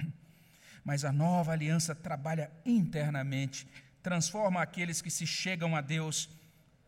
mas 0.82 1.04
a 1.04 1.12
nova 1.12 1.52
aliança 1.52 1.94
trabalha 1.94 2.50
internamente, 2.64 3.68
transforma 4.02 4.62
aqueles 4.62 5.02
que 5.02 5.10
se 5.10 5.26
chegam 5.26 5.76
a 5.76 5.82
Deus 5.82 6.30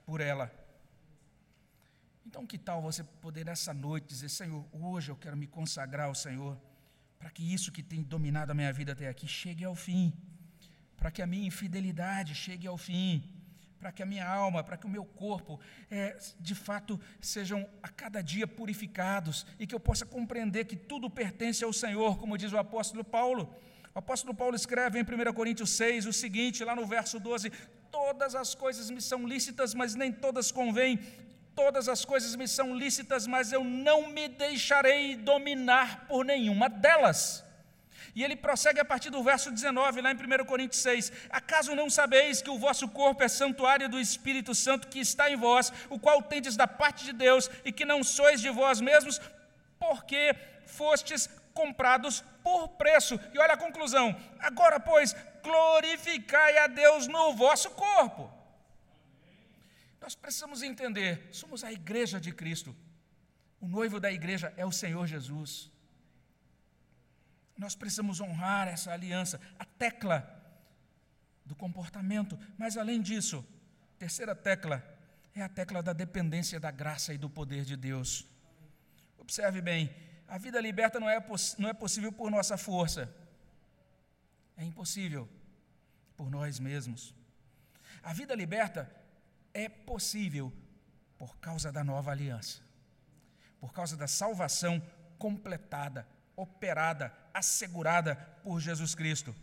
por 0.07 0.22
ela. 0.22 0.64
Então, 2.35 2.45
que 2.45 2.59
tal 2.59 2.82
você 2.82 3.05
poder 3.05 3.45
nessa 3.47 3.72
noite 3.72 4.09
dizer: 4.09 4.28
Senhor, 4.28 4.66
hoje 4.72 5.09
eu 5.09 5.14
quero 5.14 5.37
me 5.37 5.47
consagrar 5.47 6.07
ao 6.07 6.16
Senhor, 6.16 6.61
para 7.16 7.30
que 7.30 7.45
isso 7.55 7.70
que 7.70 7.80
tem 7.80 8.03
dominado 8.03 8.51
a 8.51 8.55
minha 8.57 8.72
vida 8.72 8.91
até 8.91 9.09
aqui 9.09 9.28
chegue 9.28 9.64
ao 9.64 9.76
fim, 9.76 10.12
para 10.97 11.12
que 11.12 11.22
a 11.22 11.28
minha 11.28 11.47
infidelidade 11.47 12.35
chegue 12.35 12.66
ao 12.66 12.76
fim, 12.76 13.22
para 13.78 13.93
que 13.93 14.03
a 14.03 14.07
minha 14.07 14.28
alma, 14.28 14.64
para 14.64 14.76
que 14.76 14.85
o 14.85 14.89
meu 14.89 15.05
corpo, 15.05 15.61
é, 15.89 16.18
de 16.41 16.57
fato, 16.57 17.01
sejam 17.20 17.68
a 17.80 17.89
cada 17.89 18.20
dia 18.20 18.49
purificados 18.49 19.47
e 19.57 19.64
que 19.64 19.74
eu 19.74 19.78
possa 19.78 20.05
compreender 20.05 20.64
que 20.64 20.74
tudo 20.74 21.09
pertence 21.09 21.62
ao 21.62 21.72
Senhor, 21.72 22.18
como 22.18 22.37
diz 22.37 22.53
o 22.53 22.59
apóstolo 22.59 23.05
Paulo. 23.05 23.55
O 23.95 23.99
apóstolo 24.01 24.35
Paulo 24.35 24.57
escreve 24.57 24.99
em 24.99 25.05
1 25.05 25.32
Coríntios 25.32 25.70
6 25.70 26.05
o 26.07 26.12
seguinte, 26.12 26.64
lá 26.64 26.74
no 26.74 26.85
verso 26.85 27.20
12: 27.20 27.53
Todas 27.93 28.35
as 28.35 28.57
coisas 28.57 28.91
me 28.91 29.01
são 29.01 29.24
lícitas, 29.24 29.72
mas 29.72 29.95
nem 29.95 30.11
todas 30.11 30.51
convêm. 30.51 30.99
Todas 31.55 31.88
as 31.88 32.05
coisas 32.05 32.34
me 32.34 32.48
são 32.48 32.74
lícitas, 32.76 33.26
mas 33.26 33.52
eu 33.52 33.62
não 33.62 34.09
me 34.09 34.28
deixarei 34.28 35.14
dominar 35.14 36.07
por 36.09 36.24
nenhuma 36.24 36.68
delas. 36.68 37.44
E 38.14 38.22
ele 38.22 38.36
prossegue 38.36 38.80
a 38.80 38.84
partir 38.84 39.11
do 39.11 39.22
verso 39.22 39.50
19, 39.50 40.00
lá 40.00 40.12
em 40.12 40.14
1 40.14 40.44
Coríntios 40.44 40.82
6. 40.82 41.12
Acaso 41.30 41.74
não 41.74 41.90
sabeis 41.90 42.40
que 42.40 42.50
o 42.50 42.59
vosso 42.59 42.88
corpo 42.88 43.22
é 43.22 43.28
santuário 43.28 43.88
do 43.88 43.98
Espírito 43.98 44.55
Santo 44.55 44.88
que 44.88 45.00
está 45.00 45.30
em 45.30 45.36
vós, 45.36 45.72
o 45.90 45.98
qual 45.98 46.22
tendes 46.22 46.57
da 46.57 46.66
parte 46.66 47.05
de 47.05 47.12
Deus, 47.12 47.50
e 47.64 47.72
que 47.72 47.84
não 47.84 48.05
sois 48.05 48.40
de 48.40 48.50
vós 48.50 48.80
mesmos, 48.80 49.20
porque 49.78 50.34
fostes 50.66 51.28
comprados 51.52 52.22
por 52.42 52.68
preço. 52.68 53.18
E 53.32 53.38
olha 53.38 53.55
a 53.55 53.57
conclusão: 53.57 54.14
agora, 54.38 54.78
pois, 54.78 55.14
glorificai 55.42 56.59
a 56.59 56.66
Deus 56.66 57.09
no 57.09 57.32
vosso 57.34 57.70
corpo. 57.70 58.43
Nós 60.05 60.14
precisamos 60.14 60.62
entender: 60.62 61.26
somos 61.32 61.64
a 61.64 61.72
igreja 61.72 62.20
de 62.20 62.30
Cristo. 62.30 62.76
O 63.59 63.66
noivo 63.66 63.98
da 63.98 64.12
igreja 64.12 64.52
é 64.55 64.66
o 64.66 64.70
Senhor 64.70 65.07
Jesus. 65.07 65.70
Nós 67.57 67.74
precisamos 67.74 68.20
honrar 68.20 68.68
essa 68.68 68.92
aliança, 68.92 69.40
a 69.59 69.64
tecla 69.64 70.18
do 71.46 71.55
comportamento, 71.55 72.38
mas 72.59 72.76
além 72.76 73.00
disso, 73.00 73.42
terceira 73.98 74.34
tecla 74.34 74.84
é 75.34 75.40
a 75.40 75.48
tecla 75.48 75.82
da 75.82 75.94
dependência 75.94 76.61
da 76.61 76.70
graça 76.70 77.14
e 77.14 77.18
do 77.18 77.30
poder 77.30 77.64
de 77.64 77.74
Deus. 77.74 78.26
Observe 79.16 79.62
bem, 79.62 79.90
a 80.28 80.36
vida 80.36 80.61
liberta 80.61 81.00
não 81.00 81.09
é, 81.09 81.18
não 81.59 81.68
é 81.70 81.72
possível 81.72 82.12
por 82.12 82.30
nossa 82.30 82.59
força, 82.59 83.11
é 84.55 84.64
impossível 84.64 85.26
por 86.14 86.28
nós 86.30 86.61
mesmos. 86.61 87.14
A 88.02 88.12
vida 88.12 88.34
liberta 88.34 89.03
é 89.55 89.68
possível 89.68 90.52
por 91.16 91.38
causa 91.38 91.70
da 91.70 91.84
nova 91.84 92.11
aliança, 92.11 92.61
por 93.61 93.72
causa 93.72 93.96
da 93.96 94.09
salvação 94.09 94.82
completada, 95.16 96.07
operada, 96.36 97.14
assegurada 97.32 98.16
por 98.42 98.61
Jesus 98.61 98.94
Cristo. 98.94 99.34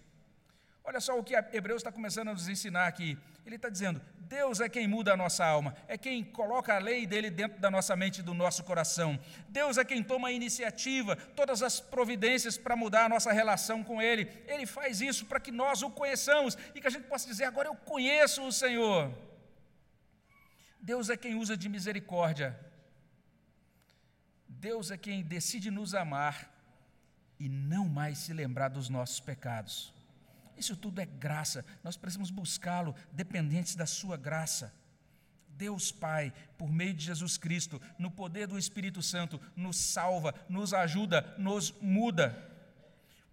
Olha 0.83 0.99
só 0.99 1.17
o 1.17 1.23
que 1.23 1.35
Hebreus 1.35 1.81
está 1.81 1.91
começando 1.91 2.29
a 2.29 2.33
nos 2.33 2.49
ensinar 2.49 2.87
aqui. 2.87 3.17
Ele 3.45 3.55
está 3.55 3.69
dizendo: 3.69 4.01
Deus 4.17 4.59
é 4.59 4.67
quem 4.67 4.87
muda 4.87 5.13
a 5.13 5.17
nossa 5.17 5.45
alma, 5.45 5.75
é 5.87 5.97
quem 5.97 6.23
coloca 6.23 6.75
a 6.75 6.79
lei 6.79 7.05
dele 7.05 7.29
dentro 7.29 7.59
da 7.59 7.71
nossa 7.71 7.95
mente 7.95 8.19
e 8.19 8.23
do 8.23 8.33
nosso 8.33 8.63
coração. 8.63 9.19
Deus 9.47 9.77
é 9.77 9.85
quem 9.85 10.03
toma 10.03 10.27
a 10.27 10.31
iniciativa, 10.31 11.15
todas 11.15 11.61
as 11.63 11.79
providências 11.79 12.57
para 12.57 12.75
mudar 12.75 13.05
a 13.05 13.09
nossa 13.09 13.31
relação 13.31 13.83
com 13.83 14.01
Ele. 14.01 14.27
Ele 14.47 14.65
faz 14.65 15.01
isso 15.01 15.25
para 15.25 15.39
que 15.39 15.51
nós 15.51 15.81
o 15.81 15.89
conheçamos 15.89 16.57
e 16.75 16.81
que 16.81 16.87
a 16.87 16.91
gente 16.91 17.07
possa 17.07 17.27
dizer: 17.27 17.45
agora 17.45 17.69
eu 17.69 17.75
conheço 17.75 18.43
o 18.43 18.51
Senhor. 18.51 19.30
Deus 20.81 21.09
é 21.09 21.15
quem 21.15 21.35
usa 21.35 21.55
de 21.55 21.69
misericórdia. 21.69 22.59
Deus 24.47 24.91
é 24.91 24.97
quem 24.97 25.23
decide 25.23 25.69
nos 25.69 25.93
amar 25.93 26.51
e 27.39 27.47
não 27.47 27.87
mais 27.87 28.17
se 28.19 28.33
lembrar 28.33 28.69
dos 28.69 28.89
nossos 28.89 29.19
pecados. 29.19 29.93
Isso 30.57 30.75
tudo 30.75 30.99
é 30.99 31.05
graça, 31.05 31.65
nós 31.83 31.97
precisamos 31.97 32.29
buscá-lo, 32.29 32.95
dependentes 33.11 33.75
da 33.75 33.85
Sua 33.85 34.17
graça. 34.17 34.73
Deus 35.47 35.91
Pai, 35.91 36.33
por 36.57 36.71
meio 36.71 36.93
de 36.93 37.05
Jesus 37.05 37.37
Cristo, 37.37 37.81
no 37.97 38.11
poder 38.11 38.47
do 38.47 38.57
Espírito 38.57 39.01
Santo, 39.01 39.39
nos 39.55 39.77
salva, 39.77 40.33
nos 40.49 40.73
ajuda, 40.73 41.35
nos 41.37 41.71
muda. 41.81 42.50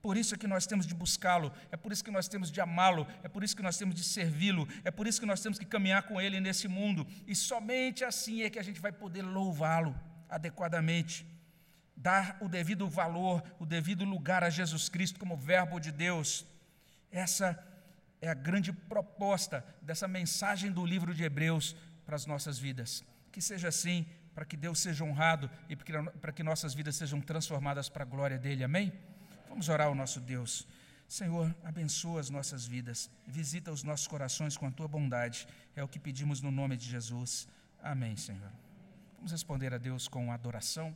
Por 0.00 0.16
isso 0.16 0.34
é 0.34 0.38
que 0.38 0.46
nós 0.46 0.66
temos 0.66 0.86
de 0.86 0.94
buscá-lo, 0.94 1.52
é 1.72 1.76
por 1.76 1.92
isso 1.92 2.04
que 2.04 2.10
nós 2.10 2.28
temos 2.28 2.50
de 2.50 2.60
amá-lo, 2.60 3.06
é 3.22 3.28
por 3.28 3.42
isso 3.42 3.56
que 3.56 3.62
nós 3.62 3.76
temos 3.76 3.94
de 3.94 4.04
servi-lo, 4.04 4.68
é 4.84 4.90
por 4.90 5.06
isso 5.06 5.20
que 5.20 5.26
nós 5.26 5.40
temos 5.40 5.58
que 5.58 5.66
caminhar 5.66 6.04
com 6.04 6.20
ele 6.20 6.40
nesse 6.40 6.68
mundo, 6.68 7.06
e 7.26 7.34
somente 7.34 8.04
assim 8.04 8.42
é 8.42 8.50
que 8.50 8.58
a 8.58 8.62
gente 8.62 8.80
vai 8.80 8.92
poder 8.92 9.22
louvá-lo 9.22 9.94
adequadamente 10.28 11.26
dar 11.96 12.38
o 12.40 12.48
devido 12.48 12.88
valor, 12.88 13.42
o 13.58 13.66
devido 13.66 14.04
lugar 14.04 14.44
a 14.44 14.50
Jesus 14.50 14.88
Cristo 14.88 15.18
como 15.18 15.36
Verbo 15.36 15.80
de 15.80 15.90
Deus. 15.90 16.46
Essa 17.10 17.58
é 18.20 18.28
a 18.28 18.34
grande 18.34 18.72
proposta 18.72 19.64
dessa 19.82 20.06
mensagem 20.06 20.70
do 20.70 20.86
livro 20.86 21.12
de 21.12 21.24
Hebreus 21.24 21.74
para 22.06 22.14
as 22.14 22.24
nossas 22.24 22.56
vidas. 22.56 23.04
Que 23.32 23.42
seja 23.42 23.68
assim, 23.68 24.06
para 24.32 24.44
que 24.44 24.56
Deus 24.56 24.78
seja 24.78 25.02
honrado 25.02 25.50
e 25.68 25.74
para 25.74 26.32
que 26.32 26.44
nossas 26.44 26.72
vidas 26.72 26.94
sejam 26.94 27.20
transformadas 27.20 27.88
para 27.88 28.04
a 28.04 28.06
glória 28.06 28.38
dele. 28.38 28.62
Amém? 28.62 28.92
Vamos 29.48 29.68
orar 29.68 29.86
ao 29.88 29.94
nosso 29.94 30.20
Deus. 30.20 30.66
Senhor, 31.08 31.54
abençoa 31.64 32.20
as 32.20 32.28
nossas 32.28 32.66
vidas, 32.66 33.10
visita 33.26 33.72
os 33.72 33.82
nossos 33.82 34.06
corações 34.06 34.56
com 34.56 34.66
a 34.66 34.70
tua 34.70 34.86
bondade. 34.86 35.48
É 35.74 35.82
o 35.82 35.88
que 35.88 35.98
pedimos 35.98 36.42
no 36.42 36.50
nome 36.50 36.76
de 36.76 36.86
Jesus. 36.86 37.48
Amém, 37.82 38.16
Senhor. 38.16 38.52
Vamos 39.16 39.32
responder 39.32 39.72
a 39.72 39.78
Deus 39.78 40.06
com 40.06 40.30
adoração. 40.30 40.94